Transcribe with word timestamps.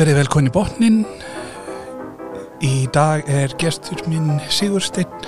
Verið 0.00 0.16
velkonni 0.16 0.48
botnin. 0.48 1.02
Í 2.64 2.86
dag 2.88 3.26
er 3.28 3.52
gestur 3.60 4.00
minn 4.08 4.38
Sigursteinn 4.48 5.26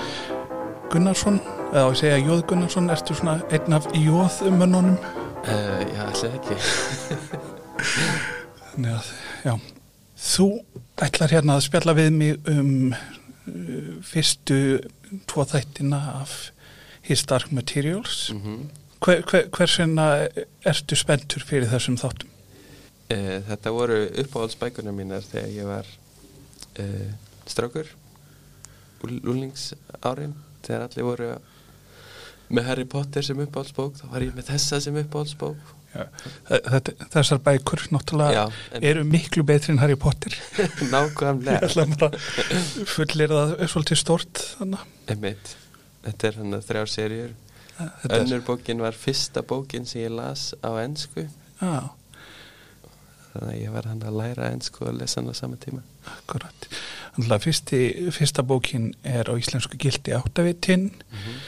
Gunnarsson, 0.88 1.36
eða 1.74 1.82
á 1.84 1.88
að 1.90 1.98
segja 2.00 2.20
Jóð 2.22 2.40
Gunnarsson, 2.48 2.88
ertu 2.94 3.16
svona 3.18 3.34
einn 3.52 3.76
af 3.76 3.90
Jóðumönnunum? 3.92 4.96
Uh, 5.44 5.84
já, 5.92 6.00
alltaf 6.06 6.38
ekki. 6.38 6.56
Þannig 8.70 8.96
að, 8.96 9.12
já, 9.44 9.54
þú 10.30 10.48
ætlar 11.04 11.36
hérna 11.36 11.58
að 11.58 11.64
spjalla 11.68 11.98
við 12.00 12.10
mig 12.16 12.52
um 12.54 12.72
uh, 12.96 13.94
fyrstu 14.08 14.62
tvo 15.28 15.44
þættina 15.52 16.00
af 16.22 16.38
His 17.04 17.28
Dark 17.28 17.52
Materials. 17.52 18.30
Mm 18.32 18.40
-hmm. 18.40 18.66
Hver, 19.04 19.24
hver, 19.28 19.48
hversina 19.52 20.12
ertu 20.64 20.96
spenntur 20.96 21.44
fyrir 21.44 21.68
þessum 21.68 22.00
þáttum? 22.00 22.31
Uh, 23.12 23.36
þetta 23.50 23.72
voru 23.76 23.98
uppáhaldsbækunar 24.24 24.96
mínar 24.96 25.24
þegar 25.28 25.52
ég 25.56 25.68
var 25.68 25.88
uh, 26.80 27.12
strákur, 27.50 27.90
úlningsárin, 29.02 30.34
þegar 30.62 30.86
allir 30.88 31.06
voru 31.06 31.30
með 32.52 32.66
Harry 32.68 32.84
Potter 32.88 33.24
sem 33.24 33.38
uppáhaldsbók, 33.42 33.96
þá 34.00 34.04
var 34.12 34.24
ég 34.26 34.34
með 34.36 34.50
þessa 34.52 34.80
sem 34.84 34.98
uppáhaldsbók. 35.02 35.70
Já, 35.92 36.06
þetta, 36.48 36.92
þessar 37.12 37.40
bækur 37.44 37.82
náttúrulega 37.92 38.32
Já, 38.46 38.60
en- 38.78 38.84
eru 38.88 39.02
miklu 39.04 39.42
betri 39.44 39.74
en 39.74 39.80
Harry 39.82 39.96
Potter. 40.00 40.32
Nákvæmlega. 40.92 41.68
fullir 42.88 43.28
það 43.34 43.52
svolítið 43.68 44.00
stort 44.00 44.40
þannig. 44.60 44.86
Einmitt. 45.12 45.50
Þetta 46.06 46.28
er 46.30 46.38
hann 46.40 46.56
að 46.56 46.64
þrjár 46.70 46.92
serjur. 46.94 47.34
Þetta 47.76 48.08
er- 48.08 48.22
Önnur 48.22 48.44
bókin 48.46 48.80
var 48.84 48.96
fyrsta 48.96 49.42
bókin 49.44 49.84
sem 49.88 50.00
ég 50.06 50.14
las 50.16 50.46
á 50.64 50.70
ennsku. 50.80 51.26
Já, 51.60 51.90
Þannig 53.32 53.54
að 53.54 53.62
ég 53.62 53.72
var 53.72 53.86
hann 53.88 54.02
að 54.04 54.16
læra 54.20 54.50
ennsku 54.52 54.84
og 54.88 54.94
lesa 55.00 55.20
hann 55.20 55.30
á 55.32 55.34
sama 55.34 55.56
tíma. 55.56 55.82
akkurat. 56.06 56.68
Þannig 57.16 57.30
að 57.36 57.42
fyrsti, 57.46 57.80
fyrsta 58.12 58.42
bókin 58.42 58.94
er 59.04 59.24
á 59.30 59.34
íslensku 59.38 59.76
gildi 59.78 60.12
áttavitinn, 60.12 60.90
Mm 61.12 61.42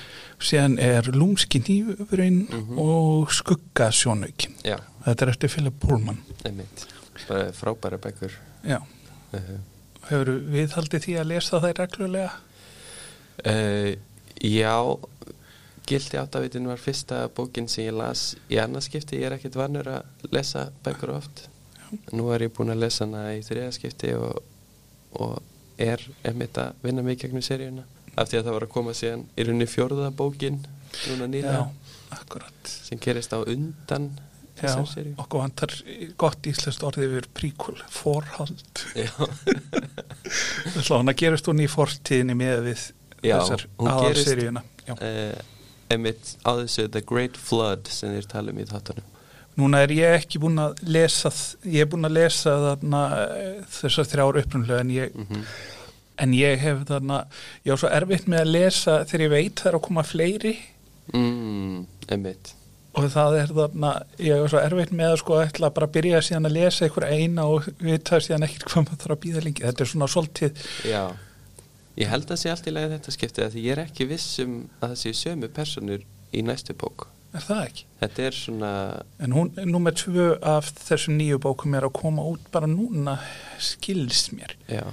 síðan 0.44 0.74
er 0.82 1.02
lúmski 1.14 1.60
nýjufurinn 1.62 2.48
Mhm. 2.50 2.78
og 2.78 3.30
skuggasjónaukin. 3.32 4.52
Já, 4.64 4.76
Þetta 5.04 5.22
er 5.22 5.28
eftir 5.30 5.48
Philip 5.48 5.74
Pullman. 5.80 6.18
Bara 7.28 7.52
frábæra 7.52 7.98
bækur. 7.98 8.30
Já, 8.66 8.78
Uh, 9.32 9.40
hefur 10.10 10.26
við 10.50 10.74
haldið 10.76 11.00
því 11.04 11.14
að 11.20 11.26
lesa 11.26 11.60
það 11.60 11.74
reglulega? 11.78 12.32
uh, 13.46 13.94
já, 14.42 14.98
Gildi 15.86 16.16
áttavitin 16.18 16.66
var 16.66 16.76
fyrsta 16.80 17.28
bókin 17.28 17.68
sem 17.68 17.84
ég 17.84 17.92
las 17.96 18.36
í 18.50 18.56
annarskipti. 18.56 19.18
Ég 19.20 19.26
er 19.26 19.32
ekkert 19.38 19.54
vannur 19.54 19.84
að 19.84 20.02
lesa 20.32 20.70
bækur 20.84 21.10
oft. 21.16 21.48
Nú 22.12 22.28
er 22.34 22.46
ég 22.46 22.52
búin 22.56 22.72
að 22.74 22.82
lesa 22.84 23.04
hana 23.06 23.24
í 23.36 23.40
þriðaskipti 23.46 24.12
og, 24.18 24.42
og 25.20 25.38
er 25.78 26.02
einmitt 26.26 26.58
að 26.62 26.74
vinna 26.84 27.04
í 27.10 27.16
gegnum 27.18 27.42
seríuna. 27.44 27.84
Af 28.16 28.28
því 28.30 28.38
að 28.40 28.44
það 28.46 28.54
var 28.58 28.66
að 28.68 28.72
koma 28.76 28.92
síðan 28.94 29.24
í 29.34 29.44
rauninni 29.48 29.66
fjórða 29.66 30.10
bókin 30.14 30.60
núna 31.08 31.26
nýra 31.32 31.54
Já, 31.56 31.62
akkurat. 32.20 32.68
sem 32.70 32.98
gerist 33.02 33.32
á 33.34 33.42
undan 33.42 34.10
þessar 34.54 34.86
seríu. 34.86 35.14
okkur 35.18 35.40
vantar 35.42 35.72
gott 36.22 36.46
íslenskt 36.46 36.84
orðið 36.86 37.08
yfir 37.16 37.26
príkul, 37.34 37.74
forhald. 37.90 38.84
Já, 38.94 39.10
Svo 40.84 41.00
hann 41.00 41.10
að 41.10 41.18
gerast 41.24 41.48
hún 41.50 41.62
í 41.64 41.66
fortíðinni 41.70 42.36
með 42.38 42.62
við 42.68 42.84
Já, 43.24 43.38
þessar 43.40 43.64
gerist- 43.66 43.90
aðalseríuna. 43.96 44.62
Já. 44.86 44.94
uh, 44.94 45.42
einmitt 45.90 46.36
á 46.46 46.50
þessu 46.62 46.86
The 46.94 47.02
Great 47.02 47.36
Flood 47.40 47.90
sem 47.90 48.14
þeir 48.14 48.28
tala 48.30 48.54
um 48.54 48.62
í 48.62 48.66
þáttunum. 48.70 49.10
Núna 49.54 49.84
er 49.84 49.92
ég 49.94 50.18
ekki 50.18 50.40
búin 50.42 50.58
að 50.58 50.80
lesa, 50.90 51.30
ég 51.62 51.84
er 51.84 51.90
búin 51.92 52.08
að 52.08 52.16
lesa 52.16 52.56
þarna 52.64 53.04
eh, 53.20 53.62
þessar 53.76 54.08
þrjár 54.10 54.40
upprunlega 54.42 54.82
en 54.82 54.92
ég, 54.94 55.14
Mm 55.14 55.46
en 56.22 56.34
ég 56.36 56.60
hef 56.62 56.84
þarna, 56.88 57.22
ég 57.66 57.74
á 57.74 57.76
svo 57.80 57.90
erfitt 57.92 58.28
með 58.30 58.44
að 58.44 58.52
lesa 58.54 58.98
þegar 59.08 59.24
ég 59.24 59.32
veit 59.32 59.62
það 59.62 59.70
er 59.70 59.78
að 59.78 59.84
koma 59.88 60.04
fleiri 60.06 60.52
mm, 61.12 61.78
einmitt. 62.14 62.52
og 62.94 63.08
það 63.10 63.38
er 63.40 63.54
þarna, 63.58 63.92
ég 64.22 64.42
er 64.44 64.52
svo 64.52 64.62
erfitt 64.62 64.94
með 64.94 65.14
að 65.14 65.20
sko 65.24 65.38
ætla 65.42 65.72
bara 65.74 65.88
að 65.88 65.96
byrja 65.96 66.22
síðan 66.28 66.50
að 66.50 66.56
lesa 66.60 66.86
einhver 66.86 67.08
eina 67.10 67.46
og 67.50 67.70
vita 67.82 68.20
síðan 68.22 68.46
ekkert 68.46 68.68
hvað 68.70 68.86
maður 68.86 69.02
þarf 69.02 69.16
að 69.16 69.22
býða 69.24 69.44
lengi. 69.48 69.66
Þetta 69.66 69.84
er 69.84 69.90
svona 69.94 70.10
svolítið, 70.14 70.62
Já, 70.86 71.02
ég 71.98 72.12
held 72.14 72.30
að 72.30 72.42
sé 72.42 72.54
allt 72.54 72.70
í 72.70 72.76
lagi 72.76 72.92
þetta 72.94 73.16
skiptið 73.18 73.48
að 73.48 73.58
ég 73.64 73.74
er 73.74 73.82
ekki 73.88 74.08
viss 74.14 74.38
um 74.44 74.56
að 74.78 74.86
það 74.86 75.00
séu 75.02 75.18
sömu 75.24 75.50
personur 75.58 76.06
í 76.34 76.46
næstu 76.46 76.78
bók. 76.78 77.08
Er 77.34 77.44
það 77.48 77.62
ekki? 77.68 77.84
Þetta 78.00 78.22
er 78.28 78.36
svona, 78.38 78.70
En 79.24 79.32
hún, 79.36 79.50
númer 79.70 79.94
tvö 79.96 80.26
af 80.42 80.68
þessum 80.84 81.16
nýju 81.18 81.38
bókum 81.42 81.74
er 81.78 81.86
að 81.88 81.92
koma 81.98 82.22
út 82.30 82.44
bara 82.54 82.66
núna, 82.70 83.18
skilst 83.58 84.32
mér. 84.36 84.54
já, 84.68 84.84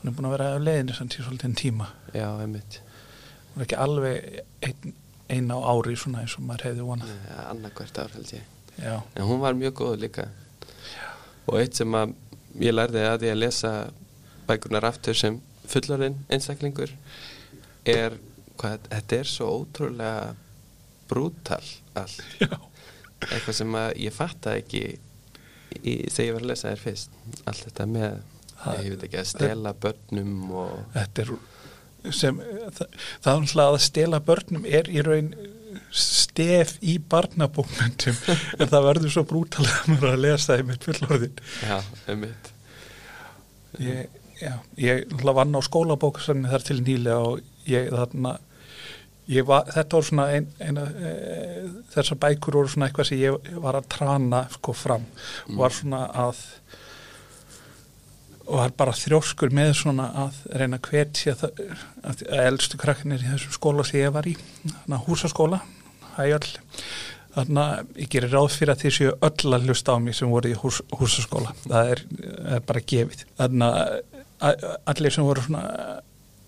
Hún 0.00 0.08
er 0.08 0.14
búin 0.16 0.28
að 0.30 0.36
vera 0.38 0.48
á 0.56 0.58
leiðinu 0.58 0.94
í 0.96 1.22
svolítið 1.24 1.56
tíma. 1.60 1.86
já, 2.14 2.28
einmitt. 2.40 2.80
Hún 3.52 3.60
er 3.60 3.66
ekki 3.66 3.76
alveg 3.76 4.40
ein, 4.64 4.94
ein 5.28 5.50
á 5.52 5.58
ári 5.60 5.96
svona 5.96 6.22
eins 6.22 6.38
og 6.38 6.46
maður 6.48 6.64
hefði 6.70 6.86
vonað. 6.86 7.10
Ja, 7.28 7.42
annarkvært 7.50 7.98
ár 8.00 8.14
held 8.14 8.32
ég. 8.32 8.42
Já, 8.80 9.02
En 9.16 9.26
hún 9.28 9.40
var 9.40 9.52
mjög 9.54 9.74
góð 9.82 9.98
líka. 10.06 10.28
Og 11.46 11.58
eitt 11.60 11.74
sem 11.76 11.92
að 11.98 12.14
ég 12.60 12.72
lærði 12.72 13.02
að 13.04 13.26
ég 13.28 13.34
að 13.34 13.42
lesa 13.42 13.72
bækunar 14.48 14.84
aftur 14.88 15.14
sem 15.14 15.40
fullorinn 15.70 16.16
einstaklingur 16.30 16.90
er 17.84 18.16
hvað, 18.56 18.78
þetta 18.90 19.18
er 19.20 19.28
svo 19.28 19.50
ótrúlega 19.60 20.32
brútal 21.10 21.62
allt. 21.98 22.22
já, 22.40 22.50
Eitthvað 23.20 23.56
sem 23.58 23.78
ég 24.00 24.14
fattaði 24.16 24.62
ekki 24.64 24.82
í, 24.90 25.94
þegar 26.08 26.26
ég 26.26 26.34
var 26.36 26.44
að 26.44 26.50
lesa 26.50 26.70
þér 26.72 26.82
fyrst. 26.86 27.18
Allt 27.50 27.64
þetta 27.66 27.86
með, 27.90 28.20
Það- 28.60 28.82
ég 28.84 28.94
veit 28.94 29.06
ekki, 29.08 29.20
að 29.20 29.30
stela 29.34 29.72
börnum 29.84 30.36
og... 30.64 30.76
þetta 30.96 31.24
er 31.26 31.32
sem, 32.16 32.38
það, 32.40 32.86
það 33.20 33.34
er 33.34 33.42
náttúrulega 33.44 33.72
að 33.74 33.82
stela 33.84 34.20
börnum 34.24 34.64
er 34.68 34.88
í 34.88 35.02
raun 35.04 35.34
stef 35.92 36.76
í 36.80 36.94
barnabókmyndum 37.12 38.16
en 38.60 38.70
það 38.70 38.86
verður 38.86 39.12
svo 39.14 39.24
brútalega 39.28 39.82
að 39.82 39.90
maður 39.92 40.14
að 40.14 40.22
lesa 40.24 40.56
þeim 40.58 40.72
eitt 40.74 40.86
fullorðin. 40.88 41.42
Já, 41.66 41.76
um 42.14 42.22
mitt. 42.24 42.50
Ég, 43.80 44.16
já, 44.40 44.52
ég 44.80 45.12
vann 45.22 45.54
á 45.54 45.60
skólabókasarni 45.62 46.50
þar 46.50 46.64
til 46.66 46.78
nýlega 46.82 47.20
og 47.34 47.68
ég 47.70 47.90
þarna 47.94 48.34
var, 49.46 49.68
þetta 49.70 49.96
voru 49.96 50.08
svona 50.08 50.26
ein, 50.34 50.48
eina, 50.60 50.86
e, 50.90 51.12
þessar 51.94 52.18
bækur 52.24 52.58
voru 52.58 52.72
svona 52.72 52.88
eitthvað 52.88 53.10
sem 53.10 53.20
ég 53.20 53.50
var 53.62 53.78
að 53.78 53.90
trana 53.94 54.40
sko 54.56 54.74
fram. 54.74 55.04
Og 55.50 55.60
var 55.60 55.76
svona 55.76 56.02
að 56.26 56.40
og 58.50 58.56
var 58.58 58.72
bara 58.74 58.96
þrjóskur 58.98 59.52
með 59.54 59.76
svona 59.78 60.08
að 60.24 60.40
reyna 60.58 60.80
hvert 60.82 61.20
sé 61.20 61.36
að, 61.36 61.60
að 62.02 62.24
elstu 62.48 62.80
krakkinir 62.80 63.22
í 63.22 63.28
þessum 63.30 63.54
skóla 63.54 63.84
sem 63.86 64.00
ég 64.00 64.14
var 64.16 64.26
í, 64.26 64.34
þannig 64.64 64.96
að 64.96 65.04
húsaskóla 65.06 65.60
hægjall 66.16 66.48
þannig 67.36 67.60
að 67.62 68.00
ég 68.02 68.10
gerir 68.10 68.34
ráð 68.34 68.48
fyrir 68.56 68.74
að 68.74 68.82
því 68.82 68.92
séu 68.96 69.12
öll 69.28 69.54
að 69.54 69.68
hlusta 69.68 69.94
á 69.94 69.96
mig 70.02 70.16
sem 70.18 70.32
voru 70.32 70.50
í 70.50 70.56
hús, 70.58 70.80
húsaskóla. 70.98 71.52
Það 71.62 71.92
er, 71.94 72.02
er 72.56 72.64
bara 72.66 72.82
gefið. 72.92 73.22
Þannig 73.38 73.76
að- 74.40 74.64
allir 74.90 75.14
sem 75.14 75.24
voru 75.24 75.44
svona 75.44 75.62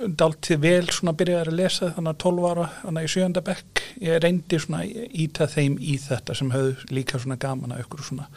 dáltið 0.08 0.58
vel 0.62 0.86
svona 0.90 1.12
byrjaði 1.18 1.48
að 1.52 1.58
lesa 1.58 1.90
þannig 1.96 2.12
að 2.14 2.20
12 2.24 2.46
ára 2.50 2.66
þannig 2.82 3.02
að 3.02 3.08
í 3.08 3.12
sjönda 3.14 3.42
bekk 3.46 3.82
ég 4.02 4.20
reyndi 4.24 4.58
svona 4.62 4.84
íta 5.24 5.46
þeim 5.52 5.76
í 5.78 5.98
þetta 6.02 6.34
sem 6.38 6.50
höfðu 6.54 6.88
líka 6.96 7.18
svona 7.22 7.36
gaman 7.36 7.72
að 7.76 7.84
ykkur 7.86 8.02
svona 8.10 8.28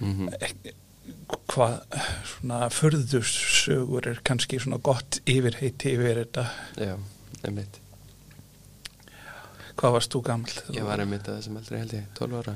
Mm 0.00 0.28
ek- 0.40 0.74
hvað 1.50 1.80
svona 2.30 2.68
förðursögur 2.70 4.06
er 4.12 4.20
kannski 4.24 4.60
svona 4.62 4.78
gott 4.78 5.18
yfirheiti 5.26 5.90
yfir 5.96 6.20
þetta 6.22 6.44
Já, 6.78 6.94
um 6.94 7.54
mitt. 7.56 7.80
hvað 9.78 9.92
varst 9.96 10.12
þú 10.14 10.22
gamall 10.26 10.54
Ég 10.76 10.86
var 10.86 11.02
um 11.02 11.10
mitt 11.12 11.26
að 11.28 11.40
þessum 11.40 11.58
aldrei 11.60 11.78
held 11.82 11.92
ég, 11.98 12.06
12 12.18 12.38
ára. 12.40 12.54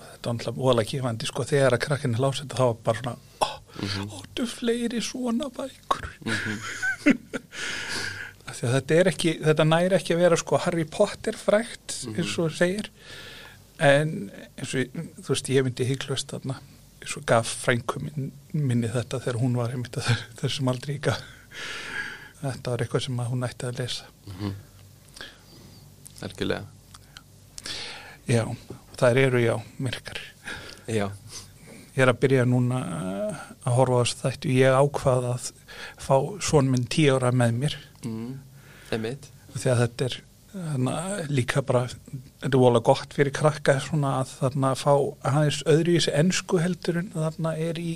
þetta 0.00 0.30
var 0.30 0.34
alltaf 0.38 0.58
óalega 0.64 0.90
gefandi 0.94 1.28
sko 1.28 1.44
þegar 1.52 1.76
að 1.76 1.84
krakkinni 1.86 2.20
lási 2.24 2.44
þetta 2.46 2.58
þá 2.60 2.64
var 2.70 2.80
bara 2.88 3.02
svona 3.02 3.16
ó, 3.42 3.48
Mhm. 3.72 4.08
óttu 4.18 4.46
fleiri 4.46 5.00
svona 5.00 5.48
bækur 5.50 6.08
Mm 6.24 6.32
að 6.32 6.91
þetta 8.62 8.94
er 9.00 9.08
ekki, 9.10 9.36
þetta 9.42 9.64
næri 9.66 9.96
ekki 9.98 10.14
að 10.16 10.20
vera 10.22 10.36
sko 10.40 10.58
Harry 10.64 10.84
Potter 10.84 11.36
frægt 11.38 11.98
Mhm. 12.06 12.14
eins 12.18 12.38
og 12.38 12.50
segir 12.56 12.88
en 13.82 14.30
eins 14.58 14.74
og 14.74 15.00
þú 15.22 15.28
veist 15.32 15.48
ég 15.50 15.64
myndi 15.66 15.86
hygglust 15.88 16.30
þarna 16.34 16.56
eins 17.02 17.16
og 17.18 17.24
gaf 17.26 17.48
frænkum 17.64 18.04
minn, 18.06 18.32
minni 18.52 18.88
þetta 18.92 19.18
þegar 19.24 19.40
hún 19.42 19.56
var 19.58 19.70
einmitt 19.74 19.96
að 19.98 20.10
þessum 20.42 20.68
aldrei 20.70 20.98
gaf 21.02 21.22
þetta 22.42 22.70
var 22.74 22.78
eitthvað 22.84 23.04
sem 23.06 23.18
hún 23.32 23.46
ætti 23.48 23.66
að 23.70 23.78
lesa 23.82 24.04
-hmm. 24.26 24.54
Algjörlega. 26.22 26.64
já, 28.28 28.44
það 28.96 29.16
eru 29.24 29.40
já, 29.42 29.56
myrkar 29.78 30.20
Já, 30.88 31.10
ég 31.92 32.02
er 32.04 32.12
að 32.12 32.20
byrja 32.24 32.48
núna 32.48 32.80
uh, 32.82 33.46
að 33.66 33.78
horfa 33.78 34.00
á 34.00 34.02
þessu 34.02 34.20
þættu 34.22 34.56
ég 34.56 34.80
ákvað 34.82 35.30
að 35.32 35.48
fá 36.00 36.14
svon 36.40 36.70
minn 36.72 36.88
tíu 36.90 37.16
ára 37.16 37.32
með 37.36 37.56
mér 37.62 37.78
mm. 38.04 38.28
emitt. 38.96 39.30
því 39.54 39.72
að 39.72 39.82
þetta 39.84 40.08
er 40.08 40.20
þarna, 40.52 40.94
líka 41.32 41.64
bara 41.64 41.86
þetta 41.88 42.52
er 42.52 42.62
volið 42.62 42.86
gott 42.88 43.16
fyrir 43.16 43.34
krakka 43.36 43.78
svona 43.84 44.18
að 44.20 44.36
þarna 44.40 44.72
fá 44.78 44.92
aðeins 45.32 45.62
öðru 45.68 45.94
í 45.94 45.98
þessi 46.00 46.16
ennsku 46.22 46.62
heldur 46.62 47.02
en 47.02 47.12
þarna 47.14 47.54
er 47.60 47.80
í 47.80 47.92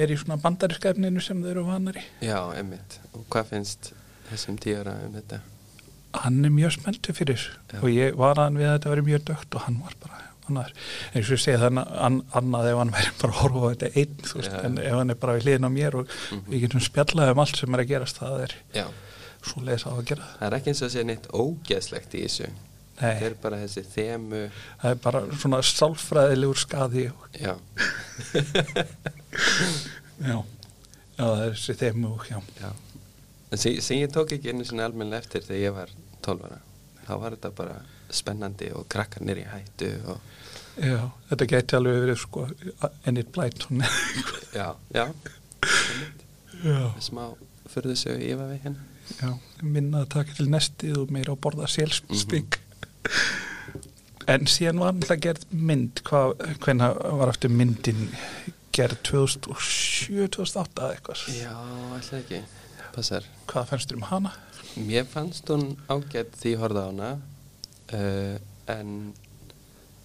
er 0.00 0.12
í 0.12 0.16
svona 0.16 0.38
bandarískefninu 0.40 1.20
sem 1.20 1.40
þau 1.42 1.50
eru 1.52 1.64
vanar 1.66 1.98
í. 2.00 2.04
Já, 2.24 2.38
einmitt. 2.56 2.98
Og 3.12 3.26
hvað 3.32 3.50
finnst 3.52 3.92
þessum 4.30 4.58
tíara 4.60 4.96
um 5.04 5.16
þetta? 5.18 5.42
Hann 6.22 6.44
er 6.44 6.52
mjög 6.52 6.76
spenntu 6.76 7.14
fyrir 7.16 7.40
Já. 7.72 7.78
og 7.80 7.88
ég 7.92 8.16
var 8.20 8.36
að 8.36 8.48
hann 8.48 8.60
við 8.60 8.68
að 8.68 8.74
þetta 8.76 8.92
verið 8.92 9.08
mjög 9.08 9.24
dögt 9.30 9.56
og 9.56 9.66
hann 9.66 9.78
var 9.84 9.96
bara 10.02 10.20
annar. 10.52 10.72
Eins 11.14 11.26
og 11.30 11.36
ég 11.38 11.42
segi 11.42 11.58
þannig 11.64 11.92
an, 12.06 12.20
annað 12.38 12.68
ef 12.72 12.80
hann 12.82 12.92
væri 12.96 13.12
bara 13.22 13.32
að 13.32 13.40
horfa 13.42 13.62
á 13.62 13.70
þetta 13.72 13.90
einn, 14.02 14.16
veist, 14.32 14.50
Já. 14.52 14.60
en 14.68 14.78
ef 14.82 14.98
hann 15.00 15.10
er 15.16 15.18
bara 15.24 15.36
við 15.38 15.46
hliðin 15.48 15.66
á 15.66 15.70
mér 15.72 15.94
og 16.02 16.12
Mhm. 16.30 16.44
við 16.52 16.60
getum 16.68 16.84
spjallað 16.86 17.32
um 17.32 17.42
allt 17.46 17.56
sem 17.62 17.74
er 17.74 17.82
að 17.84 17.88
gerast, 17.94 18.20
það 18.22 18.42
er 18.46 18.54
Já, 18.76 18.86
svo 19.42 19.64
leis 19.66 19.82
á 19.88 19.90
að 19.96 20.04
gera. 20.12 20.28
það 20.38 20.46
er 20.52 20.58
ekki 20.60 20.70
eins 20.72 20.82
og 20.82 20.88
að 20.88 20.92
segja 20.92 21.08
neitt 21.10 21.28
ógeðslegt 21.32 22.14
í 22.14 22.22
þessu. 22.28 22.50
Nei, 23.02 23.18
Það 23.18 23.22
er 23.26 23.34
bara 23.42 23.56
þessi 23.56 23.82
þemu, 23.88 24.40
það 24.82 24.90
er 24.92 24.98
bara 25.02 25.20
svona 25.40 25.58
sálfræðilegur 25.64 26.58
skaði 26.60 27.06
já, 27.08 27.12
já, 30.22 30.36
já 31.16 31.22
það 31.22 31.42
er 31.46 31.54
þessi 31.56 31.74
þeim 31.80 32.04
og 32.10 32.26
já. 32.28 32.38
já. 32.60 32.70
Sem, 33.52 33.80
sem 33.84 33.98
ég 34.00 34.12
tók 34.14 34.32
ekki 34.36 34.52
einu 34.52 34.64
sinni 34.64 34.84
almennilega 34.84 35.24
eftir 35.24 35.44
þegar 35.44 35.64
ég 35.66 35.74
var 35.76 35.90
12 36.24 36.46
ára, 36.48 36.60
þá 37.08 37.12
var 37.24 37.34
þetta 37.36 37.50
bara 37.58 37.80
spennandi 38.12 38.70
og 38.76 38.86
krakkarnir 38.92 39.40
í 39.42 39.48
hættu 39.50 39.90
og 40.12 40.20
Já, 40.80 41.10
þetta 41.28 41.48
geti 41.50 41.76
alveg 41.76 41.98
verið 42.06 42.20
sko 42.22 42.46
ennir 43.08 43.26
blætt 43.34 43.66
hún. 43.68 43.82
já, 44.58 44.68
já, 44.94 45.06
smá 47.02 47.26
fyrðu 47.72 47.96
sögu 47.98 48.24
yfa 48.32 48.48
við 48.48 48.64
hérna. 48.66 48.86
já, 49.18 49.30
minna 49.62 50.02
að 50.04 50.10
taka 50.16 50.36
til 50.38 50.48
nestið 50.52 50.98
og 51.02 51.12
meira 51.14 51.34
að 51.34 51.42
borða 51.44 51.68
sélspík. 51.70 52.58
En 54.30 54.46
síðan 54.46 54.80
var 54.80 54.92
alltaf 54.92 55.20
gerð 55.22 55.46
mynd, 55.50 56.02
hvað, 56.06 56.36
hvenna 56.62 56.92
var 57.18 57.32
eftir 57.32 57.52
myndin 57.52 58.06
gerð 58.72 59.00
2007, 59.10 60.28
2008 60.32 60.84
eða 60.86 60.96
eitthvað. 60.96 61.24
Já, 61.36 61.56
alltaf 61.98 62.14
ekki, 62.20 62.40
passar. 62.94 63.26
Hvað 63.50 63.68
fannst 63.72 63.92
þér 63.92 63.98
um 63.98 64.08
hana? 64.08 64.34
Mér 64.80 65.04
fannst 65.10 65.50
hún 65.52 65.74
ágætt 65.92 66.38
því 66.40 66.54
ég 66.54 66.62
horfði 66.62 66.80
á 66.80 66.86
hana 66.86 67.10
uh, 67.92 68.36
en 68.72 68.94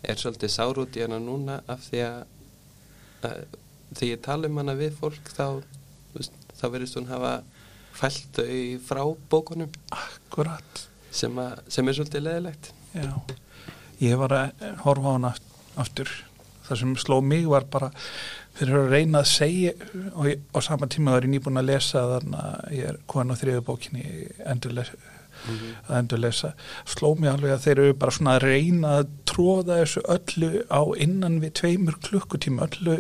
er 0.04 0.20
svolítið 0.20 0.54
sár 0.54 0.82
út 0.82 0.98
í 0.98 1.04
hana 1.06 1.20
núna 1.22 1.62
af 1.70 1.86
því 1.88 2.04
að 2.06 2.20
uh, 3.28 3.42
þegar 3.94 4.12
ég 4.12 4.24
tala 4.26 4.50
um 4.50 4.62
hana 4.62 4.78
við 4.78 4.98
fólk 5.00 5.32
þá, 5.34 5.62
þá 6.58 6.66
verðist 6.74 7.00
hún 7.00 7.10
hafa 7.12 7.34
fælt 7.98 8.38
þau 8.38 8.80
frá 8.86 9.04
bókunum 9.32 9.74
Akkurat. 9.96 10.88
sem, 11.12 11.34
að, 11.42 11.62
sem 11.74 11.88
er 11.88 11.98
svolítið 11.98 12.26
leðilegt. 12.28 12.72
Já, 12.94 13.14
ég 14.04 14.20
var 14.22 14.36
að 14.38 14.66
horfa 14.84 15.14
á 15.14 15.16
hana 15.16 15.34
aftur. 15.82 16.12
Það 16.68 16.82
sem 16.82 16.98
sló 17.00 17.22
mig 17.24 17.48
var 17.48 17.66
bara 17.72 17.90
fyrir 18.58 18.82
að 18.82 18.92
reyna 18.92 19.22
að 19.22 19.30
segja 19.32 19.74
og 20.18 20.28
á 20.34 20.60
sama 20.66 20.90
tíma 20.92 21.14
var 21.16 21.26
ég 21.26 21.32
nýbúin 21.32 21.62
að 21.62 21.70
lesa 21.70 22.04
þannig 22.16 22.42
að 22.42 22.74
ég 22.76 22.90
er 22.92 22.98
komin 23.10 23.34
á 23.34 23.40
þriðu 23.40 23.64
bókinni 23.68 24.04
endurles, 25.46 25.78
að 25.88 25.98
endurlesa 26.02 26.52
sló 26.86 27.14
mig 27.20 27.30
alveg 27.32 27.52
að 27.56 27.64
þeir 27.66 27.80
eru 27.84 27.94
bara 27.94 28.12
svona 28.12 28.36
að 28.38 28.46
reyna 28.48 28.94
að 29.02 29.08
tróða 29.30 29.78
þessu 29.82 30.02
öllu 30.16 30.50
á 30.72 30.82
innan 31.06 31.40
við 31.44 31.52
tveimur 31.62 31.98
klukkutíma 32.08 32.68
öllu 32.68 32.98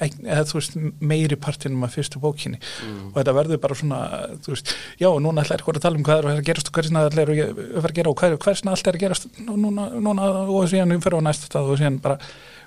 eða 0.00 0.44
þú 0.50 0.58
veist 0.58 0.76
meiri 1.00 1.36
partinum 1.40 1.84
af 1.86 1.94
fyrstu 1.96 2.20
bókinni 2.22 2.58
Mm. 2.84 3.12
og 3.12 3.18
þetta 3.20 3.34
verður 3.36 3.60
bara 3.62 3.74
svona 3.74 3.98
þú 4.44 4.50
veist, 4.54 4.74
já 5.00 5.08
og 5.08 5.20
núna 5.22 5.42
ætla 5.44 5.56
eitthvað 5.56 5.76
að 5.78 5.84
tala 5.86 5.96
um 5.96 6.04
hvað 6.04 6.18
er 6.18 6.26
að 6.32 6.44
gerast 6.48 6.68
og 6.68 6.74
hversna 6.78 7.04
allir 7.06 7.30
eru 7.30 7.78
að 7.80 7.94
gera 7.94 8.10
og 8.10 8.18
hver, 8.20 8.36
hversna 8.44 8.70
allt 8.74 8.86
er 8.90 8.94
að 8.98 9.00
gerast 9.04 9.26
og 9.48 9.58
núna, 9.58 9.86
núna 10.00 10.28
og 10.48 10.68
síðan 10.68 10.92
umferð 10.96 11.22
á 11.22 11.26
næsta 11.28 11.46
stað 11.48 11.70
og 11.70 11.78
síðan 11.80 12.00
bara 12.04 12.18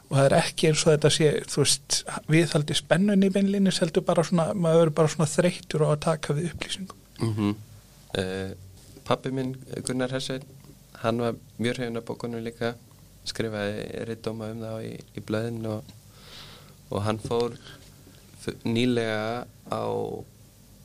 og 0.07 0.15
það 0.15 0.25
er 0.29 0.35
ekki 0.39 0.67
eins 0.69 0.85
og 0.88 0.94
þetta 0.94 1.09
sé 1.11 1.31
þú 1.51 1.57
veist, 1.63 1.97
viðhaldi 2.31 2.77
spennunni 2.79 3.27
í 3.27 3.33
beinlinni 3.35 3.73
heldur 3.75 4.05
bara 4.07 4.23
svona, 4.23 4.53
maður 4.55 4.79
verður 4.85 4.95
bara 5.01 5.07
svona 5.13 5.27
þreyttur 5.33 5.83
á 5.83 5.88
að 5.91 5.99
taka 6.07 6.33
við 6.38 6.51
upplýsingum 6.53 6.95
Mm 7.17 7.33
-hmm. 7.33 7.55
Pappi 9.07 9.31
minn 9.31 9.56
Gunnar 9.88 10.12
Hersvein 10.12 10.45
hann 11.01 11.21
var 11.24 11.38
mjög 11.57 11.81
hefðin 11.81 12.00
af 12.00 12.07
bókunum 12.07 12.44
líka 12.44 12.74
skrifaði 13.27 14.06
rittdóma 14.07 14.51
um 14.54 14.63
það 14.63 14.86
í, 14.88 14.94
í 15.19 15.24
blöðin 15.24 15.65
og, 15.71 15.94
og 16.92 17.04
hann 17.06 17.19
fór 17.24 17.56
nýlega 18.63 19.45
á 19.68 19.83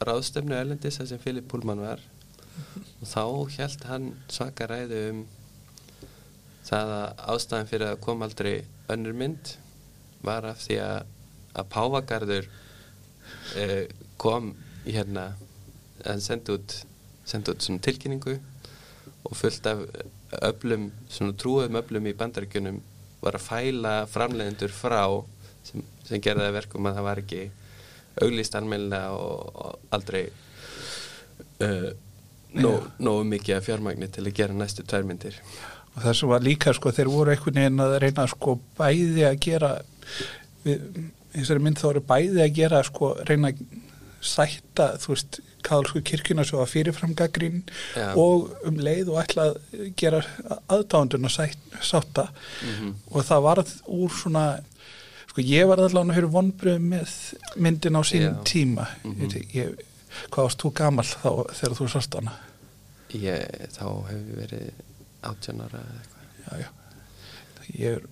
ráðstöfnu 0.02 0.56
Erlendis 0.56 0.98
þar 0.98 1.08
sem 1.10 1.22
Filip 1.22 1.46
Pullman 1.50 1.82
var. 1.82 2.02
Og 3.02 3.06
þá 3.06 3.22
held 3.56 3.86
hann 3.88 4.08
svaka 4.30 4.66
ræðu 4.70 5.02
um 5.12 5.22
það 6.66 6.94
að 6.96 7.22
ástæðan 7.34 7.70
fyrir 7.70 7.88
að 7.90 8.00
kom 8.06 8.24
aldrei 8.26 8.54
önnur 8.92 9.16
mynd 9.19 9.54
var 10.22 10.46
af 10.46 10.62
því 10.62 10.78
að, 10.82 10.98
að 11.58 11.70
Páfagarður 11.74 12.48
eh, 13.58 13.86
kom 14.20 14.52
hérna 14.86 15.32
að 16.06 16.22
senda 16.24 16.56
út, 16.56 16.76
senda 17.28 17.54
út 17.54 17.64
svona 17.64 17.82
tilkynningu 17.84 18.36
og 19.22 19.36
fullt 19.38 19.66
af 19.70 19.84
öflum, 20.42 20.90
svona 21.08 21.36
trúum 21.38 21.78
öflum 21.78 22.08
í 22.08 22.16
bandaríkjunum 22.19 22.80
var 23.22 23.38
að 23.38 23.46
fæla 23.46 23.96
framleiðendur 24.10 24.72
frá 24.74 25.02
sem, 25.66 25.84
sem 26.06 26.22
gerði 26.22 26.50
verkum 26.56 26.88
að 26.88 26.98
það 26.98 27.08
var 27.08 27.22
ekki 27.22 27.42
auglýst 28.22 28.56
almennilega 28.58 29.12
og, 29.16 29.52
og 29.54 29.92
aldrei 29.94 30.24
uh, 31.62 31.92
nóg 32.52 32.88
nó 33.00 33.14
mikið 33.24 33.56
af 33.56 33.69
fjármagni 33.69 34.10
til 34.12 34.26
að 34.26 34.36
gera 34.40 34.56
næstu 34.56 34.84
tværmyndir 34.84 35.38
og 35.92 36.02
það 36.04 36.19
sem 36.19 36.32
var 36.32 36.44
líka 36.44 36.74
sko 36.76 36.92
þeir 36.92 37.10
voru 37.12 37.32
einhvern 37.32 37.60
veginn 37.60 37.84
að 37.84 37.96
reyna 38.02 38.26
sko 38.30 38.56
bæði 38.78 39.26
að 39.28 39.38
gera 39.46 39.72
við, 40.64 40.84
þessari 41.36 41.64
mynd 41.64 41.80
þá 41.80 41.88
eru 41.92 42.04
bæði 42.12 42.44
að 42.44 42.54
gera 42.58 42.82
sko 42.88 43.14
reyna 43.28 43.52
að 43.52 43.64
sætta 44.22 44.86
þú 45.02 45.08
veist 45.14 45.40
kaðalsku 45.66 46.00
kirkjuna 46.06 46.44
svo 46.46 46.60
að 46.62 46.70
fyrirfram 46.72 47.14
gaggrín 47.19 47.62
Já. 47.96 48.12
og 48.19 48.50
um 48.66 48.76
leið 48.82 49.08
og 49.12 49.20
ætla 49.22 49.44
að 49.52 49.92
gera 50.00 50.20
aðdándun 50.69 51.26
að 51.28 51.54
sátta 51.82 52.28
Mhm. 52.62 52.94
og 53.10 53.24
það 53.26 53.42
varð 53.46 53.72
úr 53.86 54.10
svona 54.10 54.44
sko 55.32 55.40
ég 55.42 55.66
var 55.66 55.78
allavega 55.80 56.14
fyrir 56.19 56.30
vonbröð 56.34 56.78
með 56.92 57.08
myndin 57.56 57.96
á 57.98 58.02
sín 58.02 58.22
Já. 58.22 58.42
tíma 58.44 58.86
Mhm. 59.04 59.30
ég, 59.30 59.54
ég, 59.54 59.74
hvað 60.31 60.43
varst 60.48 60.58
þú 60.62 60.72
gamall 60.74 61.06
þá 61.06 61.31
þegar 61.55 61.76
þú 61.79 61.88
sást 61.88 62.14
hana 62.14 62.32
ég, 63.14 63.69
þá 63.79 63.86
hefur 64.08 64.36
verið 64.43 64.70
18 65.22 65.60
ára 65.60 65.79
eða 65.82 65.98
eitthvað 66.02 66.22
já, 66.43 66.58
já. 66.58 66.69
ég 67.79 67.96
er 67.96 68.02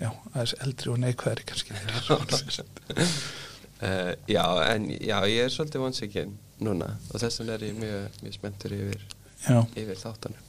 já, 0.00 0.10
aðeins 0.34 0.54
eldri 0.64 0.90
og 0.90 0.98
neikvæðri 0.98 1.44
kannski 1.44 1.72
uh, 3.82 4.12
já, 4.30 4.44
en 4.70 4.90
já, 4.96 5.16
ég 5.30 5.46
er 5.46 5.54
svolítið 5.54 5.84
vonsvikinn 5.86 6.36
núna 6.60 6.92
og 7.10 7.22
þess 7.22 7.40
vegna 7.40 7.56
er 7.56 7.66
ég 7.70 7.80
mjög, 7.80 8.20
mjög 8.24 8.36
spenntur 8.36 8.76
yfir, 8.76 9.06
já, 9.46 9.58
yfir 9.74 10.00
þáttanum 10.00 10.46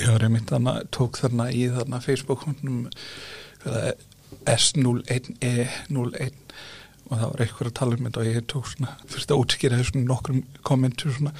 ég 0.00 0.08
var 0.10 0.26
einmitt 0.26 0.50
þarna 0.50 0.78
tók 0.94 1.20
þarna 1.20 1.50
í 1.54 1.68
þarna 1.74 2.00
Facebook-hundum 2.02 2.88
S01E01 4.44 6.40
og 7.04 7.20
það 7.20 7.30
var 7.30 7.42
eitthvað 7.44 7.68
að 7.68 7.76
tala 7.78 7.96
um 7.96 8.08
þetta 8.08 8.22
og 8.22 8.28
ég 8.28 8.46
tók 8.50 8.68
svona 8.70 8.94
fyrst 9.12 9.32
að 9.32 9.40
útskýra 9.42 9.80
þessum 9.80 10.06
nokkrum 10.08 10.42
kommentur 10.66 11.12
svona. 11.14 11.34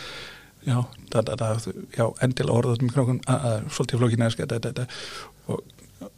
Já, 0.64 0.78
da, 1.12 1.20
da, 1.20 1.36
da, 1.36 1.48
já 1.92 2.04
endilega 2.24 2.56
orðaðum 2.56 2.88
í 2.88 2.92
krókun 2.94 3.20
svolítið 3.68 4.00
flókin 4.00 4.24
eða 4.24 4.32
skæta 4.32 4.60
þetta 4.64 4.86
og, 5.52 5.58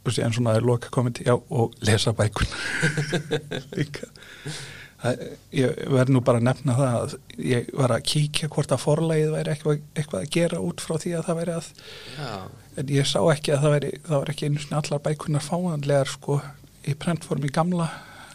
síðan 0.07 0.35
svona 0.37 0.55
er 0.57 0.65
loka 0.65 0.91
kommenti 0.93 1.27
já 1.27 1.35
og 1.35 1.75
lesa 1.85 2.13
bækun 2.17 2.49
líka. 3.77 4.09
Það, 4.97 5.19
ég 5.53 5.81
verð 5.93 6.11
nú 6.15 6.23
bara 6.25 6.41
að 6.41 6.47
nefna 6.47 6.75
það 6.77 6.95
að 6.97 7.11
ég 7.45 7.67
var 7.77 7.91
að 7.93 8.05
kíkja 8.09 8.49
hvort 8.49 8.71
að 8.73 8.81
forlægið 8.81 9.33
væri 9.35 9.51
eitthvað, 9.53 9.83
eitthvað 9.93 10.23
að 10.23 10.31
gera 10.33 10.61
út 10.65 10.81
frá 10.81 10.95
því 11.03 11.11
að 11.13 11.27
það 11.27 11.39
væri 11.41 11.53
að 11.53 11.67
já, 12.17 12.31
en 12.81 12.93
ég 12.95 13.09
sá 13.11 13.19
ekki 13.21 13.53
að 13.53 13.61
það 13.61 13.75
væri 13.75 13.91
það 14.07 14.15
var 14.17 14.31
ekki 14.33 14.49
einu 14.49 14.63
sinni 14.63 14.79
allar 14.79 15.03
bækunar 15.05 15.45
fáanlegar 15.45 16.13
sko 16.15 16.39
í 16.87 16.95
prentform 16.97 17.45
í 17.45 17.53
gamla 17.53 17.91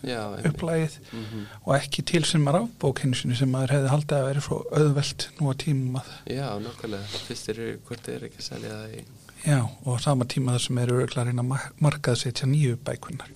já 0.06 0.21
upplægið 0.50 0.99
mm 1.00 1.25
-hmm. 1.25 1.42
og 1.64 1.75
ekki 1.76 2.02
til 2.02 2.25
sem 2.25 2.47
er 2.49 2.61
afbók 2.61 3.04
einu 3.04 3.14
sinni 3.14 3.37
sem 3.37 3.50
maður 3.50 3.75
hefði 3.76 3.88
haldið 3.88 4.18
að 4.18 4.26
veri 4.28 4.40
svo 4.40 4.62
auðvelt 4.73 5.28
nú 5.40 5.50
á 5.50 5.54
tímum 5.54 5.99
að 5.99 6.09
já, 6.26 6.49
nokkulega 6.62 7.23
fyrst 7.26 7.49
eru 7.49 7.78
hvort 7.87 8.09
er 8.09 8.25
ekki 8.25 8.38
að 8.38 8.49
selja 8.50 8.71
það 8.71 8.94
í 8.99 9.04
já 9.46 9.58
og 9.84 10.00
sama 10.00 10.25
tíma 10.25 10.54
þar 10.56 10.64
sem 10.66 10.78
eru 10.84 11.00
örglar 11.02 11.25
að 11.25 11.30
reyna 11.32 11.42
að 11.42 11.50
mar- 11.52 11.72
markaðsetja 11.82 12.46
nýju 12.50 12.76
bækunar 12.87 13.30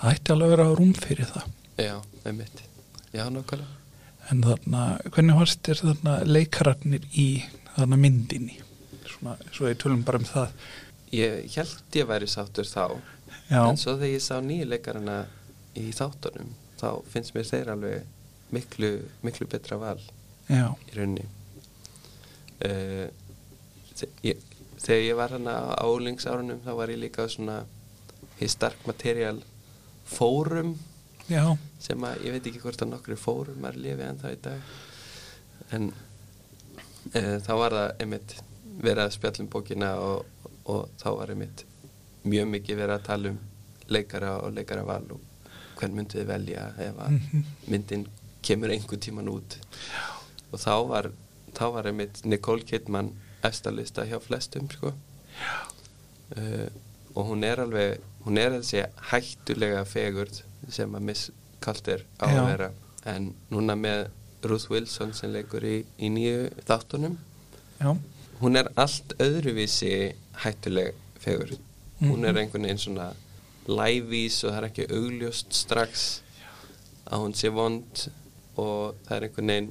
það 0.00 0.12
ætti 0.12 0.32
alveg 0.34 0.46
að 0.50 0.54
vera 0.56 0.68
rúm 0.76 0.92
fyrir 0.98 1.30
það. 1.30 1.46
Já, 1.80 1.94
einmitt. 2.26 2.62
Já, 3.14 3.24
nokkulega 3.32 3.72
en 4.30 4.40
þarna, 4.42 4.80
hvernig 5.14 5.36
varst 5.38 5.60
þér 5.62 5.80
þarna 5.84 6.14
leikararnir 6.26 7.04
í 7.14 7.26
þarna 7.76 7.98
myndinni? 8.02 8.56
Svona, 9.06 9.36
svo 9.54 9.68
ég 9.70 9.78
tölum 9.78 10.02
bara 10.04 10.18
um 10.18 10.26
það. 10.26 10.50
Ég 11.14 11.46
held 11.54 11.94
ég 12.00 12.08
væri 12.10 12.26
sáttur 12.26 12.66
þá. 12.66 12.96
Já, 13.46 13.60
en 13.62 13.78
svo 13.78 13.94
þegar 13.94 14.10
ég 14.16 14.24
sá 14.24 14.40
nýjuleikarana 14.42 15.16
í 15.78 15.84
þáttunum 15.94 16.50
þá 16.80 16.88
finnst 17.12 17.36
mér 17.36 17.46
þeir 17.46 17.70
alveg 17.76 18.50
miklu, 18.56 18.90
miklu 19.22 19.46
betra 19.50 19.78
val 19.78 20.00
já, 20.50 20.66
í 20.74 20.96
rauninni. 20.98 21.28
Uh, 22.66 23.06
ég, 24.26 24.42
þegar 24.82 25.02
ég 25.02 25.18
var 25.18 25.34
hana 25.36 25.54
á 25.72 25.84
álingsárunum 25.84 26.62
þá 26.64 26.72
var 26.78 26.92
ég 26.92 27.00
líka 27.00 27.24
á 27.24 27.28
svona 27.32 27.56
His 28.40 28.56
Dark 28.60 28.86
Material 28.86 29.40
fórum 30.06 30.76
já, 31.28 31.42
sem 31.82 32.04
að 32.04 32.26
ég 32.26 32.36
veit 32.36 32.50
ekki 32.50 32.62
hvort 32.62 32.82
að 32.84 32.92
nokkru 32.92 33.16
fórum 33.18 33.64
er 33.66 33.78
lifið 33.80 34.04
en 34.06 34.20
það 34.20 34.34
í 34.36 34.40
dag. 34.44 34.74
En 35.76 35.88
e, 37.12 37.22
þá 37.42 37.52
var 37.62 37.76
það 37.78 38.04
einmitt 38.04 38.36
verið 38.76 39.04
að 39.06 39.14
spjallum 39.16 39.50
bókina 39.52 39.94
og, 40.02 40.50
og 40.68 40.92
þá 41.00 41.08
var 41.20 41.32
einmitt 41.32 41.64
mjög 42.26 42.50
mikið 42.52 42.82
verið 42.82 42.98
að 42.98 43.06
tala 43.08 43.32
um 43.32 43.40
leikara 43.86 44.36
og 44.42 44.54
leikara 44.54 44.86
val 44.86 45.04
og 45.14 45.32
hvern 45.76 45.96
myndið 45.96 46.20
þið 46.20 46.30
velja 46.30 46.66
ef 46.82 47.00
að 47.04 47.18
myndin 47.70 48.06
kemur 48.46 48.72
einhvern 48.72 49.02
tíman 49.02 49.30
út. 49.30 49.58
Og 50.52 50.60
þá 50.62 50.74
var, 50.88 51.10
þá 51.56 51.64
var 51.74 51.88
einmitt 51.90 52.22
Nicole 52.24 52.66
Kidman 52.66 53.12
efstalista 53.46 54.04
hjá 54.08 54.18
flestum 54.22 54.68
sko. 54.72 54.92
Uh, 56.36 56.68
og 57.14 57.30
hún 57.30 57.44
er 57.46 57.62
alveg 57.62 58.02
hún 58.26 58.40
er 58.42 58.56
þessi 58.58 58.82
hættulega 59.12 59.84
fegurð 59.86 60.42
sem 60.74 60.94
að 60.98 61.04
Miss 61.06 61.30
Calder 61.62 62.02
á 62.18 62.26
að 62.26 62.48
vera. 62.50 62.70
En 63.06 63.30
núna 63.54 63.76
með 63.78 64.08
Ruth 64.46 64.70
Wilson 64.70 65.14
sem 65.14 65.32
leikur 65.34 65.64
í, 65.64 65.78
í 65.98 66.10
nýju 66.12 66.50
þáttunum 66.66 67.16
já, 67.78 67.94
hún 68.40 68.58
er 68.58 68.68
allt 68.78 69.14
öðruvísi 69.22 69.92
hættuleg 70.42 70.98
fegurð. 71.22 71.62
Hún 72.02 72.26
er 72.28 72.36
einhvern 72.36 72.66
veginn 72.66 72.82
svona 72.82 73.12
lævís 73.66 74.42
og 74.44 74.52
það 74.52 74.58
er 74.58 74.68
ekki 74.68 74.88
augljóst 74.98 75.54
strax 75.56 76.06
að 77.06 77.22
hún 77.22 77.36
sé 77.38 77.50
vond 77.54 78.02
og 78.58 78.98
það 79.06 79.16
er 79.16 79.28
einhvern 79.28 79.52
veginn 79.52 79.70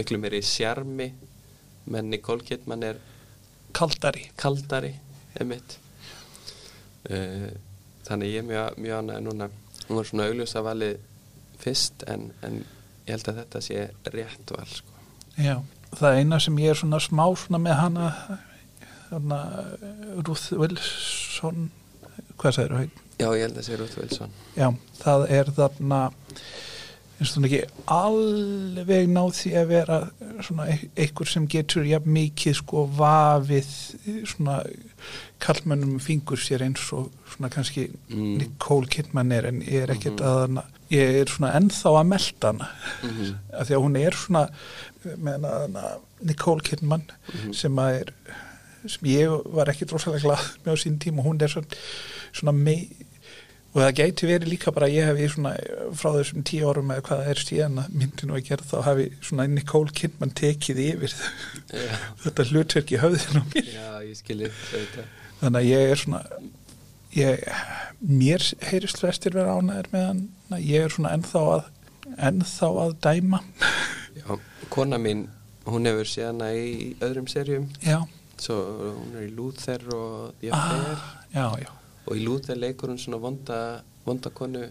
miklu 0.00 0.18
meiri 0.20 0.40
sjarmi 0.44 1.12
menn 1.86 2.10
Nicole 2.10 2.44
Kidman 2.46 2.82
er 2.86 3.00
kaldari. 3.72 4.28
kaldari 4.36 4.94
emitt 5.40 5.78
uh, 7.10 7.50
þannig 8.06 8.34
ég 8.34 8.42
er 8.42 8.48
mjög, 8.48 8.78
mjög 8.82 9.02
ánægði 9.02 9.24
núna. 9.26 9.48
Hún 9.88 9.98
var 9.98 10.08
svona 10.08 10.28
augljósa 10.30 10.62
valið 10.64 10.98
fyrst 11.62 12.04
en, 12.10 12.30
en 12.42 12.62
ég 13.06 13.14
held 13.14 13.30
að 13.30 13.38
þetta 13.42 13.62
sé 13.64 13.84
rétt 14.14 14.54
val 14.54 14.66
sko. 14.70 15.04
já, 15.38 15.56
það 15.98 16.18
eina 16.18 16.40
sem 16.42 16.58
ég 16.62 16.74
er 16.74 16.80
svona 16.80 17.00
smá 17.02 17.24
svona 17.38 17.60
með 17.62 17.78
hana 17.78 18.08
hana 19.10 19.38
Ruth 20.22 20.52
Wilson 20.56 21.70
hvað 22.40 22.56
sagður 22.56 22.76
þú 22.76 23.02
já 23.22 23.28
ég 23.36 23.44
held 23.46 23.58
að 23.60 23.66
sé 23.66 23.78
Ruth 23.78 23.98
Wilson. 24.00 24.36
Já, 24.56 24.68
það 25.02 25.26
er 25.38 25.50
þarna 25.56 26.00
eins 27.22 27.36
og 27.38 27.44
ekki 27.46 27.60
alveg 27.94 29.08
náð 29.12 29.30
því 29.38 29.52
að 29.60 29.68
vera 29.70 29.98
svona 30.42 30.66
e- 30.72 30.88
einhver 31.04 31.28
sem 31.30 31.46
getur 31.50 31.86
jafn 31.86 32.12
mikið 32.16 32.56
sko 32.58 32.84
vafið 32.98 33.70
svona 34.32 34.56
kallmönnum 35.42 35.98
fingur 36.02 36.38
sér 36.42 36.64
eins 36.66 36.84
og 36.94 37.10
svona 37.32 37.48
kannski 37.50 37.88
Mm. 38.12 38.38
Nicole 38.38 38.86
Kidman 38.86 39.32
er 39.32 39.46
en 39.48 39.62
ég 39.62 39.82
er 39.82 39.94
ekkert 39.94 40.20
Mhm. 40.20 40.26
að 40.28 40.40
hana 40.46 40.64
ég 40.90 41.20
er 41.22 41.24
svona 41.26 41.52
ennþá 41.56 41.90
að 42.00 42.06
melda 42.06 42.46
hana 42.52 42.68
Mhm. 43.02 43.34
af 43.58 43.66
því 43.68 43.74
að 43.76 43.82
hún 43.84 43.96
er 43.96 44.10
svona 44.12 44.48
með 45.18 45.48
hana 45.50 45.84
Nicole 46.22 46.60
Kidman 46.60 47.02
Mhm. 47.32 47.54
sem 47.54 47.72
að 47.76 48.00
er 48.00 48.12
sem 48.86 49.08
ég 49.08 49.52
var 49.54 49.66
ekki 49.66 49.86
drosalega 49.86 50.22
glað 50.26 50.44
með 50.64 50.72
á 50.72 50.76
sín 50.76 50.98
tíma 50.98 51.22
hún 51.24 51.40
er 51.42 51.48
svona, 51.48 51.66
svona 52.34 52.52
mei, 52.52 52.88
og 53.72 53.78
það 53.80 53.94
gæti 53.98 54.28
verið 54.28 54.52
líka 54.52 54.72
bara 54.74 54.88
að 54.88 54.96
ég 54.98 55.10
hefi 55.10 55.28
svona 55.32 55.52
frá 55.96 56.10
þessum 56.18 56.46
tíu 56.48 56.68
árum 56.68 56.92
eða 56.92 57.06
hvað 57.08 57.28
er 57.32 57.42
síðan 57.42 57.82
að 57.82 57.98
myndinu 58.00 58.36
að 58.36 58.46
gera 58.50 58.68
þá 58.68 58.76
hafi 58.88 59.06
svona 59.24 59.48
Nicole 59.48 59.96
Kidman 59.96 60.34
tekið 60.36 60.82
yfir 60.86 61.14
já, 61.72 62.00
þetta 62.26 62.48
hlutverk 62.50 62.92
í 62.92 63.00
höfðinu 63.02 63.44
já 63.56 63.86
ég 64.04 64.24
þetta 64.24 65.06
þannig 65.40 65.62
að 65.62 65.70
ég 65.70 65.92
er 65.92 66.02
svona 66.04 66.24
ég, 67.16 67.44
mér 68.00 68.44
heyrist 68.70 69.02
flestir 69.02 69.36
vera 69.36 69.58
ánæður 69.58 69.90
með 69.92 70.06
hann. 70.08 70.24
Ég 70.62 70.86
er 70.86 70.94
svona 70.94 71.12
ennþá 71.16 71.42
að 71.56 71.68
ennþá 72.28 72.70
að 72.84 72.96
dæma. 73.04 73.40
Já, 74.16 74.32
kona 74.72 74.98
mín, 75.00 75.26
hún 75.68 75.88
hefur 75.88 76.08
séð 76.08 76.30
hana 76.30 76.50
í 76.56 76.92
öðrum 77.02 77.28
serjum 77.30 77.68
já, 77.84 78.00
svo 78.40 78.58
hún 78.98 79.14
er 79.16 79.28
í 79.28 79.30
Luther 79.36 79.84
og 79.94 80.34
The 80.40 80.50
ah, 80.56 81.06
já, 81.32 81.46
já, 81.62 81.70
og 82.06 82.18
í 82.18 82.22
Luther 82.24 82.58
leikur 82.58 82.92
hún 82.92 83.00
svona 83.00 83.20
vonda, 83.22 83.58
vonda 84.06 84.32
konu 84.34 84.64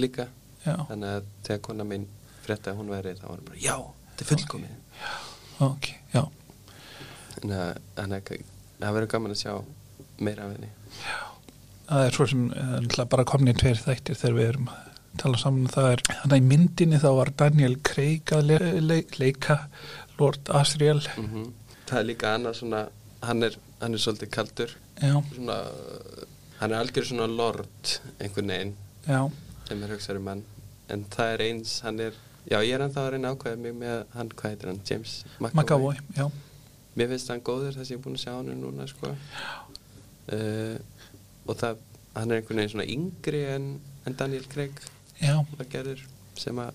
líka. 0.00 0.28
Já. 0.64 0.76
Þannig 0.88 1.12
að 1.12 1.28
þegar 1.46 1.62
kona 1.68 1.86
mín 1.86 2.08
frétta 2.44 2.72
að 2.72 2.80
hún 2.80 2.92
væri 2.94 3.14
þá 3.18 3.26
var 3.28 3.38
hún 3.38 3.48
bara, 3.48 3.60
já, 3.62 3.76
þetta 4.12 4.24
er 4.24 4.30
fullkomið. 4.32 4.74
Ok, 5.66 5.88
já, 6.12 6.22
þannig 7.36 7.60
að 7.62 7.78
þannig 7.96 8.16
að 8.18 8.50
það 8.80 8.96
verður 8.98 9.12
gaman 9.14 9.34
að 9.34 9.40
sjá 9.42 9.52
meira 10.26 10.46
af 10.46 10.56
henni. 10.56 10.72
Það 11.86 12.06
er 12.06 12.16
svo 12.16 12.26
sem 12.26 12.48
náttúrulega 12.50 13.12
bara 13.14 13.26
komin 13.30 13.52
í 13.52 13.56
tveir 13.56 13.78
þættir 13.78 14.18
þegar 14.18 14.36
við 14.36 14.48
erum 14.50 14.72
að 14.72 14.88
tala 15.22 15.38
saman. 15.40 15.70
Það 15.72 15.92
er, 15.92 16.02
þannig 16.08 16.34
að 16.34 16.42
í 16.42 16.48
myndinni 16.50 16.98
þá 17.02 17.10
var 17.20 17.30
Daniel 17.42 17.76
Craig 17.86 18.34
að 18.36 18.50
le 18.50 18.58
le 18.82 18.98
leika 19.20 19.60
Lord 20.18 20.50
Asriel. 20.54 21.00
Mm 21.16 21.46
það 21.86 22.00
er 22.00 22.08
líka 22.08 22.32
annað 22.34 22.58
svona 22.60 22.82
hann 23.26 23.46
er, 23.46 23.58
hann 23.80 23.96
er 23.96 24.02
svolítið 24.02 24.32
kaldur. 24.34 24.74
Já, 24.96 25.14
svona, 25.34 25.58
hann 26.60 26.72
er 26.72 26.78
algjör 26.82 27.04
svona 27.10 27.26
lord 27.30 27.96
einhvern 28.18 28.52
veginn 28.54 28.74
sem 29.68 29.82
er 29.82 29.92
hugsaður 29.94 30.20
um 30.22 30.30
hann. 30.32 30.44
En 30.88 31.04
það 31.10 31.32
er 31.34 31.42
eins, 31.48 31.80
hann 31.82 31.98
er 32.00 32.14
já, 32.46 32.58
ég 32.62 32.74
er 32.76 32.84
ennþá 32.84 33.02
að 33.02 33.10
reyna 33.16 33.30
að 33.32 33.36
ákvæða 33.40 33.60
mig 33.64 33.74
með 33.80 33.96
hann, 34.14 34.28
hvað 34.38 34.52
heitir 34.52 34.70
hann, 34.70 34.80
James 34.86 35.14
McAvoy, 35.42 35.96
mér 36.96 37.08
finnst 37.12 37.32
hann 37.32 37.42
góður 37.44 37.74
þess 37.74 37.82
að 37.90 37.92
ég 37.92 37.98
er 37.98 38.04
búin 38.04 38.18
að 38.18 38.22
sjá 38.22 38.32
hann 38.36 38.60
núna 38.62 38.86
sko. 38.88 39.10
uh, 40.32 40.76
og 41.46 41.58
það 41.60 41.82
hann 42.16 42.30
er 42.32 42.40
einhvern 42.40 42.60
veginn 42.62 42.72
svona 42.72 42.88
yngri 42.94 43.42
en, 43.52 43.66
en 44.06 44.16
Daniel 44.16 44.46
Craig 44.48 44.78
já. 45.20 45.34
sem 46.36 46.58
að 46.62 46.72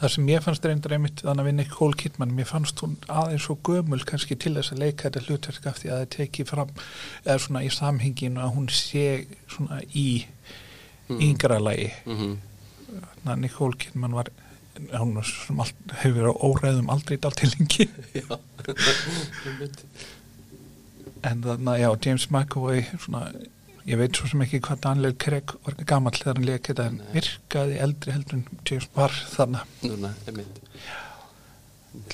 það 0.00 0.08
sem 0.14 0.28
ég 0.28 0.42
fannst 0.42 0.64
reyndar 0.64 0.92
einmitt 0.92 1.20
þannig 1.24 1.40
að 1.44 1.48
við 1.48 1.54
Nicole 1.54 1.94
Kidman, 2.00 2.34
mér 2.34 2.46
fannst 2.50 2.80
hún 2.84 2.96
aðeins 3.08 3.42
svo 3.48 3.56
gömul 3.64 4.00
kannski 4.04 4.36
til 4.36 4.54
þess 4.56 4.72
að 4.72 4.78
leika 4.84 5.08
þetta 5.10 5.24
hlutverk 5.28 5.66
af 5.66 5.78
því 5.82 5.90
að 5.90 5.98
það 6.02 6.10
teki 6.16 6.44
fram 6.44 6.70
eða 7.24 7.38
svona 7.38 7.64
í 7.64 7.70
samhenginu 7.70 8.40
að 8.40 8.54
hún 8.56 8.68
sé 8.68 9.26
svona 9.48 9.80
í 9.94 10.26
Mm. 11.08 11.20
yngra 11.20 11.58
lagi 11.60 11.90
mm 12.06 12.16
-hmm. 12.16 12.36
þannig 13.24 13.32
að 13.32 13.40
Nicole 13.40 13.76
Kidman 13.76 14.14
var 14.14 14.28
hún 14.92 15.14
var 15.14 15.24
sem 15.24 15.60
allt, 15.60 15.74
hefur 16.00 16.14
verið 16.16 16.32
á 16.32 16.44
óræðum 16.48 16.88
aldrei 16.90 17.16
dalt 17.16 17.36
til 17.36 17.50
lengi 17.58 17.88
já 18.14 18.38
einmitt. 19.44 19.84
en 21.22 21.42
þannig 21.42 21.68
að 21.68 21.80
já, 21.80 22.06
James 22.06 22.30
McAvoy 22.30 22.84
svona, 22.98 23.32
ég 23.84 23.98
veit 24.00 24.16
svo 24.16 24.28
sem 24.30 24.42
ekki 24.44 24.62
hvað 24.64 24.82
Daniel 24.86 25.16
Craig 25.20 25.54
var 25.66 25.76
gamall 25.88 26.16
þegar 26.16 26.38
hann 26.40 26.50
þetta 26.68 26.86
en 26.90 27.00
virkaði 27.12 27.80
eldri 27.84 28.14
heldur 28.14 28.38
en 28.38 28.86
var 28.94 29.16
þannig 29.34 29.74
núna, 29.84 30.12
einmitt. 30.28 30.60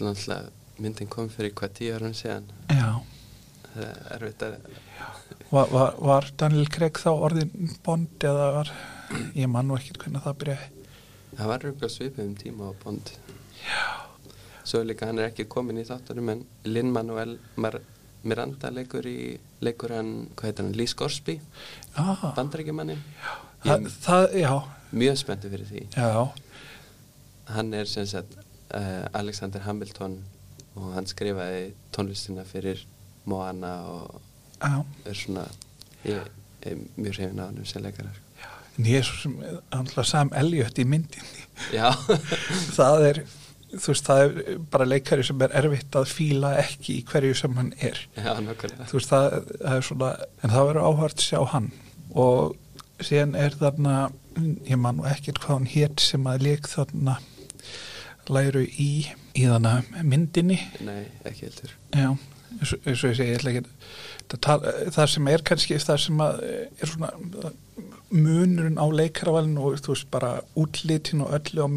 Náttúrulega 0.00 0.41
myndin 0.81 1.11
kom 1.12 1.31
fyrir 1.33 1.55
hvað 1.57 1.77
tíu 1.79 1.95
árum 1.95 2.17
síðan? 2.17 2.49
Já, 2.73 3.00
það 3.69 3.87
er 3.87 4.17
erfitt 4.17 4.45
að 4.47 4.57
var, 5.50 5.71
var, 5.71 5.95
var 6.11 6.29
Daniel 6.41 6.69
Craig 6.75 6.99
þá 6.99 7.11
orðin 7.12 7.73
Bond 7.87 8.27
eða 8.33 8.50
var 8.59 8.75
ég 9.39 9.50
man 9.50 9.71
nú 9.71 9.79
ekkert 9.79 10.03
hvernig 10.03 10.27
það 10.27 10.39
byrjaði. 10.43 10.69
Það 11.31 11.50
var 11.53 11.65
röglega 11.67 11.95
svipið 11.95 12.27
um 12.27 12.37
tíma 12.39 12.71
á 12.71 12.73
Bond. 12.83 13.15
Já. 13.62 13.83
Svo 14.67 14.83
líka 14.87 15.09
hann 15.09 15.19
er 15.19 15.31
ekki 15.31 15.49
komin 15.50 15.81
í 15.81 15.87
þáttunum 15.87 16.35
en 16.35 16.45
Lin-Manuel 16.67 17.39
Mar 17.62 17.79
Miranda 18.23 18.71
leikur 18.75 19.07
í 19.09 19.39
leikur 19.65 19.95
hann, 19.97 20.12
hvað 20.37 20.50
heitir 20.50 20.65
hann, 20.65 20.77
Lee 20.77 20.91
Scorsby 20.91 21.39
ah, 22.00 22.31
bandarækjumanni 22.37 22.99
það, 23.65 23.89
það, 24.05 24.27
já, 24.41 24.53
mjög 24.97 25.19
spenntu 25.21 25.50
fyrir 25.53 25.69
því. 25.69 25.83
Já. 25.95 26.11
Hann 27.50 27.75
er 27.75 27.89
sem 27.91 28.07
sagt 28.09 28.37
uh, 28.39 29.07
Alexander 29.19 29.65
Hamilton 29.67 30.19
og 30.79 30.93
hann 30.95 31.09
skrifaði 31.11 31.71
tónlistina 31.95 32.47
fyrir 32.49 32.85
Moana 33.29 33.75
og 33.91 34.21
já, 34.61 34.83
er 35.05 35.19
svona 35.19 35.47
ég 36.07 36.27
er 36.65 36.83
mjög 36.97 37.17
hrifin 37.19 37.43
á 37.43 37.49
hann 37.49 37.65
sem 37.69 37.85
leikarar 37.85 38.19
en 38.81 38.87
ég 38.89 39.03
er 39.03 39.05
svo 39.05 39.19
sem 39.21 39.37
andla 39.77 40.05
Sam 40.07 40.31
Elliot 40.37 40.79
í 40.81 40.87
myndinni. 40.89 41.45
Já, 41.75 41.91
það 42.79 43.07
er 43.11 43.23
þú 43.75 43.93
veist, 43.93 44.09
það 44.09 44.23
er 44.25 44.62
bara 44.73 44.89
leikari 44.89 45.27
sem 45.27 45.45
er 45.45 45.55
erfitt 45.61 45.99
að 45.99 46.11
fíla 46.11 46.55
ekki 46.62 46.97
í 46.99 47.05
hverju 47.11 47.37
sem 47.39 47.55
hann 47.59 47.71
er. 47.79 48.00
Já, 48.17 48.33
þú 48.91 48.99
veist, 48.99 49.12
það, 49.12 49.39
það 49.61 49.77
er 49.77 49.87
svona 49.87 50.11
en 50.41 50.55
það 50.55 50.67
verður 50.71 50.89
áhvert 50.89 51.25
sjá 51.25 51.39
hann. 51.55 51.71
Og 52.11 52.57
síðan 53.07 53.37
er 53.39 53.57
þarna 53.61 53.97
ég 54.69 54.79
man 54.81 54.99
nú 54.99 55.07
ekkert 55.09 55.41
hvað 55.43 55.57
hann 55.59 55.71
hétt 55.71 56.03
sem 56.05 56.27
að 56.31 56.47
leik 56.47 56.69
þarna 56.71 57.19
læru 58.31 58.62
í 58.67 58.91
í 59.39 59.47
þarna 59.47 59.81
myndinni. 60.07 60.59
Nei, 60.87 61.05
ekki 61.27 61.49
heldur. 61.49 61.75
Já, 61.95 62.11
eins 62.59 62.75
og 62.75 62.91
ég 62.91 63.00
segi 63.00 63.29
ég 63.31 63.41
ætla 63.41 63.55
ekki 63.55 63.65
að 64.31 64.43
tala, 64.47 64.75
það 64.95 65.11
sem 65.15 65.31
er 65.33 65.45
kannski 65.47 65.79
það 65.83 66.03
sem 66.05 66.23
að 66.23 66.43
er 66.47 66.91
svona 66.91 67.11
munurinn 68.11 68.79
á 68.79 68.87
leikaravalinu 68.91 69.65
og 69.67 69.81
þú 69.83 69.95
veist 69.95 70.11
bara 70.11 70.33
útlitin 70.59 71.25
og 71.25 71.35
öllu 71.39 71.67
á 71.67 71.69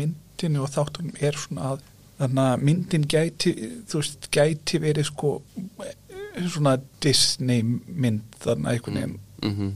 myndinu 0.44 0.64
og 0.64 0.72
þáttunum 0.74 1.20
er 1.24 1.38
svona 1.38 1.74
að 1.74 1.84
þannig 2.20 2.44
að 2.44 2.64
myndin 2.68 3.08
gæti 3.10 3.54
þú 3.90 4.02
veist 4.02 4.30
gæti 4.34 4.80
verið 4.84 5.08
sko 5.10 5.32
svona 6.52 6.78
Disney 7.04 7.64
mynd 7.64 8.38
þannig 8.44 8.68
að 8.68 8.74
einhvern 8.74 8.98
veginn 9.00 9.20
mm 9.42 9.54
-hmm. 9.58 9.72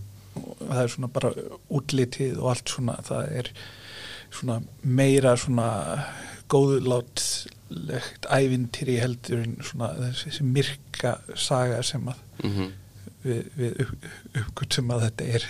það 0.68 0.84
er 0.84 0.88
svona 0.88 1.08
bara 1.08 1.32
útlitið 1.70 2.38
og 2.40 2.50
allt 2.50 2.70
svona 2.70 2.98
það 3.04 3.32
er 3.40 3.52
svona 4.32 4.62
meira 4.84 5.36
svona 5.38 5.70
góðlátlegt 6.50 8.28
ævintýri 8.30 9.00
heldur 9.00 9.44
en 9.44 9.58
svona 9.62 9.94
þessi 9.96 10.44
myrka 10.44 11.18
saga 11.36 11.82
sem 11.84 12.08
að 12.08 12.16
mm 12.44 12.52
-hmm. 12.52 12.72
við, 13.24 13.44
við 13.56 13.82
upp, 13.82 14.06
uppgöld 14.36 14.74
sem 14.74 14.92
að 14.92 15.02
þetta 15.02 15.24
er 15.24 15.44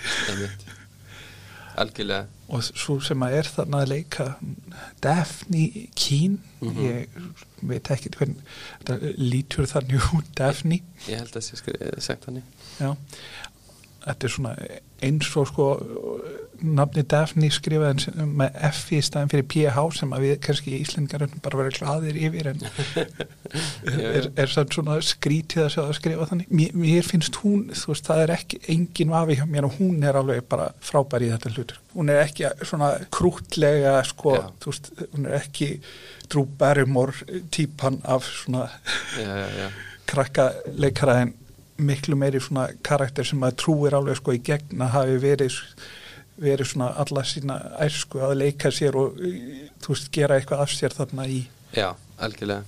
algjörlega. 1.82 2.26
Og 2.48 2.64
svo 2.64 2.98
sem 3.04 3.22
að 3.22 3.36
er 3.38 3.50
þarna 3.52 3.82
að 3.82 3.90
leika 3.92 4.26
Daphne 5.04 5.64
Keen 5.98 6.38
mm 6.60 6.70
-hmm. 6.70 6.80
ég 6.86 7.06
veit 7.70 7.90
ekki 7.90 8.12
hvern 8.16 8.36
lítur 9.18 9.66
þannig 9.68 10.08
út 10.16 10.32
Daphne. 10.38 10.80
Ég 11.08 11.18
held 11.18 11.36
að 11.36 11.40
það 11.40 11.44
sé 11.48 12.00
sagt 12.00 12.24
þannig 12.24 12.44
þetta 14.04 14.28
er 14.28 14.34
svona 14.34 14.52
eins 15.04 15.28
og 15.38 15.46
sko 15.50 15.66
nafni 16.58 17.04
Daphne 17.06 17.48
skrifaði 17.54 18.12
með 18.26 18.56
F 18.68 18.88
í 18.94 18.98
staðin 19.04 19.30
fyrir 19.30 19.46
PH 19.52 19.84
sem 20.00 20.14
að 20.14 20.24
við 20.24 20.34
kannski 20.42 20.72
í 20.74 20.80
Íslandingar 20.82 21.36
bara 21.44 21.60
verið 21.60 21.78
gladir 21.78 22.18
yfir 22.18 22.50
en 22.50 22.64
er, 24.18 24.28
er 24.34 24.50
svona 24.50 24.98
skrítið 25.06 25.64
að 25.64 25.72
sjá 25.76 25.82
að 25.84 25.94
skrifa 26.00 26.28
þannig. 26.32 26.50
Mér, 26.50 26.74
mér 26.82 27.06
finnst 27.06 27.38
hún, 27.44 27.68
þú 27.70 27.92
veist, 27.92 28.10
það 28.10 28.24
er 28.24 28.34
ekki 28.34 28.60
engin 28.74 29.14
vafi 29.14 29.38
hjá 29.38 29.46
mér 29.50 29.68
og 29.68 29.78
hún 29.78 30.02
er 30.02 30.18
alveg 30.18 30.44
bara 30.50 30.70
frábær 30.82 31.26
í 31.26 31.32
þetta 31.34 31.54
hlutur, 31.54 31.82
hún 31.94 32.12
er 32.14 32.22
ekki 32.24 32.50
svona 32.66 32.92
krútlega 33.14 33.98
sko, 34.08 34.38
veist, 34.66 34.90
hún 35.14 35.30
er 35.30 35.38
ekki 35.38 35.76
Drew 36.28 36.48
Barrymore 36.58 37.38
típan 37.54 38.02
af 38.04 38.26
svona 38.26 38.66
krakka 40.08 40.50
leikaraðin 40.74 41.36
miklu 41.78 42.18
meiri 42.18 42.40
svona 42.42 42.68
karakter 42.84 43.26
sem 43.26 43.42
að 43.46 43.56
trúir 43.62 43.96
alveg 43.96 44.18
sko 44.18 44.34
í 44.34 44.42
gegn 44.44 44.82
að 44.82 44.94
hafi 44.96 45.18
verið 45.22 45.58
verið 46.38 46.70
svona 46.70 46.88
alla 47.02 47.24
sína 47.26 47.56
æsku 47.82 48.20
að 48.22 48.36
leika 48.42 48.70
sér 48.74 48.96
og 48.98 49.16
þú 49.18 49.94
veist 49.94 50.10
gera 50.14 50.38
eitthvað 50.38 50.64
af 50.64 50.74
sér 50.74 50.94
þarna 50.94 51.26
í 51.26 51.40
Já, 51.74 51.92
algjörlega. 52.22 52.64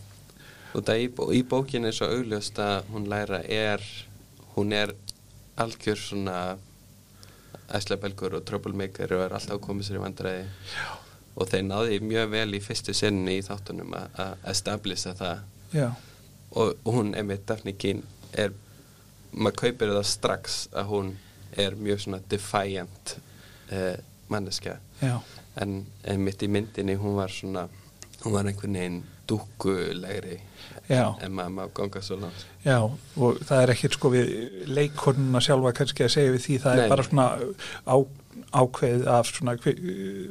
Og 0.74 0.84
það 0.86 1.02
í, 1.02 1.06
í 1.38 1.42
bókin 1.48 1.88
er 1.88 1.94
svo 1.96 2.10
augljóst 2.12 2.58
að 2.62 2.90
hún 2.92 3.06
læra 3.10 3.40
er 3.46 3.84
hún 4.56 4.74
er 4.76 4.92
algjör 5.60 5.98
svona 5.98 6.36
æslabelgur 7.74 8.34
og 8.38 8.44
troublemaker 8.46 9.14
og 9.14 9.24
er 9.24 9.36
alltaf 9.38 9.62
komið 9.62 9.88
sér 9.88 10.00
í 10.00 10.02
vandræði. 10.04 10.44
Já. 10.74 10.90
og 11.40 11.48
þeir 11.48 11.62
náði 11.64 12.00
mjög 12.04 12.32
vel 12.34 12.56
í 12.58 12.60
fyrstu 12.60 12.94
sinni 12.96 13.38
í 13.38 13.44
þáttunum 13.46 13.94
að 13.96 14.46
establisa 14.50 15.14
það. 15.16 15.44
Og, 16.50 16.74
og 16.82 16.90
hún, 16.96 17.14
emitt 17.16 17.46
Daphne 17.48 17.76
Keane 17.78 18.02
er 18.34 18.52
maður 19.32 19.58
kaupir 19.64 19.94
það 19.94 20.06
strax 20.10 20.60
að 20.74 20.92
hún 20.92 21.12
er 21.58 21.76
mjög 21.78 22.04
svona 22.04 22.22
defiant 22.30 23.16
uh, 23.72 23.96
manneska 24.30 24.78
en, 25.00 25.80
en 26.04 26.24
mitt 26.24 26.42
í 26.42 26.50
myndinni 26.50 26.98
hún 27.00 27.18
var 27.18 27.32
svona 27.34 27.66
hún 28.24 28.36
var 28.36 28.48
einhvern 28.50 28.78
veginn 28.78 29.02
dúkulegri 29.30 30.40
en 30.90 31.34
maður 31.34 31.52
má 31.54 31.62
ganga 31.74 32.02
svo 32.02 32.18
langt. 32.18 32.46
Já, 32.64 32.78
og 32.82 33.38
það 33.46 33.62
er 33.62 33.72
ekkert 33.74 33.96
sko 33.96 34.10
við 34.10 34.32
leikonuna 34.70 35.42
sjálfa 35.44 35.72
kannski 35.78 36.06
að 36.06 36.14
segja 36.16 36.34
við 36.34 36.46
því 36.46 36.56
það 36.64 36.76
Nei. 36.76 36.82
er 36.82 36.92
bara 36.94 37.06
svona 37.06 37.26
á, 37.86 37.96
ákveð 38.60 39.06
af 39.14 39.30
svona 39.30 39.54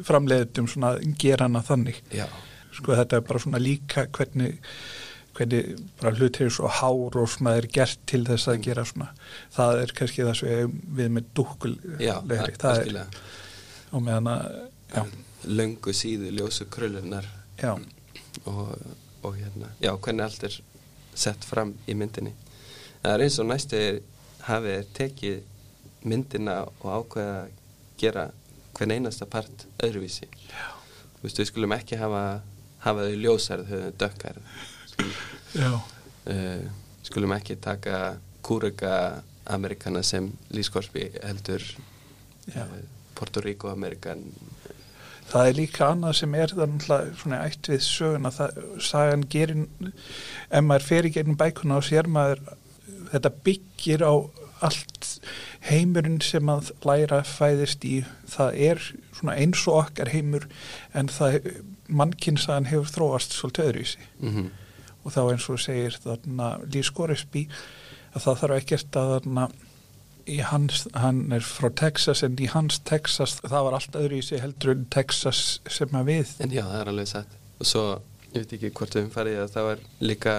framleiðum 0.10 0.68
svona 0.68 0.94
gerana 1.22 1.64
þannig. 1.66 2.02
Já. 2.12 2.28
sko 2.76 2.98
þetta 3.00 3.20
er 3.20 3.28
bara 3.28 3.44
svona 3.46 3.64
líka 3.64 4.06
hvernig 4.16 4.60
hvernig 5.40 5.80
bara 6.02 6.12
hlutir 6.18 6.52
svo 6.52 6.68
hár 6.68 7.16
og 7.22 7.30
svona 7.32 7.56
er 7.56 7.68
gert 7.72 8.00
til 8.10 8.26
þess 8.28 8.50
að 8.52 8.64
gera 8.66 8.84
svona. 8.88 9.10
Það 9.56 9.84
er 9.84 9.94
kannski 9.96 10.26
það 10.28 10.40
sem 10.42 10.74
við 10.98 11.12
með 11.16 11.30
dúkulegri 11.40 12.56
það 12.60 12.82
er 12.84 13.20
og 13.90 14.04
meðan 14.06 14.32
að 14.34 15.14
löngu 15.50 15.94
síðu 15.96 16.34
ljósu 16.36 16.68
krullunar 16.70 17.28
og, 17.64 18.76
og 19.24 19.38
hérna 19.38 19.72
já, 19.80 19.94
hvernig 19.96 20.26
allt 20.26 20.44
er 20.50 20.60
sett 21.16 21.48
fram 21.48 21.74
í 21.88 21.96
myndinni. 21.98 22.36
Það 23.00 23.16
er 23.16 23.24
eins 23.24 23.40
og 23.40 23.48
næstu 23.48 23.80
hafið 24.50 24.92
tekið 24.98 26.06
myndina 26.10 26.62
og 26.68 26.92
ákveða 26.92 27.40
að 27.40 27.56
gera 28.00 28.30
hvern 28.76 28.96
einasta 28.96 29.28
part 29.28 29.66
öðruvísi. 29.84 30.28
Já. 30.52 30.68
veist, 31.24 31.40
við 31.40 31.50
skulum 31.50 31.76
ekki 31.76 32.00
hafa 32.00 32.42
hafa 32.84 33.08
þau 33.08 33.18
ljósærið, 33.24 33.72
höfðu 33.74 33.96
dökkarið 34.00 34.44
uh, 35.58 36.62
skulum 37.04 37.34
ekki 37.36 37.58
taka 37.62 38.18
kúrega 38.46 39.24
amerikana 39.50 40.04
sem 40.06 40.30
lískorpi 40.54 41.10
heldur 41.24 41.64
uh, 42.56 42.76
Porto 43.16 43.42
Rico 43.42 43.72
amerikan. 43.72 44.22
Það 45.30 45.48
er 45.48 45.58
líka 45.58 45.90
annað 45.92 46.16
sem 46.22 46.36
er 46.38 46.54
það 46.58 47.10
svona 47.22 47.44
ætt 47.46 47.70
við 47.70 47.82
söguna. 47.86 48.32
Það, 48.34 48.62
sagan 48.82 49.26
gerin 49.30 49.68
ef 50.50 50.64
maður 50.66 50.88
fer 50.88 51.10
í 51.10 51.14
gegnum 51.14 51.38
bækuna 51.38 51.78
og 51.78 51.86
sér 51.86 52.10
maður 52.10 52.42
þetta 53.12 53.34
byggir 53.46 54.06
á 54.06 54.14
allt 54.66 55.12
heimurinn 55.70 56.18
sem 56.24 56.50
að 56.52 56.72
læra 56.86 57.22
fæðist 57.28 57.86
í. 57.86 58.00
Það 58.30 58.58
er 58.70 58.82
svona 59.18 59.38
eins 59.38 59.62
og 59.70 59.84
okkar 59.84 60.10
heimur 60.14 60.50
en 60.98 61.12
það 61.14 61.54
mannkinsaðan 61.90 62.70
hefur 62.72 62.90
þróast 62.96 63.38
svolítið 63.38 63.70
öðruvísi. 63.70 64.10
Mm 64.20 64.34
-hmm 64.34 64.50
og 65.04 65.16
þá 65.16 65.22
eins 65.26 65.50
og 65.50 65.62
segir 65.64 65.98
Goresby 66.96 67.48
að 68.14 68.24
það 68.26 68.40
þarf 68.44 68.60
ekkert 68.60 69.00
að 69.00 69.12
þarna 69.16 69.50
hans, 70.50 70.86
hann 70.94 71.32
er 71.34 71.46
frá 71.46 71.70
Texas 71.74 72.22
en 72.26 72.38
í 72.42 72.50
hans 72.52 72.80
Texas 72.86 73.38
það 73.42 73.66
var 73.66 73.78
allt 73.78 73.98
öðru 73.98 74.20
í 74.20 74.26
sig 74.26 74.42
heldur 74.44 74.76
en 74.76 74.86
Texas 74.94 75.60
sem 75.70 75.96
að 75.98 76.12
við. 76.12 76.34
En 76.44 76.54
já 76.54 76.64
það 76.66 76.80
er 76.82 76.92
alveg 76.94 77.12
sett 77.12 77.38
og 77.60 77.68
svo 77.68 77.86
ég 78.30 78.44
veit 78.44 78.56
ekki 78.60 78.72
hvort 78.78 78.96
við 78.96 79.08
umfarið 79.08 79.42
að 79.44 79.54
það 79.56 79.68
var 79.70 79.84
líka 80.06 80.36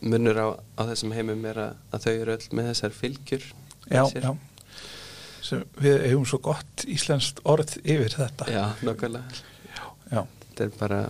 munur 0.00 0.40
á, 0.40 0.48
á 0.76 0.82
þessum 0.90 1.14
heimum 1.16 1.46
er 1.48 1.60
að, 1.64 1.78
að 1.90 2.06
þau 2.06 2.12
eru 2.12 2.34
öll 2.36 2.56
með 2.58 2.70
þessar 2.70 2.96
fylgjur 2.96 3.46
já, 3.90 4.02
já. 4.12 4.30
Sem 5.40 5.62
við 5.80 6.02
hefum 6.04 6.26
svo 6.28 6.40
gott 6.44 6.84
íslenskt 6.86 7.40
orð 7.48 7.78
yfir 7.80 8.12
þetta. 8.12 8.48
Já, 8.52 8.64
nokkulega 8.84 9.40
já. 10.12 10.26
þetta 10.44 10.66
er 10.66 10.74
bara 10.76 11.00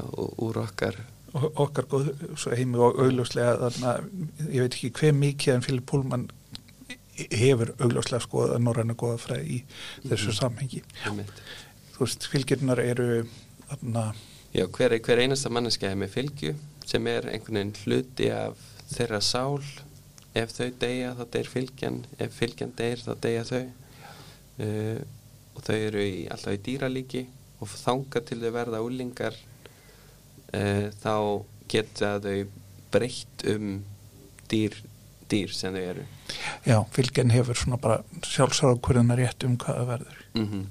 úr 0.47 0.63
okkar 0.63 1.01
okkar 1.35 1.87
góð 1.90 2.11
heimi 2.57 2.79
og 2.79 2.99
augljóslega 3.05 3.71
ég 4.51 4.64
veit 4.64 4.75
ekki 4.75 4.93
hver 4.99 5.14
mikið 5.14 5.55
en 5.55 5.66
Filip 5.66 5.87
Púlmann 5.90 6.29
hefur 7.31 7.75
augljóslega 7.79 8.25
skoða 8.25 8.59
norræna 8.59 8.97
goða 8.99 9.21
fræði 9.21 9.61
í 9.61 9.62
þessu 10.09 10.31
-hmm. 10.31 10.40
samhengi. 10.40 10.83
Þú 11.95 12.05
veist, 12.07 12.27
fylgjurnar 12.33 12.81
eru 12.81 13.27
þarna 13.69 14.12
Já, 14.51 14.64
hver, 14.66 14.97
hver 14.99 15.21
einasta 15.23 15.47
manneska 15.53 15.87
er 15.87 15.99
með 15.99 16.09
fylgju 16.11 16.57
sem 16.83 17.05
er 17.07 17.29
einhvern 17.31 17.55
veginn 17.55 17.77
hluti 17.85 18.31
af 18.35 18.59
þeirra 18.90 19.21
sál. 19.23 19.62
Ef 20.35 20.51
þau 20.57 20.73
deyja 20.83 21.12
þá 21.14 21.23
deyr 21.37 21.51
fylgjan. 21.53 21.99
Ef 22.19 22.35
fylgjan 22.35 22.73
deyr 22.79 22.99
þá 22.99 23.12
deyja 23.23 23.45
þau. 23.47 23.61
Uh, 24.59 24.99
og 25.55 25.62
þau 25.69 25.77
eru 25.77 26.03
í, 26.03 26.16
alltaf 26.27 26.57
í 26.57 26.62
dýralíki 26.66 27.23
og 27.62 27.71
þanga 27.71 28.25
til 28.27 28.40
þau 28.43 28.51
verða 28.57 28.83
úlingar 28.83 29.38
uh, 30.55 30.91
þá 31.03 31.15
geta 31.71 32.17
þau 32.23 32.37
breytt 32.91 33.45
um 33.51 33.81
dýr, 34.51 34.77
dýr 35.31 35.55
sem 35.55 35.75
þau 35.75 35.83
eru. 35.83 36.07
Já, 36.67 36.77
fylgjan 36.95 37.33
hefur 37.35 37.59
svona 37.59 37.79
bara 37.81 38.01
sjálfsáðakvörðunar 38.27 39.21
rétt 39.21 39.47
um 39.47 39.57
hvaða 39.61 39.87
verður. 39.95 40.23
Mm 40.35 40.47
-hmm. 40.47 40.65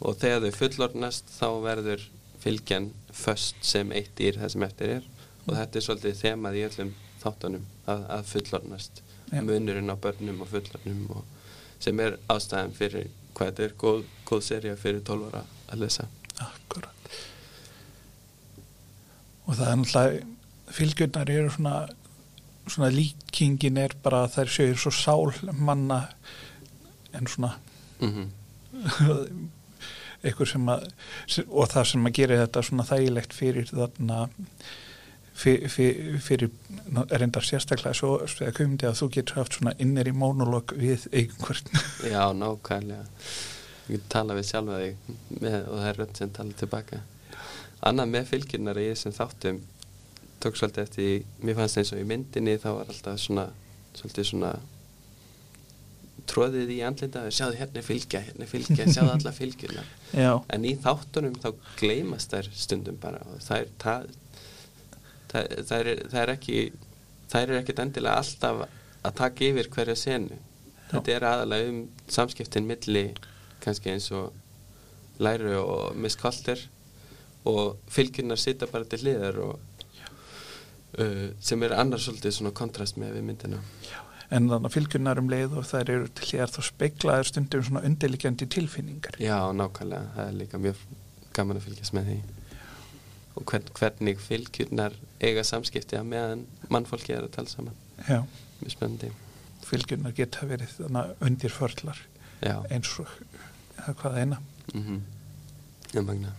og 0.00 0.16
þegar 0.20 0.42
þau 0.46 0.58
fullornast 0.58 1.32
þá 1.36 1.48
verður 1.64 2.08
fylgjan 2.40 2.90
först 3.12 3.64
sem 3.64 3.92
eitt 3.92 4.14
dýr 4.16 4.40
það 4.40 4.52
sem 4.52 4.62
eftir 4.62 4.96
er. 4.98 5.08
Og 5.46 5.56
þetta 5.56 5.78
er 5.78 5.84
svolítið 5.84 6.20
þemað 6.20 6.56
í 6.56 6.64
öllum 6.68 6.94
þáttunum 7.20 7.66
að, 7.86 8.04
að 8.16 8.24
fullornast 8.32 9.02
Já. 9.32 9.42
munurinn 9.42 9.92
á 9.92 9.96
börnum 9.96 10.40
og 10.40 10.48
fullornum 10.48 11.10
og 11.10 11.24
sem 11.80 12.00
er 12.00 12.18
ástæðan 12.28 12.76
fyrir 12.76 13.10
hvað 13.34 13.52
þetta 13.52 13.62
er 13.64 13.76
góð, 13.78 14.04
góð 14.28 14.42
serja 14.44 14.76
fyrir 14.76 15.04
12 15.04 15.28
ára 15.30 15.44
að 15.72 15.84
lesa. 15.84 16.08
Akkurat 16.40 16.99
og 19.50 19.56
það 19.58 19.70
er 19.70 19.80
náttúrulega 19.80 20.26
fylgjurnar 20.70 21.32
eru 21.34 21.50
svona, 21.50 21.76
svona 22.70 22.90
líkingin 22.94 23.80
er 23.82 23.96
bara 24.04 24.24
að 24.24 24.36
þær 24.36 24.52
séu 24.54 24.76
svo 24.78 24.92
sál 24.94 25.54
manna 25.58 26.04
en 27.16 27.26
svona 27.26 27.56
mm 28.02 28.12
-hmm. 28.12 28.28
eitthvað 30.22 30.52
sem 30.52 30.68
að 30.68 30.86
og 31.48 31.68
það 31.72 31.84
sem 31.92 32.06
að 32.06 32.16
gera 32.20 32.40
þetta 32.44 32.62
svona 32.62 32.86
þægilegt 32.92 33.34
fyrir 33.34 33.66
þarna 33.66 34.28
fyrir, 35.34 36.18
fyrir, 36.20 36.50
reyndar 37.10 37.44
sérstaklega 37.44 37.94
svo 37.94 38.18
að 38.20 38.52
komandi 38.56 38.86
að 38.86 38.98
þú 39.00 39.10
getur 39.16 39.40
haft 39.40 39.56
svona 39.56 39.74
innir 39.78 40.08
í 40.08 40.12
mónulog 40.12 40.74
við 40.76 41.06
einhvern. 41.12 41.70
Já, 42.04 42.32
nákvæmlega. 42.32 43.04
Ég 43.88 44.00
tala 44.08 44.34
við 44.34 44.44
sjálfa 44.50 44.78
þig 44.78 44.96
með, 45.40 45.56
og 45.68 45.78
það 45.78 45.88
er 45.88 45.96
rönt 45.96 46.16
sem 46.16 46.30
tala 46.30 46.52
tilbaka 46.52 47.00
annað 47.86 48.12
með 48.14 48.28
fylgjurnar 48.32 48.80
í 48.80 48.88
þessum 48.90 49.16
þáttum 49.16 49.62
tók 50.40 50.56
svolítið 50.56 50.82
eftir, 50.86 51.24
mér 51.44 51.58
fannst 51.58 51.80
eins 51.80 51.94
og 51.94 52.00
í 52.00 52.08
myndinni 52.08 52.58
þá 52.60 52.68
var 52.72 52.92
alltaf 52.92 53.20
svona 53.20 53.46
svolítið 53.96 54.28
svona 54.30 54.52
tróðið 56.30 56.70
í 56.76 56.78
andlinda 56.86 57.24
og 57.26 57.34
sjáðu 57.34 57.58
hérna 57.58 57.82
fylgja, 57.84 58.20
hérna 58.24 58.46
fylgja, 58.48 58.86
sjáðu 58.86 59.12
alla 59.16 59.32
fylgjuna 59.36 59.84
Já, 60.12 60.32
en 60.52 60.68
í 60.68 60.76
þáttunum 60.80 61.36
þá 61.42 61.50
gleymast 61.80 62.32
þær 62.32 62.50
stundum 62.54 63.00
bara 63.02 63.20
og 63.26 63.40
það 63.44 63.64
er 63.64 63.72
það, 63.82 64.06
það, 65.32 65.50
það, 65.70 65.76
er, 65.80 66.04
það 66.12 66.22
er 66.22 66.34
ekki 66.36 66.60
það 67.30 67.42
er 67.42 67.58
ekkit 67.60 67.82
endilega 67.84 68.20
alltaf 68.20 68.64
að 69.00 69.16
taka 69.20 69.46
yfir 69.46 69.70
hverja 69.72 69.96
senu. 69.98 70.38
Þetta 70.90 71.14
er 71.14 71.26
aðalega 71.28 71.70
um 71.70 71.80
samskiptin 72.10 72.66
milli 72.68 73.04
kannski 73.62 73.92
eins 73.92 74.08
og 74.16 74.34
læru 75.22 75.54
og 75.60 75.98
miskolter 76.00 76.62
og 77.48 77.78
fylgjunar 77.90 78.38
sita 78.40 78.68
bara 78.70 78.84
til 78.88 79.04
hliðar 79.04 79.38
og 79.44 79.58
uh, 80.98 81.28
sem 81.40 81.62
er 81.64 81.76
annars 81.78 82.06
svolítið 82.08 82.36
svona 82.36 82.54
kontrast 82.56 82.98
með 83.00 83.18
við 83.18 83.28
myndina. 83.30 83.60
En 84.30 84.46
þannig 84.46 84.68
að 84.68 84.74
fylgjunar 84.76 85.18
um 85.18 85.30
leið 85.30 85.56
og 85.58 85.64
þær 85.66 85.92
eru 85.94 86.10
til 86.14 86.28
hér 86.30 86.52
þá 86.52 86.60
speiklaður 86.68 87.30
stundum 87.32 87.64
svona 87.66 87.82
undirliggjandi 87.88 88.46
tilfinningar. 88.54 89.16
Já, 89.18 89.38
nákvæmlega, 89.56 90.12
það 90.16 90.28
er 90.28 90.36
líka 90.38 90.60
mjög 90.62 90.84
gaman 91.34 91.58
að 91.58 91.66
fylgjast 91.66 91.96
með 91.96 92.10
því. 92.10 92.18
Og 93.40 93.46
hvern, 93.50 93.72
hvernig 93.78 94.22
fylgjurnar 94.22 94.94
eiga 95.22 95.42
samskipti 95.46 95.98
að 95.98 96.06
meðan 96.12 96.44
mannfólki 96.70 97.16
er 97.16 97.26
að 97.26 97.34
tala 97.38 97.50
saman. 97.50 97.80
Já, 98.06 98.20
mjög 98.60 98.76
spennandi. 98.76 99.10
Fylgjunar 99.66 100.14
geta 100.14 100.46
verið 100.50 100.78
undirförlar 101.26 101.98
Já, 102.40 102.54
eins 102.72 102.92
og 103.02 103.10
eða 103.80 103.96
hvað 103.98 104.20
eina. 104.22 104.38
mm 104.74 104.82
-hmm. 104.82 105.00
Já, 105.94 106.02
magna 106.02 106.32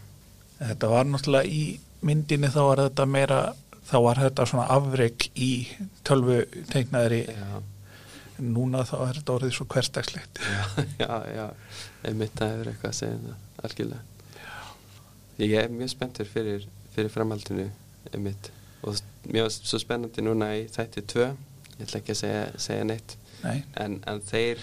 Þetta 0.62 0.92
var 0.92 1.10
náttúrulega 1.10 1.50
í 1.50 1.64
myndinni 2.06 2.50
þá 2.54 2.62
var 2.68 2.82
þetta 2.86 3.06
meira, 3.10 3.40
þá 3.90 3.98
var 4.06 4.22
þetta 4.22 4.48
svona 4.50 4.68
afreg 4.76 5.28
í 5.34 5.52
tölvu 6.08 6.42
teiknaðri. 6.72 7.24
Já, 7.30 7.62
núna 8.42 8.84
þá 8.90 8.96
er 9.08 9.20
þetta 9.20 9.36
orðið 9.38 9.56
svo 9.58 9.68
hverstagslegt. 9.74 10.42
já, 10.46 10.64
já, 11.02 11.14
já. 11.36 11.46
Einmitt 12.08 12.38
það 12.38 12.56
hefur 12.56 12.72
eitthvað 12.74 12.94
að 12.94 12.98
segja 13.00 13.20
um 13.20 13.28
það 13.28 13.70
algjörlega. 13.70 14.08
Ég 15.42 15.56
er 15.58 15.72
mjög 15.74 15.94
spenntur 15.96 16.30
fyrir, 16.30 16.68
fyrir 16.94 17.14
framhaldinu 17.14 17.70
einmitt. 18.12 18.52
Og 18.86 18.98
mjög 19.30 19.50
svo 19.56 19.80
spennandi 19.82 20.26
núna 20.26 20.52
í 20.58 20.68
þætti 20.74 21.06
2 21.16 21.26
ég 21.82 21.88
ætla 21.88 22.02
ekki 22.02 22.14
að 22.14 22.22
segja, 22.22 22.46
segja 22.62 22.86
neitt. 22.86 23.18
Nei, 23.42 23.64
en, 23.82 23.98
en 24.10 24.22
þeir 24.26 24.62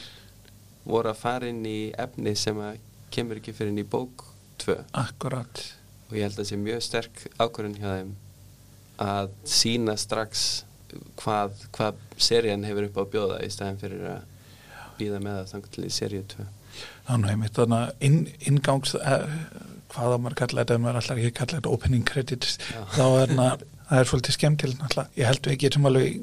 voru 0.86 1.10
að 1.10 1.22
fara 1.22 1.50
inn 1.50 1.64
í 1.66 1.90
efni 1.98 2.34
sem 2.38 2.58
að 2.62 2.78
kemur 3.14 3.40
ekki 3.40 3.54
fyrir 3.56 3.74
inn 3.74 3.82
í 3.82 3.88
bók 3.88 4.26
2 4.62 4.78
akkurat. 5.02 5.62
Og 6.08 6.16
ég 6.16 6.24
held 6.24 6.34
að 6.34 6.40
það 6.42 6.50
sé 6.50 6.60
mjög 6.62 6.84
sterk 6.86 7.22
ákvörðun 7.38 7.78
hjá 7.78 7.88
þeim 7.92 8.14
að 8.98 9.32
sína 9.46 9.94
strax 10.00 10.44
hvað, 11.20 11.64
hvað 11.76 12.04
serían 12.18 12.66
hefur 12.66 12.88
upp 12.88 12.98
á 12.98 13.02
að 13.04 13.10
bjóða 13.14 13.40
í 13.44 13.50
staðin 13.52 13.80
fyrir 13.82 14.06
að 14.16 14.22
býða 14.98 15.20
með 15.22 15.40
það 15.40 15.50
þannig 15.52 15.74
til 15.74 15.84
í 15.86 15.92
seríu 15.94 16.22
2 16.34 16.46
Þannig 17.08 17.32
einmitt 17.32 17.56
þannig 17.56 17.80
að 17.80 18.06
inn, 18.08 18.20
inngangs, 18.50 18.94
eh, 18.98 19.34
hvað 19.94 20.14
á 20.14 20.18
maður 20.20 20.38
kalla 20.42 20.62
þetta, 20.62 20.78
maður 20.84 21.00
alltaf 21.00 21.20
ekki 21.22 21.34
kalla 21.38 21.58
þetta 21.58 21.72
opening 21.72 22.06
credits, 22.06 22.58
Já. 22.68 22.80
þá 22.94 23.04
er 23.06 23.32
það, 23.32 23.64
það 23.88 24.02
er 24.02 24.10
svolítið 24.10 24.36
skemmtileg 24.36 24.82
náttúrulega. 24.82 25.14
Ég 25.16 25.30
held 25.30 25.48
við 25.48 25.58
getum 25.64 25.88
alveg 25.88 26.18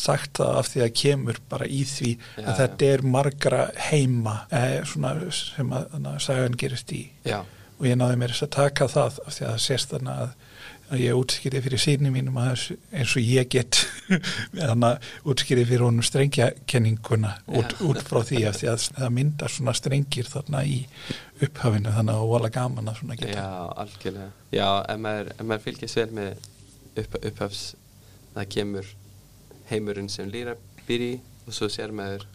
sagt 0.00 0.32
það 0.38 0.60
af 0.60 0.70
því 0.70 0.84
að 0.86 0.92
kemur 1.02 1.40
bara 1.50 1.66
í 1.66 1.80
því 1.90 2.12
Já, 2.14 2.44
að 2.44 2.60
þetta 2.62 2.90
er 2.94 3.06
margra 3.16 3.62
heima 3.90 4.36
eh, 4.54 4.76
svona 4.86 5.14
sem 5.34 5.74
að, 5.74 5.96
að 6.00 6.20
sagan 6.28 6.60
gerist 6.62 6.94
í. 6.94 7.02
Já, 7.26 7.40
Og 7.80 7.88
ég 7.88 7.96
náði 7.96 8.20
mér 8.20 8.34
þess 8.34 8.46
að 8.46 8.54
taka 8.58 8.88
það 8.92 9.18
af 9.24 9.34
því 9.34 9.44
að 9.46 9.50
það 9.50 9.62
sést 9.64 9.92
þannig 9.94 10.22
að, 10.24 10.32
að 10.90 11.02
ég 11.04 11.20
útskýri 11.20 11.62
fyrir 11.64 11.80
síni 11.80 12.12
mínum 12.12 12.38
eins 12.40 13.14
og 13.16 13.24
ég 13.24 13.48
get 13.54 13.80
þannig 14.58 14.86
að 14.90 15.08
útskýri 15.32 15.64
fyrir 15.64 15.86
honum 15.86 16.04
strengjakenninguna 16.04 17.32
út, 17.56 17.74
út 17.88 18.02
frá 18.04 18.20
því 18.28 18.44
af 18.50 18.60
því 18.60 18.70
að 18.74 18.86
það 19.00 19.16
myndar 19.16 19.54
svona 19.54 19.76
strengir 19.78 20.28
þarna 20.28 20.62
í 20.68 20.78
upphafinu 21.40 21.94
þannig 21.96 22.16
að 22.16 22.24
óvala 22.26 22.52
gaman 22.52 22.92
að 22.92 23.00
svona 23.00 23.18
geta. 23.20 23.36
Já, 23.40 23.50
algjörlega. 23.84 24.30
Já, 24.52 24.68
ef 24.92 25.04
maður, 25.06 25.32
maður 25.40 25.66
fylgist 25.68 26.00
vel 26.00 26.10
með 26.20 26.48
upp, 27.00 27.16
upphafs 27.22 27.64
það 28.34 28.50
kemur 28.56 28.92
heimurinn 29.70 30.10
sem 30.12 30.28
Lýra 30.30 30.56
í 30.90 31.14
og 31.46 31.54
svo 31.54 31.68
sér 31.70 31.92
maður 31.94 32.26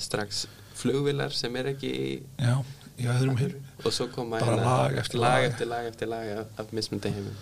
strax 0.00 0.46
flugvilar 0.78 1.34
sem 1.34 1.54
er 1.60 1.70
ekki 1.72 1.90
í 1.90 2.08
já, 2.42 2.56
í 3.02 3.08
öðrum 3.10 3.38
heim 3.40 3.54
og 3.82 3.94
svo 3.94 4.06
koma 4.12 4.40
Bara 4.40 4.56
hérna 4.56 4.76
lag 4.78 4.98
eftir 5.02 5.20
lag, 5.22 5.46
eftir 5.48 5.70
lag 5.70 5.88
eftir 5.90 6.10
lag 6.12 6.30
af, 6.58 6.72
mismundi 6.72 7.10
heimum. 7.12 7.36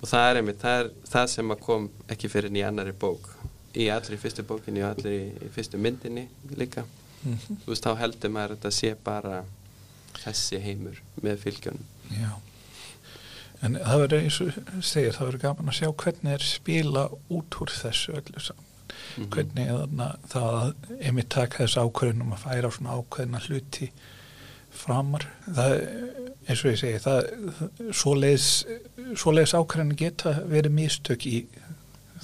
Og 0.00 0.08
það 0.08 0.26
er 0.30 0.40
einmitt, 0.40 0.60
það 0.62 0.82
er 0.82 0.90
það 1.12 1.26
sem 1.34 1.54
kom 1.60 1.88
ekki 2.08 2.30
fyrir 2.32 2.56
í 2.56 2.64
annari 2.64 2.94
bók. 2.96 3.28
Í 3.76 3.90
allri 3.92 4.16
fyrstu 4.18 4.44
bókinni 4.48 4.82
og 4.82 4.94
allri 4.94 5.16
í 5.36 5.50
fyrstu 5.54 5.78
myndinni 5.78 6.28
líka. 6.56 6.86
Mhm. 7.20 7.58
þú 7.64 7.74
veist, 7.74 7.84
þá 7.84 7.98
heldur 8.00 8.30
maður 8.32 8.54
að 8.54 8.56
þetta 8.56 8.70
sé 8.72 8.94
bara 9.04 9.42
þessi 10.22 10.60
heimur 10.64 11.02
með 11.22 11.42
fylgjónum. 11.44 11.84
Já. 12.16 12.30
En 13.62 13.76
það 13.76 14.00
verður 14.00 14.22
eins 14.24 14.40
og 14.40 14.82
segir 14.82 15.12
það 15.12 15.26
verður 15.28 15.42
gaman 15.44 15.68
að 15.68 15.78
sjá 15.82 15.88
hvernig 15.92 16.32
er 16.32 16.46
spila 16.48 17.02
út 17.28 17.60
úr 17.60 17.72
þessu 17.76 18.16
öllu 18.16 18.40
saman. 18.40 18.66
Mhm. 19.16 19.28
hvernig 19.34 19.68
er 19.68 19.76
þarna 19.80 20.06
það 20.30 20.56
að 20.60 20.96
einmitt 21.00 21.28
taka 21.32 21.64
þessu 21.64 21.84
ákvörðunum 21.84 22.34
að 22.34 22.42
færa 22.44 22.70
svona 22.74 22.96
ákveðina 22.98 23.42
hluti 23.46 23.90
framar. 24.80 25.26
Það, 25.46 25.74
eins 26.48 26.64
og 26.64 26.70
ég 26.72 26.78
segi 26.80 27.02
það, 27.04 27.28
svoleiðis, 28.00 28.48
svoleiðis 29.20 29.54
ákvörðunum 29.58 29.98
geta 30.00 30.32
verið 30.50 30.74
mistök 30.78 31.26
í 31.30 31.36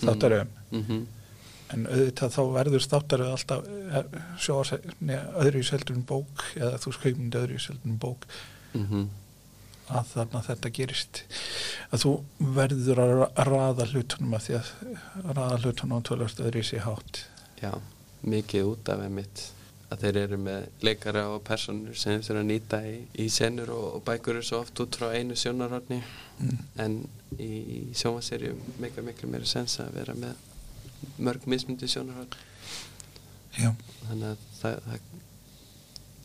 þáttaröfum 0.00 0.54
Mhm. 0.72 1.06
en 1.74 1.86
auðvitað 1.86 2.34
þá 2.36 2.42
verður 2.54 2.84
þáttaröð 2.90 3.30
alltaf 3.36 3.68
öðru 5.40 5.60
í 5.62 5.66
seldunum 5.66 6.04
bók 6.08 6.44
eða 6.56 6.78
þú 6.82 6.92
skaupmyndi 6.96 7.40
öðru 7.40 7.56
í 7.60 7.62
seldunum 7.68 7.98
bók. 8.02 8.26
Mhm. 8.74 9.06
að 9.86 10.06
þarna 10.16 10.40
þetta 10.42 10.70
gerist. 10.74 11.18
Að 11.94 12.00
þú 12.02 12.12
verður 12.56 12.98
að 12.98 13.10
ra- 13.20 13.44
raða 13.46 13.84
hlutunum 13.86 14.32
að 14.34 14.42
því 14.48 14.54
að 14.58 15.36
raða 15.36 15.58
hlutunum 15.62 15.94
á 15.94 15.98
tölvast 16.08 16.40
öðru 16.42 16.58
í 16.58 16.64
sig 16.66 16.80
hátt. 16.82 17.20
Já, 17.62 17.70
mikið 18.26 18.64
út 18.72 18.88
af 18.90 19.04
einmitt 19.04 19.44
að 19.86 20.02
þeir 20.02 20.16
eru 20.24 20.38
með 20.42 20.64
leikara 20.82 21.26
og 21.30 21.44
personur 21.46 21.94
sem 21.98 22.16
þeir 22.16 22.24
þurfa 22.26 22.42
að 22.42 22.48
nýta 22.50 22.80
í, 22.88 22.94
í 23.22 23.26
senur 23.30 23.70
og, 23.74 23.84
og 23.98 24.04
bækur 24.06 24.38
eru 24.38 24.46
svo 24.46 24.62
oft 24.64 24.80
út 24.82 24.98
frá 24.98 25.12
einu 25.14 25.36
sjónarhorni. 25.38 26.00
Mm. 26.36 26.56
en 26.84 26.96
í, 27.40 27.46
í 27.48 27.78
sjónvaserjum 27.96 28.58
mikla 28.82 29.04
miklu 29.06 29.30
meira 29.32 29.46
sens 29.48 29.78
að 29.80 29.94
vera 29.96 30.16
með 30.18 30.34
mörg 31.22 31.46
mismundi 31.48 31.88
sjónarhorn. 31.88 32.34
Já, 33.56 33.70
þannig 34.08 34.26
að 34.34 34.42
það, 34.58 34.74
það, 34.88 35.06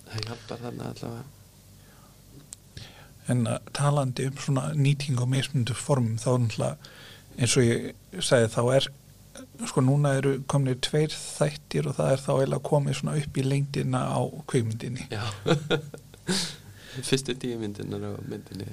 það 0.07 0.25
hjálpar 0.27 0.65
þannig 0.65 0.89
allavega. 0.89 1.29
En 3.31 3.45
að 3.47 3.69
talandi 3.77 4.27
um 4.27 4.41
svona 4.41 4.65
nýting 4.75 5.21
og 5.21 5.29
mismundu 5.31 5.77
formum 5.77 6.17
þá 6.19 6.31
náttúrulega 6.41 6.91
eins 7.37 7.55
og 7.55 7.63
ég 7.63 8.19
sagði 8.19 8.49
þá 8.51 8.61
er 8.75 8.89
sko 9.69 9.83
núna 9.85 10.15
eru 10.19 10.33
komnir 10.51 10.79
tveir 10.83 11.13
þættir 11.13 11.87
og 11.89 11.97
það 11.99 12.13
er 12.13 12.23
þá 12.23 12.31
eiginlega 12.33 12.67
komið 12.71 12.97
svona 12.99 13.17
upp 13.21 13.37
í 13.37 13.45
lengdina 13.45 14.01
á 14.11 14.19
kveikmyndinni 14.51 15.07
Já. 15.11 15.23
Fyrstu 17.07 17.35
tíu 17.39 17.59
myndinar 17.59 18.03
á 18.03 18.11
myndinni 18.27 18.67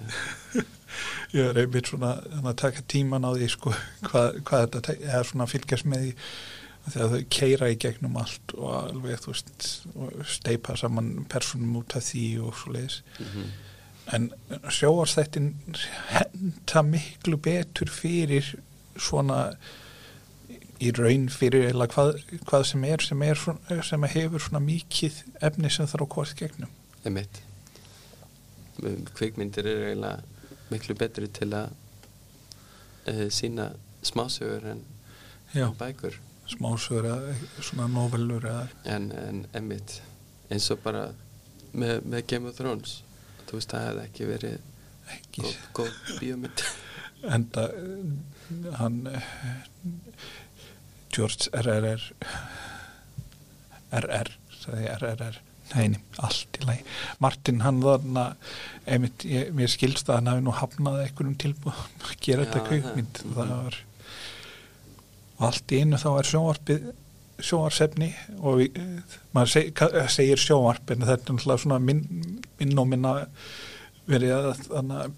ég 1.37 1.45
er 1.45 1.61
einmitt 1.63 1.91
svona 1.91 2.17
að 2.41 2.55
taka 2.65 2.85
tíman 2.91 3.27
á 3.29 3.31
því 3.37 3.51
sko 3.53 3.75
hvað, 4.09 4.41
hvað 4.49 4.65
þetta 4.65 4.97
eða 4.99 5.27
svona 5.31 5.51
fylgjast 5.51 5.89
með 5.89 6.09
því 6.89 7.03
að 7.03 7.15
þau 7.15 7.25
keira 7.37 7.71
í 7.73 7.79
gegnum 7.81 8.17
allt 8.21 8.55
og 8.57 8.69
alveg 8.75 9.23
þú 9.23 9.35
veist 9.35 9.67
steipa 10.39 10.77
saman 10.79 11.27
personum 11.31 11.81
út 11.83 11.97
af 11.99 12.07
því 12.09 12.27
og 12.47 12.55
svo 12.57 12.73
leiðis 12.75 13.03
mm 13.19 13.27
-hmm. 13.27 13.51
en 14.15 14.31
sjóarstættin 14.71 15.55
henda 16.09 16.83
miklu 16.83 17.37
betur 17.37 17.91
fyrir 17.91 18.55
svona 18.97 19.53
í 20.79 20.93
raun 20.95 21.27
fyrir 21.33 21.71
eða 21.73 21.89
hvað, 21.91 22.23
hvað 22.47 22.65
sem 22.71 22.85
er 22.87 23.03
sem, 23.03 23.23
er 23.27 23.85
sem 23.87 24.09
hefur 24.15 24.45
svona 24.45 24.63
mikið 24.63 25.23
efni 25.51 25.71
sem 25.73 25.89
þarf 25.91 26.07
að 26.07 26.13
komast 26.15 26.39
í 26.39 26.43
gegnum. 26.45 26.75
Emitt 27.09 27.43
Kvikmyndir 28.79 29.67
eru 29.67 29.87
eiginlega 29.89 30.23
miklu 30.71 30.95
betri 30.99 31.29
til 31.35 31.51
að 31.57 31.73
uh, 33.11 33.27
sína 33.33 33.73
smásögur 34.07 34.67
en, 34.73 34.83
Já. 35.55 35.67
en 35.67 35.77
bækur. 35.79 36.19
Smásögur 36.49 37.09
eða 37.11 37.35
svona 37.59 37.89
novellur 37.91 38.47
eða 38.47 38.69
en, 38.95 39.11
en 39.13 39.45
emitt 39.59 39.99
eins 40.49 40.71
og 40.73 40.83
bara 40.85 41.09
með, 41.73 42.05
með 42.05 42.27
Game 42.31 42.49
of 42.49 42.57
Thrones. 42.57 43.01
Þú 43.49 43.59
veist 43.59 43.75
það 43.75 43.89
hefði 43.89 44.05
ekki 44.07 44.29
verið 44.29 44.59
ekki. 45.17 45.43
góð, 45.43 45.59
góð 45.81 46.21
bíómynd. 46.21 46.67
Enda 47.35 47.65
eh, 47.75 48.75
hann 48.79 49.01
eh, 49.11 49.33
George 51.19 51.51
R.R.R. 51.59 52.03
R.R. 53.99 54.31
sagði 54.61 54.89
R.R.R. 54.95 55.39
Neini, 55.75 55.99
allt 56.25 56.57
í 56.57 56.65
lagi. 56.65 56.85
Martin 57.21 57.59
hann 57.61 57.83
þarna, 57.85 58.23
einmitt, 58.89 59.25
ég, 59.29 59.51
mér 59.57 59.69
skilst 59.69 60.09
að 60.09 60.21
hann 60.23 60.31
hafi 60.33 60.45
nú 60.47 60.55
hafnað 60.57 61.03
einhverjum 61.03 61.35
tilbúð 61.43 61.77
að 62.07 62.15
gera 62.25 62.47
Já, 62.47 62.49
þetta 62.49 62.63
kveikmynd. 62.71 63.21
það- 63.35 63.53
var 63.53 63.77
allt 65.49 65.75
í 65.77 65.81
einu 65.83 66.01
þá 66.01 66.09
er 66.19 66.29
sjónvarpið 66.33 66.87
sjónvarsefni 67.49 68.09
og 68.41 68.57
við, 68.59 68.79
maður 69.37 69.53
seg, 69.53 69.83
segir 70.11 70.41
sjónvarp 70.43 70.91
en 70.91 71.05
þetta 71.07 71.29
er 71.31 71.37
náttúrulega 71.37 71.63
svona 71.63 71.79
minn, 71.79 72.41
minn 72.59 72.81
og 72.83 72.89
minna 72.91 73.13
verið 74.09 74.33
að, 74.35 74.65
að 74.81 75.13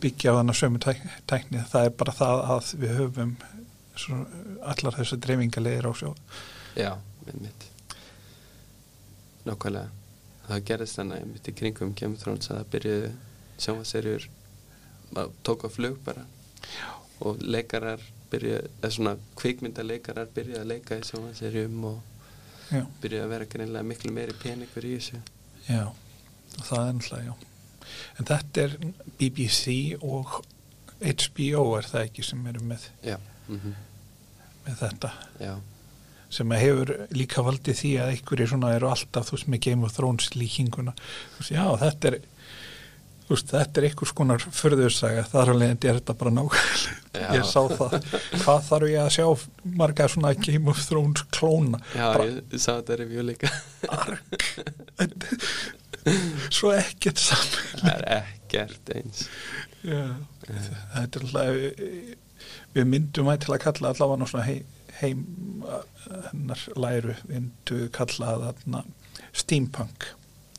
byggja 0.00 0.32
á 0.32 0.36
þannig 0.38 0.56
sömu 0.62 0.80
tæk, 0.84 1.02
tækni 1.28 1.64
það 1.68 1.90
er 1.90 1.94
bara 2.00 2.14
það 2.16 2.42
að 2.54 2.70
við 2.80 2.94
höfum 3.02 3.34
allar 4.72 4.98
þessar 4.98 5.22
dreifingalegir 5.24 5.88
á 5.88 5.92
sjó 5.98 6.12
Já, 6.78 6.92
einmitt 7.26 7.68
Nákvæmlega 9.48 9.88
Það 10.48 10.64
gerðist 10.70 10.98
þannig 10.98 11.22
einmitt 11.22 11.48
í 11.50 11.54
kringum 11.58 11.90
of 11.92 12.20
Thrones 12.22 12.48
að 12.48 12.60
það 12.60 12.70
byrjuðu 12.74 13.08
sjónvaserjur 13.58 14.28
að 15.18 15.32
tóka 15.44 15.68
flug 15.72 15.98
bara 16.04 16.24
Já. 16.62 16.88
og 17.24 17.42
leikarar 17.42 18.00
byrjuðu, 18.32 18.70
eða 18.80 18.90
svona 18.94 19.14
kvikmyndaleikarar 19.40 20.30
byrjuðu 20.36 20.60
að 20.62 20.70
leika 20.72 20.98
í 20.98 21.04
sjónvaserjum 21.08 21.84
og 21.90 21.98
Já. 22.72 22.84
byrjuðu 23.02 23.24
að 23.24 23.34
vera 23.34 23.48
greinlega 23.54 23.88
miklu 23.90 24.14
meiri 24.14 24.36
peningur 24.40 24.88
í 24.88 24.94
þessu 24.96 25.20
Já, 25.68 25.84
það 26.64 26.84
er 26.86 26.96
náttúrulega, 26.96 27.24
já. 27.28 27.34
En 28.18 28.28
þetta 28.28 28.64
er 28.64 28.76
BBC 29.20 29.74
og 30.04 30.38
HBO 30.98 31.64
er 31.78 31.88
það 31.88 32.06
ekki 32.08 32.24
sem 32.24 32.46
eru 32.52 32.64
með, 32.72 32.88
Já, 33.04 33.18
mm 33.48 33.60
með 34.68 34.80
þetta. 34.84 35.12
já, 35.42 35.56
Sem 36.28 36.50
að 36.52 36.60
hefur 36.60 36.90
líka 37.16 37.40
valdið 37.46 37.78
því 37.80 37.90
að 38.04 38.10
einhverjir 38.12 38.50
svona 38.52 38.74
eru 38.76 38.90
alltaf, 38.92 39.30
þú 39.30 39.38
veist, 39.38 39.46
með 39.48 39.62
Game 39.64 39.86
of 39.88 39.94
Thrones 39.96 40.26
líkinguna. 40.36 40.92
Þú 41.32 41.38
veist, 41.40 41.52
já, 41.56 41.64
þetta 41.80 42.10
er, 42.10 42.16
þú 43.24 43.32
veist, 43.32 43.48
þetta 43.54 43.80
er 43.80 43.86
einhvers 43.88 44.12
konar 44.18 44.44
förðursaga, 44.58 45.22
þar 45.32 45.52
alveg 45.54 45.86
er 45.88 45.96
þetta 46.02 46.16
bara 46.20 46.34
nákvæmlega. 46.36 46.96
Já. 47.18 47.30
Ég 47.38 47.48
sá 47.48 47.62
það. 47.72 47.96
Hvað 48.44 48.60
þarf 48.68 48.90
ég 48.92 49.00
að 49.06 49.14
sjá 49.16 49.26
marga 49.80 50.08
svona 50.12 50.34
Game 50.36 50.68
of 50.70 50.84
Thrones 50.84 51.24
klóna? 51.34 51.80
já 51.96 52.04
Bara- 52.12 52.28
ég, 52.28 52.58
sá 52.60 52.70
þetta 52.76 52.98
review 53.00 53.24
líka 53.24 53.48
Svo 56.54 56.70
ekkert 56.76 57.18
saman. 57.20 57.82
Það 57.82 57.90
er 57.96 58.06
ekkert 58.20 58.92
eins 58.94 59.24
Já, 59.84 60.04
þetta 60.46 61.04
er 61.04 61.26
alltaf 61.26 61.58
við 62.74 62.88
myndum 62.92 63.30
að 63.32 63.44
til 63.44 63.54
að 63.54 63.62
kalla 63.66 63.92
allavega 63.92 64.30
svona 64.30 64.46
heim, 64.48 64.74
heim 65.00 65.24
hennar 66.30 66.64
læru 66.76 67.16
myndu 67.28 67.88
kalla 67.94 68.36
þarna 68.46 68.84
steampunk. 69.32 70.12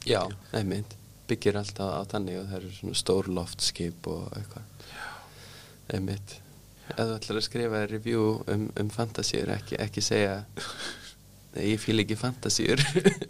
Já, 0.07 0.23
einmitt. 0.55 0.95
Byggir 1.29 1.59
alltaf 1.59 1.91
á 1.93 2.01
þannig 2.09 2.39
og 2.39 2.45
það 2.49 2.59
eru 2.59 2.75
svona 2.75 2.97
stór 2.97 3.27
loftskip 3.29 4.07
og 4.09 4.29
eitthvað. 4.37 4.93
Einmitt. 5.93 6.39
Ef 6.89 7.03
þú 7.03 7.17
ætlar 7.19 7.37
að 7.37 7.45
skrifa 7.45 7.83
review 7.89 8.29
um, 8.49 8.69
um 8.79 8.89
fantasíur 8.89 9.51
ekki, 9.53 9.77
ekki 9.77 10.01
segja 10.01 10.39
Nei, 11.49 11.71
ég 11.71 11.81
fíl 11.81 12.01
ekki 12.01 12.17
fantasíur. 12.17 12.81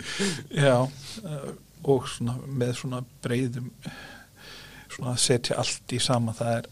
Já, 0.66 0.84
uh, 0.84 1.52
og 1.88 2.08
svona 2.12 2.36
með 2.44 2.74
svona 2.82 3.00
breyðum 3.24 3.70
svona 4.92 5.14
að 5.14 5.22
setja 5.24 5.60
allt 5.62 5.96
í 5.96 6.02
sama. 6.04 6.34
Það 6.36 6.58
er, 6.58 6.68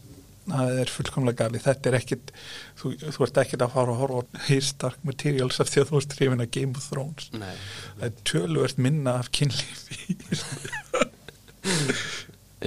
það 0.52 0.80
er 0.82 0.92
fullkomlega 0.92 1.44
gali 1.44 1.62
þetta 1.62 1.90
er 1.90 1.98
ekkit, 1.98 2.32
þú, 2.80 2.92
þú 3.02 3.26
ert 3.26 3.40
ekkit 3.44 3.64
að 3.64 3.74
fara 3.74 3.94
að 3.94 4.00
horfa 4.02 4.22
á 4.22 4.46
Hirstark 4.48 5.02
Materials 5.08 5.60
af 5.62 5.72
því 5.72 5.82
að 5.82 5.90
þú 5.90 6.00
ert 6.00 6.16
hrifin 6.18 6.44
að 6.44 6.52
Game 6.58 6.78
of 6.78 6.88
Thrones. 6.92 7.28
Nei, 7.34 7.52
það 7.98 8.06
er 8.08 8.22
töluvert 8.32 8.80
minna 8.88 9.18
af 9.22 9.30
kynlífi. 9.34 10.18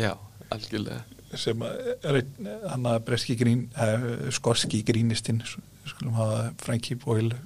Já, 0.04 0.14
algjörlega. 0.54 1.04
Sem 1.40 1.62
að 1.64 1.92
er 2.04 2.24
hann 2.68 2.88
að 2.92 3.04
breski 3.08 3.38
grín 3.40 3.70
eh, 3.80 4.08
skorski 4.36 4.82
grínistinn 4.84 5.40
skulum 5.88 6.18
hafa 6.18 6.52
Frankie 6.62 6.98
Boyle 7.00 7.38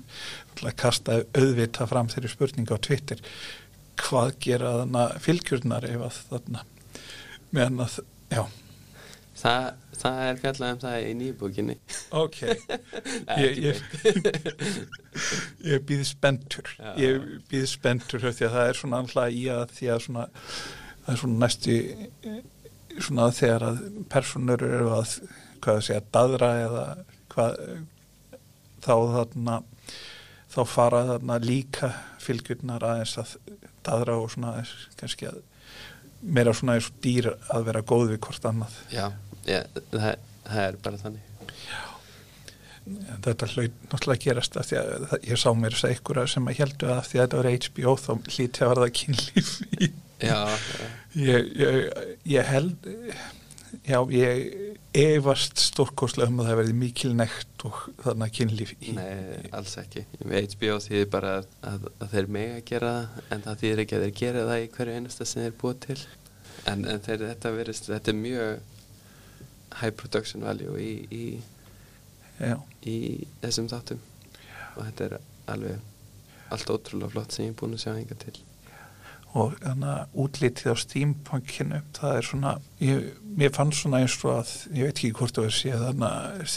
kasta 0.80 1.21
auðvita 1.36 1.88
fram 1.89 2.10
þeirri 2.12 2.32
spurninga 2.32 2.78
á 2.78 2.80
Twitter. 2.82 3.21
Hvað 4.00 4.34
gera 4.43 4.74
þarna 4.82 5.06
fylgjurnar 5.24 5.88
ef 5.88 6.06
að 6.08 6.21
þarna? 6.32 6.63
Meðan 7.56 7.84
að, 7.86 8.00
já, 8.34 8.41
Þa, 9.36 9.54
það 10.00 10.19
er 10.26 10.39
fjallað 10.39 10.74
um 10.74 10.82
það 10.86 10.98
í 11.04 11.13
nýbókinni. 11.19 11.76
Ok. 12.15 12.38
Ég, 13.43 13.58
ég, 13.65 13.82
ég 15.71 15.86
býð 15.88 16.04
spentur 16.08 16.69
Já. 16.78 16.91
ég 17.02 17.26
býð 17.52 17.65
spentur 17.74 18.24
því 18.26 18.48
að 18.48 18.56
það 18.56 18.69
er 18.69 18.80
svona 18.80 19.02
alltaf 19.04 19.36
í 19.36 19.45
að 19.52 19.65
því 19.76 19.89
að 19.91 20.04
svona 20.06 20.26
það 21.06 21.12
er 21.13 21.21
svona 21.21 21.41
næstu 21.43 21.78
svona 22.95 23.28
þegar 23.36 23.67
að 23.69 23.82
personur 24.12 24.63
eru 24.65 24.93
að 24.95 25.17
hvað 25.65 25.80
að 25.80 25.86
segja, 25.88 26.06
daðra 26.15 26.52
eða 26.62 26.86
hvað 27.34 27.58
þá 28.86 28.93
þarna 29.15 29.58
þá 30.56 30.62
fara 30.69 31.02
þarna 31.10 31.39
líka 31.43 31.91
fylgjurnar 32.24 32.86
aðeins 32.86 33.17
að 33.21 33.36
daðra 33.86 34.17
og 34.21 34.32
svona 34.34 34.56
kannski 35.00 35.30
að 35.30 35.41
meira 36.26 36.54
svona 36.56 36.78
eins 36.78 36.88
og 36.89 37.02
dýr 37.04 37.28
að 37.34 37.67
vera 37.67 37.84
góð 37.86 38.13
við 38.13 38.21
hvort 38.26 38.48
annað. 38.50 38.78
Já, 38.93 39.10
já 39.50 39.60
það, 39.74 40.10
það 40.46 40.64
er 40.66 40.80
bara 40.86 41.02
þannig. 41.04 41.36
En 42.86 43.22
þetta 43.26 43.48
hlaut 43.50 43.78
náttúrulega 43.90 44.24
gerast 44.28 44.58
að 44.62 44.68
því 44.70 44.82
að 44.82 45.14
ég 45.26 45.40
sá 45.42 45.48
mér 45.58 45.74
þess 45.74 45.88
að 45.88 45.96
ykkur 45.96 46.20
sem 46.30 46.50
að 46.52 46.60
heldu 46.62 46.90
að 46.94 47.08
því 47.10 47.22
að 47.22 47.24
þetta 47.24 47.40
var 47.40 47.54
HBO 47.56 47.96
þá 48.04 48.12
hlíti 48.36 48.66
að 48.66 48.74
verða 48.74 48.90
kynlíf 49.00 49.54
í 49.80 49.94
Já, 50.24 50.48
já, 50.48 50.86
ég, 51.20 51.48
ég, 51.60 51.90
ég 52.24 52.46
held 52.48 52.86
já, 53.84 53.98
ég 54.16 54.76
efast 54.96 55.60
stórkostlega 55.60 56.32
um 56.32 56.40
að 56.40 56.50
það 56.50 56.60
verði 56.62 56.76
mikil 56.80 57.12
nekt 57.20 57.66
og 57.68 57.82
þarna 58.04 58.30
kynlíf 58.32 58.72
í 58.80 58.94
nei, 58.96 59.50
alls 59.56 59.76
ekki. 59.82 60.06
Með 60.24 60.54
HBO 60.54 60.78
þýðir 60.86 61.10
bara 61.12 61.34
að, 61.42 61.50
að, 61.72 61.90
að 62.00 62.14
þeir 62.16 62.30
mega 62.38 62.62
gera 62.70 62.94
það 62.94 63.34
en 63.36 63.44
það 63.48 63.60
þýðir 63.64 63.84
ekki 63.84 63.98
að 63.98 64.06
þeir 64.06 64.16
gera 64.22 64.46
það 64.52 64.62
í 64.62 64.72
hverju 64.78 64.96
einasta 64.96 65.28
sem 65.28 65.44
þeir 65.44 65.60
búið 65.66 65.82
til. 65.88 66.00
En, 66.66 66.88
en 66.90 67.04
þeir, 67.06 67.28
þetta 67.34 67.54
verist, 67.58 67.92
þetta 67.92 68.14
er 68.14 68.20
mjög 68.22 68.56
high 69.82 69.92
production 69.92 70.42
value 70.46 70.76
í, 70.80 70.92
í, 71.12 71.24
já, 72.40 72.58
í 72.88 72.98
þessum 73.44 73.70
þáttum. 73.72 74.00
Og 74.76 74.84
þetta 74.88 75.06
er 75.10 75.18
alveg 75.48 75.80
allt 76.52 76.70
ótrúlega 76.70 77.12
flott 77.16 77.32
sem 77.36 77.46
ég 77.48 77.54
er 77.56 77.60
búin 77.62 77.74
að 77.78 77.84
sjá 77.86 77.94
hinga 77.98 78.18
til. 78.26 78.36
Og 79.36 79.56
þannig 79.60 79.90
að 79.92 80.20
útlitið 80.24 80.72
á 80.72 80.76
steampunkinu 80.80 81.80
það 81.98 82.18
er 82.22 82.28
svona, 82.30 82.52
ég, 82.80 83.08
mér 83.36 83.52
fann 83.56 83.74
svona 83.76 84.00
eins 84.04 84.16
og 84.24 84.38
að, 84.38 84.54
ég 84.78 84.88
veit 84.88 84.96
ekki 85.02 85.12
hvort 85.18 85.36
það 85.36 85.50
er 85.50 85.56
sé 85.58 85.74
þannig 85.82 86.06
að 86.08 86.54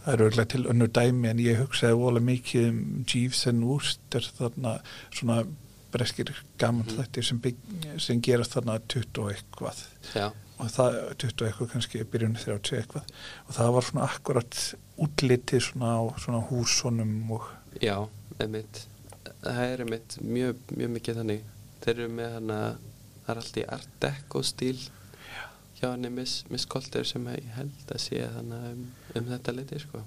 það 0.00 0.12
er 0.14 0.22
örgulega 0.26 0.50
til 0.52 0.62
önnur 0.72 0.90
dæmi 0.96 1.28
en 1.30 1.40
ég 1.44 1.58
hugsaði 1.62 1.96
vola 2.00 2.20
mikið 2.24 2.68
um 2.70 2.78
Jeeves 3.08 3.40
and 3.48 3.64
Wooster 3.68 4.28
þarna 4.36 4.74
svona 5.12 5.38
breskir 5.92 6.30
gaman 6.60 6.86
Mhm. 6.86 7.00
þættir 7.00 7.24
sem, 7.26 7.40
sem 7.98 8.20
gerast 8.22 8.52
þarna 8.54 8.78
20 8.88 9.18
og 9.24 9.32
eitthvað. 9.32 9.80
Já, 10.14 10.28
og 10.60 10.70
það 10.74 10.98
20 11.22 11.32
og 11.32 11.48
eitthvað 11.48 11.72
kannski 11.74 12.04
byrjun 12.12 12.36
30 12.38 12.78
eitthvað. 12.80 13.10
Og 13.46 13.56
það 13.56 13.74
var 13.76 13.88
svona 13.88 14.06
akkurat 14.06 14.60
útlitið 15.00 15.64
svona 15.70 15.96
á 15.96 16.02
svona 16.20 16.44
húsunum 16.50 17.34
og 17.36 17.48
já, 17.80 17.96
einmitt. 18.38 18.84
Það 19.40 19.60
er 19.64 19.84
einmitt 19.84 20.16
mjög, 20.20 20.62
mjög 20.76 20.94
mikið 20.98 21.20
þannig. 21.22 21.44
Þeir 21.80 21.94
eru 21.96 22.14
með 22.20 22.32
hana 22.36 22.62
það 23.24 23.34
er 23.34 23.42
allt 23.42 23.60
í 23.60 23.66
art 23.76 23.92
deco 24.04 24.42
stíl 24.44 24.78
hjá 25.80 25.90
henni 25.94 26.10
Miss, 26.12 26.44
Miss 26.52 26.68
Colter 26.68 27.06
sem 27.08 27.24
ég 27.32 27.52
held 27.56 27.92
að 27.94 28.02
sé 28.04 28.20
þannig 28.34 28.64
um, 28.74 28.82
um 29.16 29.28
þetta 29.32 29.54
liti 29.56 29.80
sko. 29.80 30.02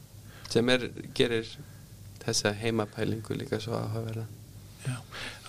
Sem 0.53 0.69
er, 0.69 0.85
gerir 1.17 1.49
þessa 2.23 2.53
heimapælingu 2.59 3.37
líka 3.37 3.57
svo 3.63 3.79
áhugaverða. 3.79 4.27
Já, 4.83 4.97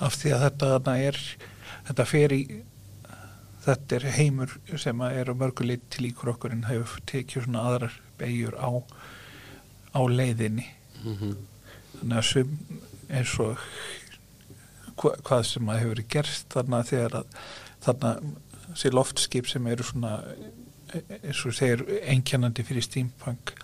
af 0.06 0.16
því 0.16 0.32
að 0.36 0.44
þetta 0.46 0.94
er, 1.02 1.18
þetta 1.90 2.06
fer 2.08 2.34
í, 2.34 2.40
þetta 3.64 3.96
er 3.96 4.06
heimur 4.18 4.54
sem 4.80 5.00
er 5.08 5.30
á 5.30 5.34
mörguleit 5.34 5.84
til 5.90 6.06
líkur 6.08 6.34
okkur 6.34 6.54
en 6.54 6.66
hefur 6.68 7.02
tekið 7.10 7.46
svona 7.46 7.66
aðrar 7.68 7.98
beigjur 8.20 8.56
á, 8.60 8.70
á 9.96 10.00
leiðinni. 10.08 10.66
mm 11.02 11.16
-hmm. 11.16 11.36
Þannig 12.00 12.18
að 12.18 12.28
sum 12.30 12.58
eins 13.08 13.38
og 13.38 13.58
hva, 14.96 15.14
hvað 15.22 15.42
sem 15.42 15.68
að 15.68 15.80
hefur 15.82 16.02
gerst 16.08 16.46
þarna 16.54 16.82
þegar 16.82 17.14
að 17.20 17.26
þarna 17.84 18.16
sé 18.74 18.90
loftskip 18.90 19.46
sem 19.46 19.66
eru 19.66 19.82
svona 19.82 20.22
eins 20.94 21.46
og 21.46 21.54
segir 21.54 21.84
einkennandi 22.02 22.64
fyrir 22.66 22.82
steampunk 22.82 23.54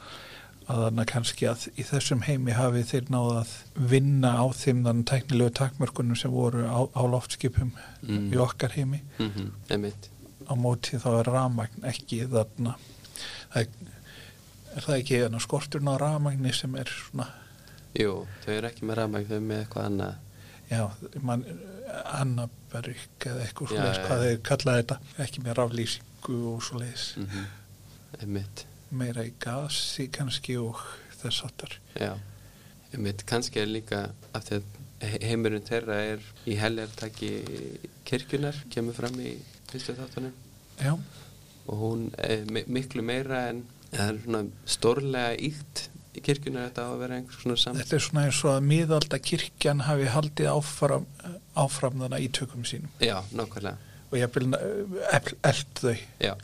að 0.71 0.81
þarna 0.85 1.05
kannski 1.11 1.47
að 1.51 1.65
í 1.81 1.85
þessum 1.89 2.23
heimi 2.29 2.55
hafi 2.55 2.83
þeir 2.87 3.09
náða 3.11 3.41
að 3.43 3.53
vinna 3.91 4.31
á 4.39 4.45
þeim 4.55 4.85
þannig 4.87 5.07
teknilegu 5.11 5.55
takmörkunum 5.59 6.19
sem 6.21 6.31
voru 6.35 6.63
á, 6.71 6.79
á 6.87 7.03
loftskipum 7.11 7.73
Mm. 8.01 8.31
í 8.33 8.39
okkar 8.41 8.73
heimi. 8.79 9.03
Mm 9.19 9.51
einmitt. 9.71 10.09
Á 10.49 10.55
móti 10.57 10.97
þá 11.03 11.09
er 11.21 11.29
ramagn 11.35 11.85
ekki 11.91 12.23
þarna. 12.33 12.77
Það 13.53 13.61
er, 13.61 13.69
er 14.77 14.87
það 14.87 14.97
ekki 15.01 15.21
þarna 15.25 15.41
skorturinn 15.45 15.91
á 15.93 15.97
ramagni 16.01 16.53
sem 16.57 16.75
er 16.81 16.89
svona 16.89 17.27
Jú, 17.99 18.27
þau 18.45 18.53
eru 18.55 18.69
ekki 18.71 18.87
með 18.87 19.01
rafmæk, 19.01 19.25
þau 19.29 19.37
eru 19.37 19.47
með 19.51 19.61
eitthvað 19.65 19.87
annað. 19.91 20.19
Já, 20.71 20.83
man, 21.27 21.41
Annaberg 22.21 23.27
eða 23.27 23.45
eitthvað 23.45 23.73
svoleiðis, 23.73 24.03
hvað 24.07 24.21
þeir 24.25 24.37
kallaði 24.47 24.83
þetta 24.85 24.99
ekki 25.25 25.43
með 25.45 25.57
raflýsingu 25.59 26.37
og 26.55 26.63
svo 26.67 26.79
leiðis 26.83 27.07
mm 27.19 27.49
einmitt 28.21 28.65
meira 28.91 29.25
í 29.25 29.33
gasi 29.43 30.09
kannski 30.13 30.57
og 30.61 30.81
þess 31.23 31.45
áttar 31.47 31.77
Já, 32.01 32.15
Ég 32.93 33.03
veit, 33.05 33.23
kannski 33.27 33.61
er 33.63 33.69
líka 33.71 33.99
að 34.35 34.63
he- 35.01 35.21
heimurinn 35.23 35.63
þeirra 35.63 35.99
er 36.17 36.25
í 36.51 36.57
heljartaki 36.59 37.29
kirkjunar, 38.05 38.57
kemur 38.71 38.97
fram 38.97 39.15
í 39.23 39.37
fyrstu 39.71 39.95
þáttunum. 39.95 40.33
Já, 40.81 40.97
og 41.69 41.79
hún 41.79 42.09
er 42.19 42.43
mi- 42.51 42.65
miklu 42.67 43.03
meira 43.07 43.45
en 43.53 43.63
það 43.93 44.09
er 44.09 44.19
svona 44.25 44.43
stórlega 44.67 45.37
íkt 45.39 45.85
í 46.19 46.21
kirkjunar 46.27 46.67
þetta 46.73 46.89
að 46.91 46.99
vera 47.05 47.15
einhvers 47.21 47.43
svona 47.45 47.57
samt 47.63 47.79
þetta 47.79 47.95
er 48.01 48.05
svona 48.09 48.25
eins 48.27 48.43
og 48.45 48.51
að 48.57 48.67
miðalda 48.73 49.19
kirkjan 49.23 49.81
hafi 49.87 50.07
haldið 50.11 50.51
áfram, 50.51 51.07
áfram 51.55 52.01
þannig 52.03 52.27
í 52.27 52.33
tökum 52.41 52.65
sínum. 52.67 52.91
Já, 52.99 53.21
nákvæmlega, 53.31 53.77
og 54.11 54.19
ég 54.19 54.35
vil 54.35 54.51
eld 55.45 55.75
þau. 55.79 55.97
Já 56.19 56.35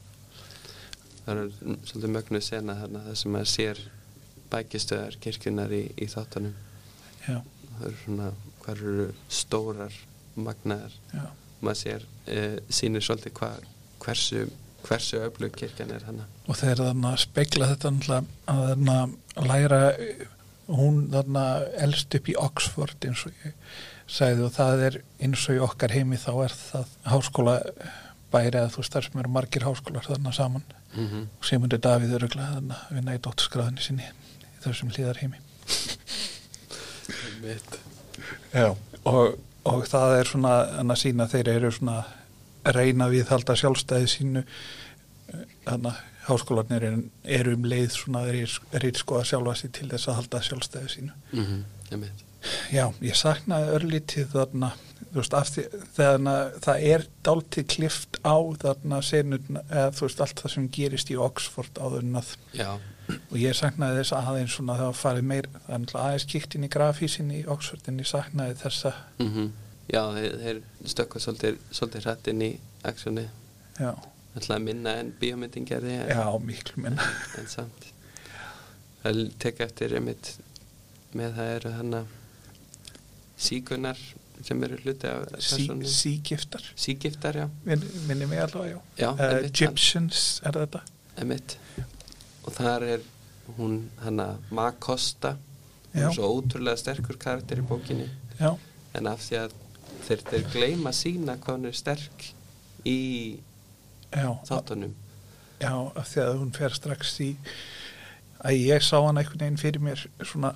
Það 1.26 1.42
er 1.42 1.78
svolítið 1.90 2.12
mögnuð 2.16 2.44
sena 2.46 2.78
þarna 2.80 3.04
það 3.06 3.18
sem 3.20 3.34
maður 3.34 3.52
sér 3.52 3.80
bækistöðar 4.52 5.16
kirkjunar 5.24 5.72
í, 5.74 5.82
í 5.98 6.06
þáttunum. 6.10 6.54
Já, 7.26 7.40
það 7.72 7.88
eru 7.88 7.96
svona, 8.04 8.28
hvað 8.62 8.76
eru 8.76 9.08
stórar 9.40 9.98
magnaðar. 10.38 10.94
Já, 11.10 11.26
maður 11.60 11.80
sér, 11.80 12.06
e, 12.30 12.46
sýnir 12.70 13.04
svolítið 13.04 13.34
hva, 13.40 13.50
hversu, 14.04 14.46
hversu 14.86 15.20
öflug 15.24 15.54
kirkjan 15.58 15.92
er 15.96 16.06
hana 16.06 16.26
og 16.46 16.58
þeir 16.60 16.82
þarna 16.84 17.12
spegla 17.18 17.70
þetta 17.72 17.90
að 17.90 18.62
þarna 18.70 18.96
læra 19.48 19.82
hún 20.70 21.04
þarna 21.12 21.44
elst 21.82 22.14
upp 22.18 22.30
í 22.30 22.38
Oxford 22.38 23.06
eins 23.06 23.24
og 23.26 23.44
ég 23.44 23.54
sagði 24.06 24.46
og 24.46 24.54
það 24.54 24.84
er 24.88 24.98
eins 25.26 25.46
og 25.50 25.58
í 25.58 25.62
okkar 25.66 25.94
heimi 25.94 26.18
þá 26.22 26.30
er 26.46 26.54
það 26.54 26.92
háskóla 27.10 27.56
bæri 28.32 28.60
að 28.60 28.72
þú 28.74 28.84
sem 28.90 29.20
eru 29.20 29.32
margir 29.32 29.66
háskólar 29.66 30.06
þarna 30.06 30.32
saman 30.32 30.62
mm 30.94 31.06
-hmm. 31.06 31.26
og 31.38 31.44
Sigmundur 31.44 31.78
Davíð 31.78 32.14
öruglega 32.18 32.54
þarna 32.54 32.76
vinna 32.90 33.14
í 33.14 33.18
dótturskráðinni 33.18 33.80
sinni 33.80 34.02
í 34.02 34.62
þessum 34.64 34.90
hlýðar 34.90 35.20
heimi 35.20 35.38
Já, 38.52 38.76
og, 39.04 39.38
og 39.64 39.86
það 39.86 40.18
er 40.18 40.26
svona 40.26 40.52
að 40.80 40.96
sína 40.96 41.28
þeir 41.28 41.48
eru 41.48 41.70
svona 41.72 42.04
reyna 42.64 43.08
við 43.08 43.28
halda 43.28 43.56
sjálfstæði 43.56 44.08
sínu 44.10 44.44
þannig 45.66 45.92
að 45.92 45.96
háskólanir 46.26 46.86
eru, 47.24 47.54
um 47.54 47.64
leið 47.64 47.90
svona 47.94 48.24
reyð 48.26 48.96
sko 48.98 49.20
að 49.20 49.28
sjálfa 49.30 49.54
sér 49.60 49.74
til 49.78 49.90
þess 49.90 50.08
að 50.08 50.18
halda 50.20 50.42
sjálfstæði 50.42 50.88
sínu 50.94 51.12
mm 51.32 51.44
-hmm. 51.44 52.24
Já, 52.74 52.84
ég 53.04 53.16
saknaði 53.18 53.72
örlítið 53.78 54.32
þarna, 54.34 54.72
þú 55.00 55.20
veist, 55.20 55.36
af 55.38 55.52
því 55.52 55.64
þegar 55.96 56.52
það 56.66 56.88
er 56.92 57.06
dáltið 57.26 57.68
klift 57.76 58.20
á 58.22 58.36
þarna 58.64 59.02
senun, 59.04 59.60
eða 59.66 59.92
þú 59.96 60.08
veist, 60.08 60.22
allt 60.24 60.42
það 60.44 60.54
sem 60.56 60.70
gerist 60.78 61.12
í 61.12 61.18
Oxford 61.28 61.80
áður 61.82 62.06
en 62.06 62.22
að 62.22 62.32
Já, 62.56 62.72
og 63.16 63.36
ég 63.38 63.54
saknaði 63.54 64.00
þess 64.00 64.16
aðeins 64.18 64.56
svona 64.56 64.80
það 64.80 64.90
var 64.90 64.98
farið 65.02 65.30
meir, 65.30 65.52
það 65.66 65.76
er 65.76 65.84
náttúrulega 65.84 66.08
aðeins 66.10 66.26
kíkt 66.32 66.56
inn 66.58 66.66
í 66.66 66.72
grafísin 66.72 67.30
í 67.34 67.44
Oxford 67.54 67.88
en 67.90 68.02
ég 68.02 68.10
saknaði 68.10 68.58
þessa. 68.64 68.96
Mm 69.22 69.30
já 69.90 70.02
þeir, 70.14 70.36
þeir 70.42 70.60
stökka 70.92 71.22
svolítið, 71.22 71.58
svolítið 71.70 72.06
hrætt 72.06 72.30
inn 72.32 72.44
í 72.44 72.50
aksjóni 72.86 73.26
já, 73.78 73.92
að 74.40 74.62
minna 74.64 74.96
en 75.00 75.12
bíómyndin 75.20 75.66
gerði 75.68 75.98
en, 76.00 76.10
já 76.10 76.38
miklu 76.42 76.82
minna. 76.82 77.06
En 77.38 77.50
samt. 77.50 77.90
Það 79.02 79.22
tek 79.42 79.62
eftir 79.66 79.94
einmitt 79.96 80.34
með 81.16 81.36
það 81.38 81.52
eru 81.54 81.74
þannig 81.76 82.14
síkunar 83.36 83.98
sem 84.44 84.62
eru 84.64 84.76
hluti 84.82 85.08
af 85.08 85.40
sí, 85.40 85.66
sígiftar? 85.90 86.64
Sígiftar, 86.76 87.36
já, 87.36 87.48
Min, 87.64 87.82
minni 88.06 88.26
mig 88.26 88.40
allavega, 88.40 88.80
já, 88.96 89.04
já 89.04 89.10
uh, 89.12 89.20
einmitt, 89.20 89.50
Egyptians 89.50 90.40
er 90.44 90.58
þetta? 90.60 90.82
Einmitt. 91.16 91.58
og 92.46 92.52
þar 92.54 92.84
er 92.86 93.06
hún 93.56 93.78
hana 94.02 94.36
Ma 94.50 94.70
Costa 94.72 95.36
hún 95.92 96.02
er 96.04 96.14
svo 96.14 96.28
ótrúlega 96.36 96.76
sterkur 96.78 97.18
karakter 97.18 97.62
í 97.62 97.66
bókinni. 97.66 98.08
Já, 98.38 98.52
en 98.94 99.08
af 99.10 99.24
því 99.24 99.40
að 99.40 99.56
þeir, 100.06 100.22
þeir 100.30 100.46
gleyma 100.52 100.92
sína 100.94 101.38
hvað 101.40 101.58
hún 101.58 101.70
er 101.70 101.78
sterk 101.78 102.28
í 102.86 103.00
já, 104.12 104.28
þáttunum. 104.48 104.94
Já, 105.62 105.72
af 105.72 106.12
því 106.12 106.22
að 106.26 106.38
hún 106.42 106.52
fer 106.56 106.76
strax 106.76 107.16
í 107.24 107.30
að 108.44 108.60
ég 108.60 108.84
sá 108.84 108.98
hann 109.00 109.18
einhvern 109.18 109.42
veginn 109.42 109.60
fyrir 109.60 109.82
mér 109.82 110.02
svona, 110.20 110.52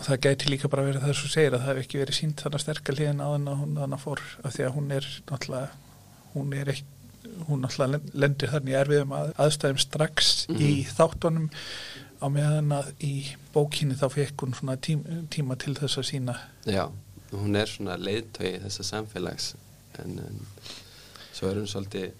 og 0.00 0.06
það 0.06 0.20
gæti 0.24 0.48
líka 0.48 0.68
bara 0.72 0.86
verið 0.86 1.02
það 1.04 1.12
sem 1.18 1.26
þú 1.26 1.32
segir 1.34 1.54
að 1.56 1.60
það 1.66 1.70
hef 1.74 1.82
ekki 1.84 1.98
verið 2.00 2.16
sínt 2.16 2.40
þannig 2.44 2.62
sterkar 2.64 2.96
liðin 2.96 3.20
á 3.20 3.28
henn 3.34 3.50
að 3.52 3.58
hún 3.60 3.74
þannig 3.82 4.00
fór 4.04 4.22
af 4.48 4.54
því 4.56 4.64
að 4.66 4.74
hún 4.78 4.94
er 4.96 5.08
náttúrulega 5.28 5.68
hún 6.34 6.54
er 6.56 6.70
eitt 6.72 6.96
hún 7.50 7.60
náttúrulega 7.64 8.14
lendir 8.24 8.52
þannig 8.54 8.78
erfiðum 8.80 9.12
að, 9.18 9.32
aðstæðum 9.44 9.80
strax 9.84 10.30
Mhm. 10.48 10.60
í 10.64 10.72
þáttunum. 10.88 11.50
Á 12.20 12.26
meðan 12.28 12.72
að 12.76 12.88
í 13.00 13.12
bókinni 13.54 13.94
þá 13.96 14.06
fekk 14.12 14.42
hún 14.44 14.54
svona 14.56 14.76
tím, 14.76 15.04
tíma 15.32 15.56
til 15.56 15.72
þess 15.74 15.96
að 16.00 16.08
sína 16.10 16.34
já, 16.68 16.90
hún 17.32 17.56
er 17.56 17.66
svona 17.66 17.96
leiðtögi 17.96 18.60
þessa 18.64 18.84
samfélags 18.84 19.54
en, 19.98 20.18
en 20.18 20.40
svo 21.32 21.48
er 21.48 21.56
hún 21.62 21.68
svolítið 21.70 22.10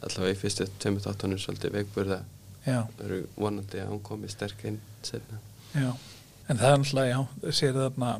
allavega 0.00 0.32
í 0.32 0.40
fyrstu 0.40 0.66
tveimur 0.80 1.04
þáttunum 1.04 1.38
svolítið 1.42 1.74
veikburða. 1.76 2.22
Já, 2.64 2.86
eru 3.04 3.26
vonandi 3.36 3.80
að 3.82 3.90
hún 3.92 4.00
komi 4.04 4.28
sterk 4.32 4.64
inn 4.68 4.80
setna 5.02 5.38
já 5.76 5.92
en 6.50 6.58
það 6.58 6.72
er 6.72 6.82
náttúrulega, 6.82 7.14
já, 7.14 7.52
sér 7.60 7.78
þarna 7.78 8.10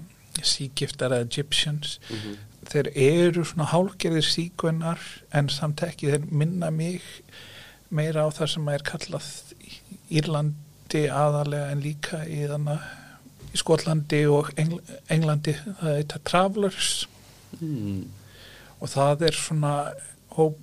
sígiftar 0.46 1.14
eða 1.16 1.26
Egyptians 1.26 1.98
mm 2.08 2.16
-hmm. 2.16 2.36
þeir 2.70 2.90
eru 2.94 3.44
svona 3.44 3.70
hálgerðir 3.72 4.26
síkunar 4.26 5.00
en 5.32 5.48
samt 5.48 5.82
ekki 5.82 6.12
þeir 6.12 6.26
minna 6.30 6.70
mig 6.70 7.02
meira 7.90 8.24
á 8.24 8.28
það 8.30 8.52
sem 8.54 8.68
er 8.68 8.82
kallað 8.86 9.28
Írlandi 10.10 11.04
aðalega 11.10 11.70
en 11.70 11.82
líka 11.82 12.24
í 12.26 12.46
þannig 12.46 12.80
í 13.50 13.58
Skotlandi 13.58 14.24
og 14.30 14.50
Engl 14.56 14.80
Englandi 15.10 15.54
það 15.54 15.90
er 15.90 16.02
þetta 16.02 16.20
Travelers 16.24 16.90
mm. 17.60 18.04
og 18.80 18.88
það 18.88 19.22
er 19.28 19.38
svona 19.38 19.74
hóp, 20.36 20.58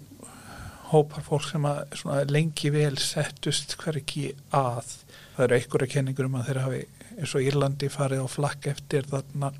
hópar 0.91 1.25
fólk 1.25 1.49
sem 1.51 1.65
að 1.67 2.31
lengi 2.31 2.71
vel 2.71 2.95
settust 2.97 3.75
hverki 3.81 4.31
að 4.55 4.93
það 5.35 5.43
eru 5.45 5.59
einhverja 5.59 5.93
kenningur 5.95 6.29
um 6.29 6.39
að 6.39 6.47
þeir 6.47 6.61
hafi 6.63 6.83
eins 7.17 7.35
og 7.35 7.41
Írlandi 7.41 7.89
farið 7.89 8.23
á 8.23 8.27
flakk 8.29 8.67
eftir 8.71 9.07
þarna 9.09 9.51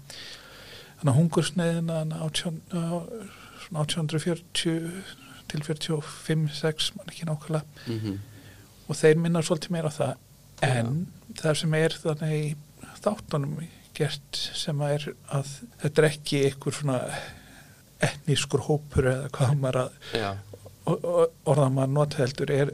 hungursneiðina 1.18 2.02
þarna 2.02 2.22
18 2.26 2.62
á- 2.74 3.08
svona 3.68 3.84
1840 3.84 5.04
til 5.48 5.62
45-6 5.64 6.92
mann 6.98 7.12
ekki 7.12 7.26
nákvæmlega. 7.26 7.64
Mm 7.88 8.00
-hmm. 8.00 8.18
og 8.88 8.96
þeir 8.96 9.18
minna 9.18 9.42
svolítið 9.42 9.72
meira 9.72 9.90
á 9.90 9.98
það. 10.00 10.16
En 10.62 11.08
það 11.36 11.54
sem 11.54 11.74
er 11.74 11.90
þannig 12.04 12.34
í 12.34 12.56
þáttunum 13.04 13.68
gert 13.94 14.52
sem 14.54 14.80
að 14.82 14.94
er 14.94 15.14
að 15.30 15.48
þetta 15.82 16.02
er 16.02 16.10
ekki 16.10 16.44
einhver 16.46 16.74
svona 16.74 17.00
etnískur 18.00 18.60
hópur 18.68 19.08
eða 19.10 19.30
hvað 19.34 19.56
maður 19.58 19.80
að 19.82 19.92
já, 20.14 20.36
o- 20.88 21.00
o- 21.22 21.30
orða 21.52 21.68
maður 21.74 21.94
nota 21.98 22.18
heldur 22.24 22.52
er, 22.56 22.72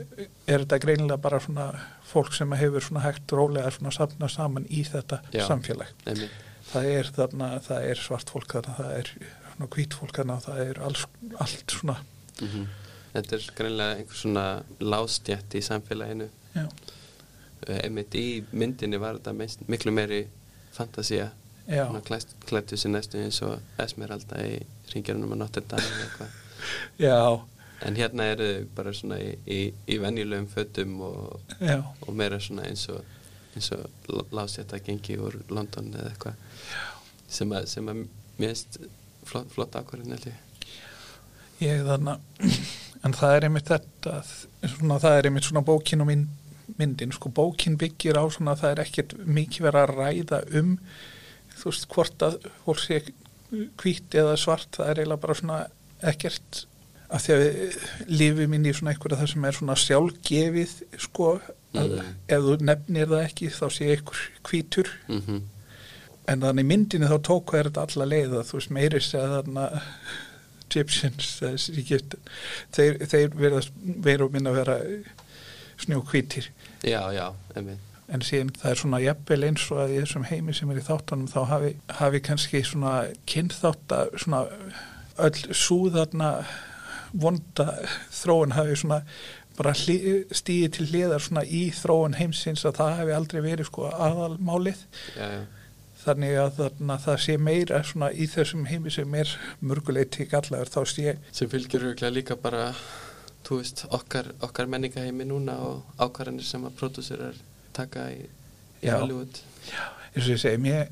er 0.47 0.63
þetta 0.65 0.80
greinilega 0.84 1.17
bara 1.21 1.39
svona 1.43 1.67
fólk 2.13 2.34
sem 2.38 2.52
hefur 2.60 2.86
svona 2.86 3.04
hægt 3.08 3.34
rólega 3.34 3.71
svona 3.73 3.91
safna 3.95 4.30
saman 4.30 4.65
í 4.69 4.84
þetta 4.86 5.21
Já. 5.34 5.47
samfélag? 5.47 5.89
einmitt. 6.06 6.32
Það 6.73 6.86
er 6.97 7.10
þarna, 7.15 7.47
það 7.65 7.89
er 7.89 7.95
svart 8.02 8.30
fólk 8.34 8.47
þarna, 8.56 8.76
það 8.78 8.91
er 8.99 9.10
svona 9.56 9.69
hvít 9.76 9.93
fólk 9.99 10.15
þarna, 10.17 10.38
það 10.45 10.62
er 10.69 10.80
alls, 10.88 11.06
allt 11.39 11.76
svona. 11.80 11.97
Mm 12.41 12.67
þetta 13.13 13.36
er 13.38 13.43
greinlega 13.56 13.95
einhver 13.99 14.17
svona 14.17 14.43
lástjætt 14.82 15.54
í 15.54 15.62
samfélaginu. 15.62 16.30
Já, 16.56 16.67
Eh, 17.67 17.89
í 18.19 18.43
myndinni 18.52 18.97
var 18.99 19.13
þetta 19.19 19.34
mest, 19.38 19.62
miklu 19.69 19.91
meiri 19.95 20.28
klæst- 22.04 22.34
klæddu 22.45 22.76
sér 22.76 22.89
næstu 22.91 23.21
eins 23.21 23.38
og 23.45 23.60
Esmeralda 23.80 24.36
í 24.43 24.58
ringjarnum 24.93 25.32
að 25.32 25.38
Notre 25.38 25.62
Dame 25.62 25.82
eða 25.84 26.04
eitthvað. 26.10 26.34
Já, 26.99 27.41
en 27.84 27.97
hérna 27.99 28.29
eru 28.34 28.49
bara 28.75 28.93
svona 28.95 29.19
í, 29.21 29.34
í, 29.45 29.59
í 29.89 29.99
venjulegum 30.01 30.47
fötum 30.51 31.01
og, 31.05 31.53
og 31.59 32.13
meira 32.15 32.39
svona 32.41 32.67
eins 32.69 32.88
og 32.93 33.03
eins 33.53 33.69
og 33.75 34.29
lásetta 34.34 34.79
gengi 34.81 35.17
úr 35.21 35.38
London 35.53 35.91
eða 35.93 36.11
eitthvað. 36.11 36.39
Sem 37.29 37.53
sem 37.69 37.89
að 37.89 38.05
mest 38.41 38.79
flott, 39.27 39.49
flott 39.53 39.75
ákvarðin 39.77 40.15
held 40.15 40.29
ég. 40.29 40.39
Ég 41.63 41.84
þarna 41.88 42.17
en 43.05 43.17
það 43.17 43.36
er 43.38 43.47
einmitt 43.47 43.69
þetta 43.69 44.21
svona, 44.25 44.99
það 45.03 45.17
er 45.17 45.29
einmitt 45.29 45.49
svona 45.49 45.65
bókin 45.65 46.03
og 46.03 46.09
mynd, 46.09 46.29
myndin 46.79 47.13
sko. 47.15 47.31
Bókin 47.34 47.77
byggir 47.79 48.17
á 48.19 48.25
svona 48.34 48.57
það 48.59 48.75
er 48.75 48.86
ekkert 48.88 49.17
mikið 49.23 49.67
verið 49.67 49.84
að 49.84 49.95
ræða 49.99 50.41
um 50.59 50.77
þú 51.53 51.69
veist 51.69 51.89
hvort 51.93 52.25
að 52.25 52.39
fólk 52.65 52.81
sé 52.81 53.01
hvít 53.79 54.15
eða 54.17 54.38
svart 54.39 54.79
það 54.79 54.89
er 54.89 55.01
eiginlega 55.03 55.23
bara 55.27 55.38
svona 55.38 55.59
ekkert 56.03 56.63
af 57.14 57.22
því 57.24 57.34
að 57.36 57.43
við 57.43 57.78
lifum 58.20 58.53
inn 58.57 58.66
í 58.66 58.74
svona 58.74 58.93
einhverja 58.95 59.20
það 59.22 59.32
sem 59.34 59.45
er 59.49 59.57
svona 59.59 59.76
sjálfgefið 59.84 60.76
sko 61.07 61.28
að 61.74 61.89
Mhm. 61.97 62.14
ef 62.30 62.41
þú 62.45 62.55
nefnir 62.70 63.07
það 63.09 63.26
ekki 63.28 63.47
þá 63.53 63.66
sé 63.74 63.89
einhver 63.95 64.24
hvítur. 64.49 64.89
Mm 65.09 65.41
en 66.26 66.39
þannig 66.39 66.64
í 66.64 66.68
myndinni 66.70 67.07
þá 67.11 67.18
tók 67.28 67.51
er 67.59 67.68
þetta 67.68 67.82
alla 67.84 68.05
leið 68.07 68.34
að 68.39 68.45
þú 68.47 68.53
veist 68.55 68.70
meiri 68.72 68.99
segja 69.03 69.28
þarna 69.28 69.66
Egypt, 70.74 72.16
þeir, 72.74 72.95
þeir 73.11 73.34
verið 73.36 73.57
að 74.24 74.32
minna 74.32 74.53
að 74.53 74.55
vera 74.61 74.78
snjókvítir 75.84 76.47
já, 76.84 77.01
já, 77.14 77.28
einmitt. 77.57 77.89
En 78.14 78.22
síðan 78.22 78.51
það 78.59 78.72
er 78.72 78.80
svona 78.82 78.99
jafnvel 79.03 79.43
eins 79.47 79.64
og 79.72 79.78
að 79.84 79.93
í 79.95 79.99
þessum 80.03 80.26
heimi 80.28 80.53
sem 80.55 80.72
er 80.74 80.80
í 80.82 80.86
þáttunum 80.88 81.30
þá 81.32 81.39
hafi, 81.49 81.70
hafi 81.99 82.20
kannski 82.26 82.64
svona 82.68 82.95
kynþátt 83.30 83.95
að 83.95 84.11
svona 84.24 84.41
öll 85.24 85.53
súðarna 85.55 86.32
vonda 87.14 87.68
þróun 88.11 88.55
hafi 88.57 88.78
svona 88.82 89.01
bara 89.57 89.74
stíði 89.78 90.70
til 90.74 90.88
hliðar 90.89 91.22
svona 91.22 91.43
í 91.45 91.68
þróun 91.76 92.18
heimsins 92.18 92.66
að 92.66 92.80
það 92.80 92.95
hefði 92.99 93.18
aldrei 93.18 93.41
verið 93.45 93.70
sko 93.70 93.89
aðalmálið. 93.91 94.86
Já, 95.14 95.28
já. 95.36 95.41
þannig 96.03 96.38
að 96.41 96.51
þarna, 96.57 96.97
það 97.05 97.20
sé 97.26 97.38
meira 97.39 97.84
svona 97.88 98.09
í 98.11 98.28
þessum 98.28 98.66
heimi 98.68 98.91
sem 98.91 99.14
er 99.16 99.34
mörguleiti 99.61 100.28
gallaður 100.32 100.74
þá 100.74 100.80
sé 100.91 101.18
sem 101.32 101.51
fylgjur 101.51 101.86
auðvitað 101.88 102.16
líka 102.18 102.39
bara 102.39 102.72
þú 103.47 103.59
veist, 103.59 103.84
okkar, 103.93 104.32
okkar 104.43 104.70
menningaheimi 104.72 105.28
núna 105.28 105.57
og 105.64 106.01
ákvarðanir 106.01 106.47
sem 106.47 106.64
að 106.66 106.76
pródúsirar 106.80 107.38
taka 107.76 108.07
í, 108.14 108.26
í 108.84 108.91
Hollywood. 108.91 109.39
Já, 109.68 109.86
eins 110.14 110.26
og 110.26 110.34
ég 110.34 110.41
segi 110.43 110.61
mér, 110.64 110.91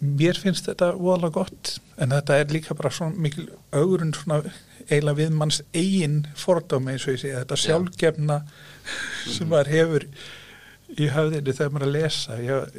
mér 0.00 0.40
finnst 0.40 0.68
þetta 0.68 0.92
voðalega 0.96 1.40
gott 1.40 1.74
en 1.98 2.14
þetta 2.14 2.40
er 2.40 2.54
líka 2.54 2.76
bara 2.78 2.92
svona 2.94 3.18
mikil 3.26 3.48
augurinn 3.72 4.14
svona 4.16 4.42
eiginlega 4.88 5.20
við 5.20 5.38
manns 5.38 5.62
eigin 5.76 6.20
fordómi 6.38 6.94
eins 6.94 7.06
og 7.06 7.16
ég 7.16 7.22
segja 7.22 7.40
þetta 7.42 7.62
sjálfgefna 7.64 8.42
sem 9.26 9.46
mhm. 9.46 9.50
maður 9.52 9.72
hefur 9.76 10.06
í 10.88 11.08
höfðinni 11.12 11.52
þegar 11.52 11.72
maður 11.74 11.84
er 11.84 11.88
að 11.88 11.96
lesa 11.98 12.36
ég 12.40 12.78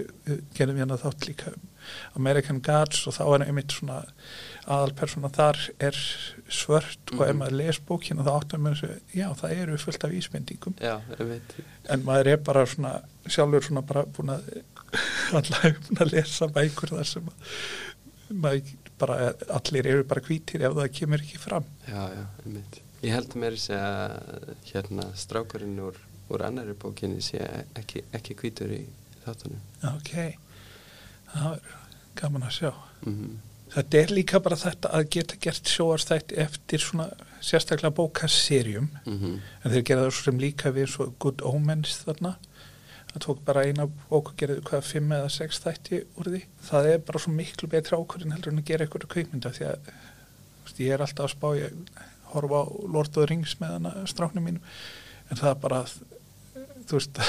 genum 0.57 0.79
hérna 0.81 0.97
þátt 0.97 1.27
líka 1.29 1.51
American 2.17 2.61
Gods 2.65 3.05
og 3.09 3.15
þá 3.15 3.23
er 3.25 3.45
einmitt 3.45 3.75
svona 3.75 3.99
aðalpersona 4.69 5.31
þar 5.33 5.59
er 5.81 5.97
svört 6.49 6.97
mm 6.97 7.17
-hmm. 7.17 7.19
og 7.19 7.27
ef 7.27 7.33
mhm. 7.33 7.39
maður 7.43 7.59
les 7.61 7.79
bókina 7.79 8.25
þá 8.25 8.31
áttum 8.35 8.65
maður 8.65 8.89
að 8.89 8.99
já 9.13 9.27
það 9.41 9.55
eru 9.61 9.77
fullt 9.77 10.03
af 10.03 10.17
ísmyndingum 10.19 10.75
já, 10.81 10.95
en 11.89 12.05
maður 12.05 12.27
er 12.33 12.37
bara 12.37 12.65
svona 12.65 13.01
sjálfur 13.27 13.63
svona 13.63 13.81
bara 13.81 14.05
búin 14.05 14.33
að 14.33 14.63
allar 15.37 15.75
að 16.01 16.11
lesa 16.13 16.47
bækur 16.47 16.89
þar 16.97 17.05
sem 17.05 17.29
maður 18.29 18.75
bara 18.99 19.31
allir 19.57 19.87
eru 19.87 20.05
bara 20.07 20.23
hvítir 20.25 20.63
ef 20.67 20.75
það 20.77 20.93
kemur 20.99 21.23
ekki 21.23 21.41
fram 21.41 21.67
Já, 21.87 22.01
já, 22.13 22.23
einmitt. 22.45 22.79
Ég 22.99 23.15
held 23.15 23.35
mér 23.39 23.55
að 23.55 24.55
hérna 24.73 25.07
strákurinn 25.15 25.79
úr, 25.83 25.99
úr 26.29 26.45
annari 26.47 26.75
bókinni 26.75 27.23
sé 27.23 27.39
ekki, 27.79 28.03
ekki 28.15 28.35
hvítur 28.41 28.73
í 28.75 28.81
þáttunum 29.23 29.93
Ok, 29.93 30.11
það 31.31 31.53
er 31.53 31.77
gaman 32.19 32.49
að 32.49 32.57
sjá 32.57 32.71
mm 32.73 33.13
-hmm. 33.13 33.37
Þetta 33.69 33.97
er 33.97 34.11
líka 34.11 34.39
bara 34.41 34.55
þetta 34.57 34.89
að 34.97 35.09
geta 35.13 35.35
gert 35.41 35.67
sjóarstætt 35.69 36.31
eftir 36.33 36.81
svona 36.81 37.11
sérstaklega 37.41 37.93
bókasserjum 37.95 38.89
mm 39.05 39.17
-hmm. 39.19 39.35
en 39.63 39.71
þeir 39.71 39.83
gera 39.83 40.01
það 40.01 40.11
svo 40.11 40.23
sem 40.23 40.39
líka 40.39 40.71
við 40.71 40.95
Good 41.19 41.41
Omens 41.41 41.97
þarna 42.05 42.35
það 43.13 43.23
tók 43.25 43.41
bara 43.47 43.65
eina 43.65 43.87
bók 44.09 44.33
að 44.33 44.37
gera 44.41 44.57
hvað 44.69 44.85
fimm 44.85 45.13
eða 45.17 45.31
sex 45.33 45.61
þætti 45.63 46.03
úr 46.19 46.29
því. 46.33 46.43
Það 46.69 46.91
er 46.91 47.01
bara 47.07 47.23
svo 47.23 47.33
miklu 47.33 47.69
betri 47.71 47.97
ákvörðin 47.97 48.35
heldur 48.35 48.53
en 48.53 48.61
að 48.61 48.69
gera 48.69 48.85
eitthvað 48.85 49.09
kveikmynda 49.15 49.53
því 49.55 49.67
að 49.71 49.89
veist, 49.89 50.83
ég 50.83 50.93
er 50.95 51.05
alltaf 51.05 51.27
að 51.27 51.33
spá 51.35 51.47
ég 51.57 51.97
horfa 52.33 52.61
á 52.61 52.65
Lord 52.85 53.09
of 53.09 53.17
the 53.17 53.27
Rings 53.29 53.55
með 53.61 53.75
hana 53.77 53.95
stráknum 54.09 54.45
mínum. 54.45 54.77
En 55.29 55.41
það 55.41 55.55
er 55.55 55.63
bara 55.65 55.81
þú 56.89 56.99
veist 56.99 57.21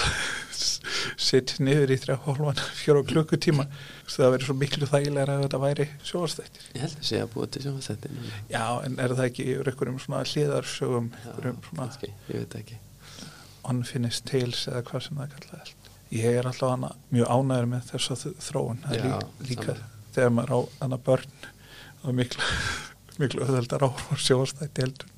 sitt 1.31 1.57
niður 1.61 1.95
í 1.95 1.99
þrjá 2.01 2.19
hólfan 2.27 2.61
fjóru 2.81 3.05
klukkutíma. 3.09 3.67
Það 4.11 4.35
verður 4.35 4.49
svo 4.49 4.57
miklu 4.59 4.91
þægilega 4.91 5.37
að 5.37 5.45
þetta 5.47 5.63
væri 5.63 5.89
sjóastættir 6.03 6.69
Ég 6.75 6.85
held 6.85 6.97
að 6.99 7.09
sé 7.09 7.23
að 7.23 7.33
búið 7.37 7.53
til 7.55 7.65
sjóastættir 7.69 8.17
Já 8.51 8.65
en 8.83 8.99
er 8.99 9.15
það 9.15 9.27
ekki 9.29 9.49
yfir 9.55 9.71
einhverjum 9.71 10.01
svona 10.03 10.27
hliðarsögum 10.27 11.11
Já, 11.15 11.33
kannski, 11.71 12.15
ég 12.27 12.43
veit 12.43 12.57
ekki 12.59 12.81
unfinished 13.71 14.27
tales 14.31 14.67
eða 14.71 14.83
hvað 14.91 15.07
sem 15.07 15.23
það 15.23 15.37
kallaði 15.37 15.79
ég 16.11 16.41
er 16.41 16.49
alltaf 16.51 16.97
mjög 17.15 17.31
ánæður 17.31 17.71
með 17.71 17.87
þess 17.93 18.13
að 18.15 18.27
þróun. 18.43 18.83
Já, 18.91 19.19
líka 19.47 19.77
saman. 19.77 19.97
þegar 20.17 20.35
maður 20.35 20.53
á 20.55 20.61
hana 20.81 20.99
börn 21.07 21.49
og 22.03 22.17
miklu, 22.19 22.51
miklu 23.21 23.47
öðvöldar 23.47 23.87
á 23.87 23.91
sjóastætti 24.19 24.87
heldur 24.87 25.17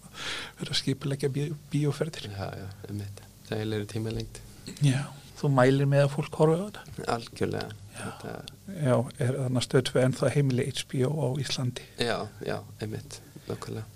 verið 0.59 0.74
að 0.74 0.80
skipilegja 0.82 1.32
bí, 1.32 1.48
bíóferðir. 1.72 2.28
Já, 2.28 2.46
já, 2.61 2.68
um 2.90 3.00
þetta 3.00 3.30
það 3.48 3.76
er 3.78 3.86
tíma 3.90 4.12
lengt 4.12 4.42
Já, 4.84 5.00
þú 5.40 5.50
mælir 5.57 5.88
með 5.90 6.05
að 6.07 6.12
fólk 6.12 6.36
horfa 6.38 6.59
á 6.61 6.64
þetta? 6.66 7.07
Algjörlega. 7.16 7.78
Já, 7.96 8.05
þetta... 8.05 8.36
já 8.76 8.94
er 9.24 9.40
þannig 9.40 9.66
stöðtveð 9.66 10.05
en 10.05 10.16
það 10.20 10.36
heimili 10.36 10.68
HBO 10.76 11.11
á 11.12 11.28
Íslandi? 11.42 11.88
Já, 11.98 12.16
já, 12.46 12.57
einmitt, 12.84 13.18
nokkulega 13.48 13.88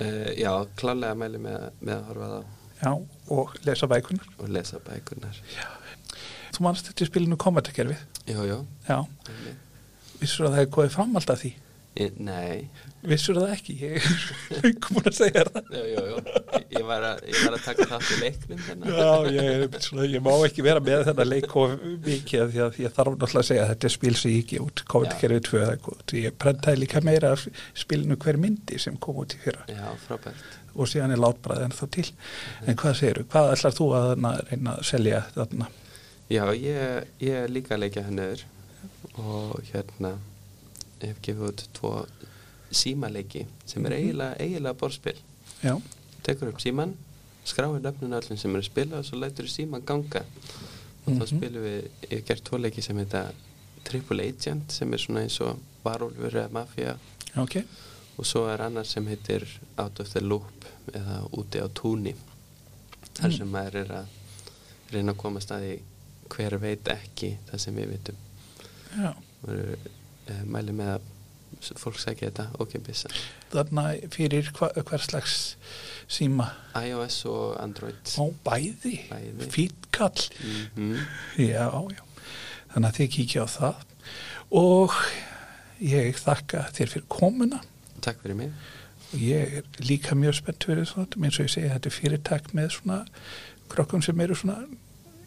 uh, 0.00 0.32
Já, 0.40 0.50
klálega 0.80 1.20
mæli 1.20 1.44
með, 1.44 1.68
með 1.84 1.98
að 1.98 2.06
horfa 2.10 2.30
það 2.34 2.52
Já, 2.84 2.92
og 3.34 3.56
lesa 3.64 3.88
bækunar. 3.90 4.30
Og 4.38 4.52
lesa 4.52 4.80
bækunar. 4.84 5.40
Já. 5.56 5.68
Þú 6.54 6.68
mannst 6.68 6.86
þetta 6.90 7.06
í 7.06 7.10
spilinu 7.10 7.40
komatakerfið? 7.40 8.06
Jú, 8.30 8.46
jú. 8.46 8.62
Já. 8.86 8.98
Vissur 10.20 10.46
að 10.46 10.54
það 10.54 10.60
hefði 10.60 10.74
góðið 10.76 10.96
fram 10.98 11.16
alltaf 11.18 11.40
því? 11.42 11.54
Ég, 11.94 12.14
nei. 12.26 12.64
Vissur 13.06 13.36
það 13.38 13.52
ekki? 13.54 13.74
Ég 13.78 14.06
er 14.58 14.72
búin 14.82 15.06
að 15.06 15.14
segja 15.14 15.44
það. 15.46 15.68
Jú, 15.76 15.82
jú, 15.92 16.04
jú. 16.10 16.62
Ég 16.74 16.86
var 16.88 17.06
að, 17.06 17.20
ég 17.30 17.44
var 17.44 17.54
að 17.54 17.66
taka 17.68 17.86
það 17.92 18.06
til 18.08 18.18
leiknum 18.22 18.64
þennan. 18.64 18.96
Já, 18.98 19.36
ég, 19.36 19.76
svona, 19.86 20.08
ég 20.10 20.24
má 20.26 20.32
ekki 20.48 20.64
vera 20.66 20.82
með 20.82 21.04
þennan 21.10 21.30
leik 21.30 21.54
og 21.62 21.76
mikið 22.08 22.50
því 22.50 22.64
að 22.66 22.80
ég 22.82 22.96
þarf 22.96 23.14
náttúrulega 23.14 23.44
að 23.44 23.48
segja 23.50 23.66
að 23.66 23.72
þetta 23.74 23.88
er 23.90 23.94
spil 23.94 24.14
sem 24.18 24.34
ég 24.34 24.42
ekki 24.42 24.60
út. 24.64 24.84
Komatakerfið 24.90 25.46
2 25.52 25.62
er 25.68 25.80
góð. 25.86 26.02
Ég 26.18 26.36
prentaði 26.44 26.82
líka 26.82 27.04
meira 27.06 27.32
spilinu 27.84 28.18
hver 28.26 28.42
myndi 28.42 28.82
sem 28.82 28.98
kom 28.98 29.22
út 29.22 29.38
í 29.38 29.42
fyrra. 29.46 29.66
Já, 29.70 29.86
frábært 30.08 30.60
og 30.74 30.90
síðan 30.90 31.14
er 31.14 31.22
látbræðin 31.22 31.74
þá 31.76 31.84
til 31.96 32.06
en 32.66 32.78
hvað 32.80 32.98
segir 32.98 33.20
þú, 33.20 33.26
hvað 33.32 33.54
ætlar 33.54 33.76
þú 33.78 33.88
að 33.98 34.12
reyna 34.50 34.76
að 34.76 34.84
selja 34.90 35.22
þarna? 35.34 35.70
Já, 36.32 36.44
ég, 36.56 37.08
ég 37.20 37.42
er 37.44 37.52
líka 37.52 37.76
að 37.76 37.82
leikja 37.84 38.06
henniður 38.06 38.44
og 39.20 39.60
hérna 39.70 40.14
hef 41.04 41.20
gefið 41.24 41.48
út 41.50 41.64
tvo 41.76 41.92
símaleiki 42.74 43.44
sem 43.68 43.84
er 43.84 43.94
mhm. 43.94 43.98
eiginlega, 44.00 44.38
eiginlega 44.40 44.78
borðspil 44.80 45.16
Já. 45.62 45.74
tekur 46.26 46.52
upp 46.52 46.62
síman 46.62 46.94
skráir 47.44 47.82
nöfnun 47.84 48.16
öllum 48.16 48.40
sem 48.40 48.54
er 48.54 48.62
að 48.62 48.70
spila 48.70 49.00
og 49.00 49.08
svo 49.08 49.20
lætur 49.20 49.50
síman 49.50 49.84
ganga 49.84 50.24
og 50.24 51.12
mm 51.12 51.14
-hmm. 51.14 51.18
þá 51.20 51.24
mhm. 51.24 51.36
spilum 51.36 51.62
við, 51.62 51.80
ég 52.10 52.18
hef 52.18 52.26
gert 52.26 52.44
tvo 52.44 52.58
leiki 52.58 52.82
sem 52.82 52.98
heita 52.98 53.30
Triple 53.84 54.22
Agent 54.22 54.72
sem 54.72 54.92
er 54.92 54.98
svona 54.98 55.22
eins 55.22 55.40
og 55.40 55.58
varúlfur 55.84 56.34
eða 56.34 56.52
mafja 56.52 56.96
ok 57.36 57.64
og 58.16 58.26
svo 58.28 58.44
er 58.50 58.62
annar 58.62 58.86
sem 58.86 59.06
heitir 59.10 59.46
Out 59.76 60.00
of 60.00 60.12
the 60.12 60.22
Loop 60.22 60.68
eða 60.92 61.22
Úti 61.32 61.62
á 61.62 61.68
túni 61.74 62.14
þar 63.14 63.30
mm. 63.30 63.36
sem 63.38 63.50
maður 63.50 63.80
er 63.80 63.96
að 64.02 64.94
reyna 64.94 65.14
að 65.14 65.20
koma 65.22 65.42
staði 65.42 65.74
hver 66.34 66.56
veit 66.62 66.88
ekki 66.92 67.34
það 67.48 67.62
sem 67.62 67.76
við 67.78 67.90
vitum. 67.94 68.22
Og 69.04 69.50
eru 69.50 69.74
eh, 69.74 70.42
mæli 70.46 70.74
með 70.76 70.94
að 70.96 71.10
fólk 71.80 71.98
segja 72.00 72.28
þetta. 72.28 72.46
Okkjambissa 72.62 73.10
Þarna 73.52 73.84
fyrir 74.12 74.50
hva, 74.56 74.70
hver 74.74 75.02
slags 75.02 75.36
síma? 76.10 76.50
iOS 76.74 77.20
og 77.30 77.54
Android. 77.62 78.00
Ó, 78.18 78.30
bæði, 78.46 78.96
bæði. 79.10 79.50
fítkall 79.50 80.26
mm 80.40 80.64
-hmm. 80.76 81.04
Já, 81.38 81.68
já. 81.70 82.02
Þannig 82.74 82.88
að 82.88 82.96
þið 82.98 83.10
kíkja 83.16 83.46
á 83.46 83.48
það. 83.48 83.86
Og 84.50 84.92
ég 85.80 86.18
þakka 86.18 86.66
þér 86.74 86.88
fyrir 86.88 87.06
komuna 87.08 87.60
Takk 88.04 88.22
fyrir 88.22 88.38
mig. 88.38 88.54
Ég 89.14 89.58
er 89.60 89.82
líka 89.84 90.16
mjög 90.18 90.40
spennt 90.40 90.64
fyrir 90.66 90.88
svona, 90.88 91.08
eins 91.22 91.38
og 91.38 91.46
ég 91.46 91.52
segi, 91.52 91.70
þetta 91.72 91.90
er 91.90 91.94
fyrirtak 91.94 92.48
með 92.56 92.72
svona 92.78 93.02
krokkum 93.70 94.02
sem 94.04 94.20
eru 94.20 94.36
svona, 94.38 94.56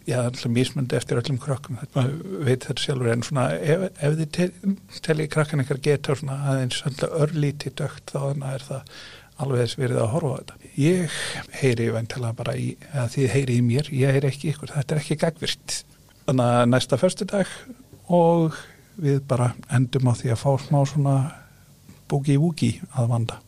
já, 0.07 0.17
alltaf 0.21 0.51
mísmundi 0.51 0.97
eftir 0.97 1.21
öllum 1.21 1.39
krokkum, 1.41 1.79
þetta 1.81 2.03
veit 2.45 2.67
þetta 2.67 2.83
sjálfur, 2.83 3.11
en 3.13 3.23
svona, 3.25 3.45
ef, 3.55 3.87
ef 3.95 4.17
þið 4.19 4.33
tel, 4.37 4.75
telli 5.07 5.29
krakkan 5.31 5.63
eitthvað 5.63 5.81
geta 5.87 6.17
svona 6.19 6.37
aðeins 6.51 6.83
alltaf 6.89 7.15
örlíti 7.23 7.73
dögt, 7.79 8.13
þá 8.13 8.51
er 8.51 8.67
það 8.67 8.93
alveg 9.37 9.63
þess 9.63 9.79
verið 9.79 10.01
að 10.01 10.13
horfa 10.15 10.29
á 10.33 10.37
þetta. 10.41 10.71
Ég 10.81 11.17
heyri 11.61 11.89
vantala 11.93 12.33
bara 12.37 12.55
í, 12.57 12.71
að 12.93 13.11
þið 13.15 13.33
heyri 13.35 13.57
í 13.57 13.65
mér, 13.65 13.91
ég 13.93 14.15
heyri 14.17 14.31
ekki 14.31 14.53
ykkur, 14.53 14.73
þetta 14.75 14.95
er 14.95 15.03
ekki 15.03 15.19
gagvirt. 15.21 15.81
Þannig 16.27 16.53
að 16.57 16.69
næsta 16.73 16.99
förstu 16.99 17.27
dag 17.29 17.51
og 18.13 18.57
við 18.97 19.21
bara 19.29 19.51
endum 19.73 20.09
á 20.09 20.13
því 20.17 20.33
að 20.33 20.41
fá 20.41 20.49
smá 20.65 20.79
svona 20.89 21.17
boogie 22.07 22.37
woogie 22.39 22.81
að 22.95 23.11
vanda 23.11 23.41